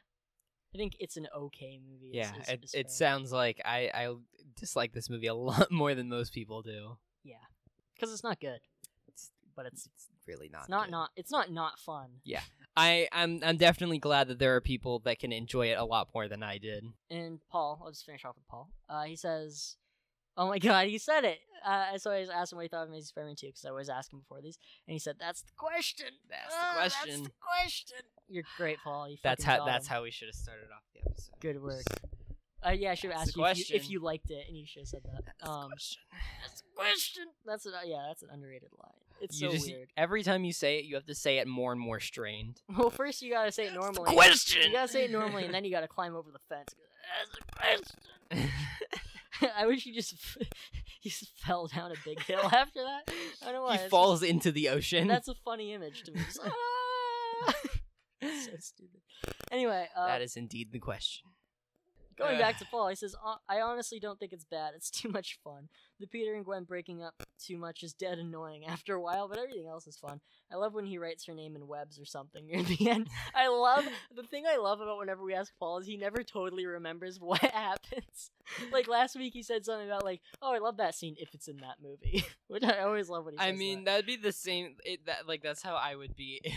[0.74, 2.18] I think it's an okay movie.
[2.18, 4.16] is- yeah, is- it, it sounds like I I
[4.56, 6.98] dislike this movie a lot more than most people do.
[7.24, 7.36] yeah,
[7.96, 8.60] because it's not good,
[9.08, 10.92] It's but it's it's really not it's not good.
[10.92, 12.08] not it's not not fun.
[12.24, 12.42] Yeah,
[12.76, 16.10] I I'm I'm definitely glad that there are people that can enjoy it a lot
[16.14, 16.86] more than I did.
[17.10, 18.70] And Paul, I'll just finish off with Paul.
[18.90, 19.78] Uh, he says,
[20.38, 22.90] "Oh my God, he said it." Uh, so I asked him what he thought of
[22.90, 25.54] Amazing Spider-Man 2 because I always ask him before these, and he said, "That's the
[25.58, 26.08] question.
[26.30, 27.98] That's the Ah, That's question." the question."
[28.28, 29.10] You're great, Paul.
[29.10, 29.94] You That's how that's him.
[29.94, 31.40] how we should have started off the episode.
[31.40, 31.84] Good work.
[32.66, 34.66] Uh, yeah, I should have asked you if, you if you liked it, and you
[34.66, 35.46] should have said that.
[35.50, 35.98] Um, that's
[36.62, 37.26] a question.
[37.46, 39.03] That's an, yeah, that's an underrated line.
[39.24, 39.90] It's you so just weird.
[39.98, 42.62] every time you say it, you have to say it more and more strained.
[42.78, 44.12] Well, first you gotta say it normally.
[44.14, 44.64] question.
[44.64, 46.70] You gotta say it normally, and then you gotta climb over the fence.
[47.60, 47.86] That's
[48.40, 48.50] a question.
[49.58, 50.14] I wish you just
[51.02, 53.14] he just fell down a big hill after that.
[53.42, 53.70] I don't know why.
[53.72, 55.08] he it's just- falls into the ocean.
[55.08, 56.20] That's a funny image to me.
[56.26, 57.54] Just, "Ah!"
[58.22, 59.02] so stupid.
[59.52, 61.30] Anyway, uh, that is indeed the question.
[62.18, 64.74] Going back to Paul, he says, "Uh, I honestly don't think it's bad.
[64.76, 65.70] It's too much fun.
[66.00, 69.38] The Peter and Gwen breaking up too much is dead annoying after a while, but
[69.38, 70.22] everything else is fun.
[70.52, 73.08] I love when he writes her name in webs or something near the end.
[73.36, 73.86] I love
[74.16, 77.42] the thing I love about whenever we ask Paul is he never totally remembers what
[77.42, 78.32] happens.
[78.72, 81.48] like last week, he said something about like, "Oh, I love that scene if it's
[81.48, 83.40] in that movie," which I always love when he.
[83.40, 83.92] I mean, that.
[83.92, 84.76] that'd be the same.
[84.84, 86.54] It, that like that's how I would be if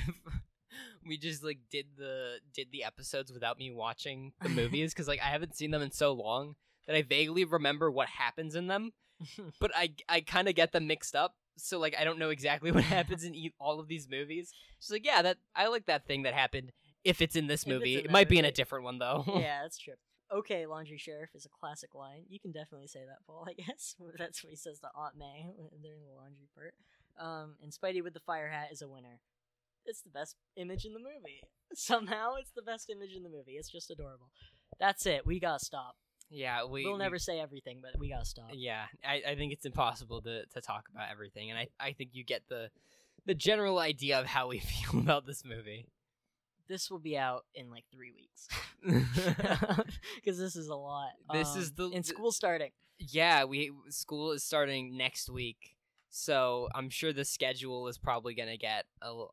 [1.07, 5.21] we just like did the did the episodes without me watching the movies because like
[5.21, 6.55] I haven't seen them in so long
[6.87, 8.93] that I vaguely remember what happens in them,
[9.61, 11.35] but I I kind of get them mixed up.
[11.59, 14.53] So like I don't know exactly what happens in e- all of these movies.
[14.81, 16.73] She's like, yeah, that I like that thing that happened.
[17.05, 19.25] If it's in this movie, in it might be in a different one though.
[19.27, 19.95] yeah, that's true.
[20.33, 22.25] Okay, laundry sheriff is a classic line.
[22.29, 23.47] You can definitely say that, Paul.
[23.49, 25.47] I guess that's what he says to Aunt May
[25.81, 26.75] during the laundry part.
[27.19, 29.21] Um, and Spidey with the fire hat is a winner.
[29.87, 31.43] It's the best image in the movie.
[31.75, 33.53] Somehow, it's the best image in the movie.
[33.53, 34.31] It's just adorable.
[34.79, 35.27] That's it.
[35.27, 35.97] We gotta stop.
[36.31, 38.51] yeah, we We, will we- never say everything, but we gotta stop.
[38.53, 42.11] Yeah, I, I think it's impossible to, to talk about everything, and I, I think
[42.13, 42.71] you get the
[43.27, 45.87] the general idea of how we feel about this movie.
[46.69, 48.49] This will be out in like three weeks
[50.17, 51.11] because this is a lot.
[51.33, 52.71] This is Um, the- and the- school starting.
[52.99, 55.77] yeah, we school is starting next week,
[56.11, 59.25] so I'm sure the schedule is probably gonna get a,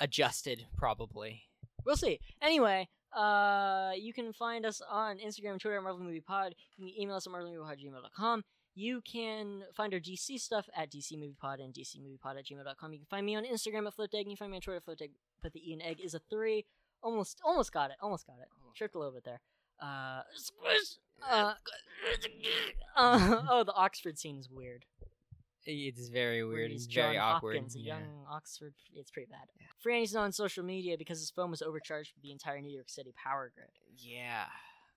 [0.00, 0.66] adjusted.
[0.76, 1.42] Probably.
[1.84, 2.20] We'll see.
[2.42, 6.54] Anyway, uh, you can find us on Instagram Twitter at Marvel Movie Pod.
[6.76, 8.44] You can email us at marvelmoviepod@gmail.com.
[8.74, 12.92] You can find our DC stuff at DCMoviePod and DCMoviePod at gmail.com.
[12.92, 14.20] You can find me on Instagram at FlipEgg.
[14.20, 15.10] You can find me on Twitter at FlipEgg,
[15.42, 16.64] but the E and egg is a three.
[17.02, 17.96] Almost, almost got it.
[18.00, 18.48] Almost got it.
[18.76, 19.40] Tripped a little bit there.
[19.80, 20.98] Uh, squish.
[21.28, 21.54] Uh,
[22.96, 24.84] uh, oh, the Oxford scene is weird.
[25.66, 26.72] It's very weird.
[26.72, 27.56] It's very John awkward.
[27.56, 27.94] Hopkins, a yeah.
[27.94, 28.74] young Oxford.
[28.94, 29.48] It's pretty bad.
[29.84, 32.88] Franny's not on social media because his phone was overcharged with the entire New York
[32.88, 33.68] City power grid.
[33.96, 34.44] yeah.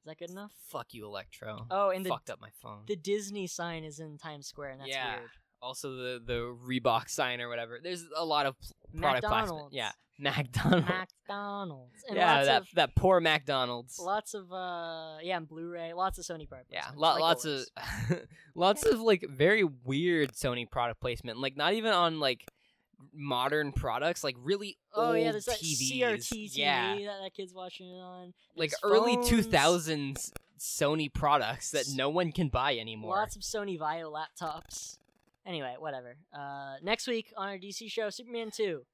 [0.04, 0.52] Is that good enough?
[0.68, 1.66] Fuck you, Electro.
[1.72, 2.80] Oh, and the fucked up my phone.
[2.88, 5.16] the Disney sign is in Times Square, and that's yeah.
[5.16, 5.30] weird.
[5.62, 7.80] Also, the the Reebok sign or whatever.
[7.82, 9.72] There's a lot of pl- product placement.
[9.72, 9.94] Yeah,
[10.24, 10.88] McDonald's.
[11.28, 12.04] McDonald's.
[12.08, 14.00] And yeah, that of that poor McDonald's.
[14.00, 16.70] lots of uh yeah, and Blu-ray, lots of Sony product.
[16.72, 17.72] Yeah, lo- like lots always.
[18.10, 18.20] of
[18.56, 21.40] lots of like very weird Sony product placement.
[21.40, 22.46] Like not even on like
[23.14, 26.00] modern products, like really Oh old yeah, there's that TVs.
[26.00, 28.34] CRT TV yeah, that that kid's watching it on.
[28.56, 33.16] like There's early two thousands Sony products that no one can buy anymore.
[33.16, 34.98] Lots of Sony VAIO laptops.
[35.46, 36.16] Anyway, whatever.
[36.34, 38.86] Uh, next week on our DC show, Superman 2.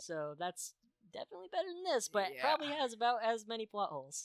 [0.00, 0.72] So that's
[1.12, 2.40] definitely better than this, but Yeah.
[2.42, 4.24] probably has about as many plot holes.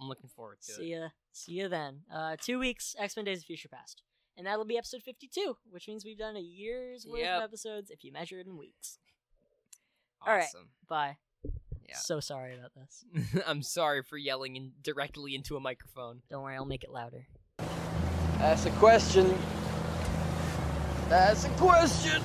[0.00, 0.98] I'm looking forward to See it.
[1.00, 1.08] ya.
[1.32, 2.02] See ya then.
[2.12, 4.02] Uh, two weeks, X Men Days of Future Past.
[4.36, 7.36] And that'll be episode 52, which means we've done a year's worth Yep.
[7.38, 8.98] of episodes if you measure it in weeks.
[10.24, 10.44] all right.
[10.44, 10.70] Awesome.
[10.88, 11.16] Bye.
[11.88, 11.96] Yeah.
[11.96, 13.04] So sorry about this.
[13.46, 16.22] I'm sorry for yelling in directly into a microphone.
[16.30, 17.26] Don't worry, I'll make it louder.
[18.38, 19.36] That's a question.
[21.08, 22.22] That's a question.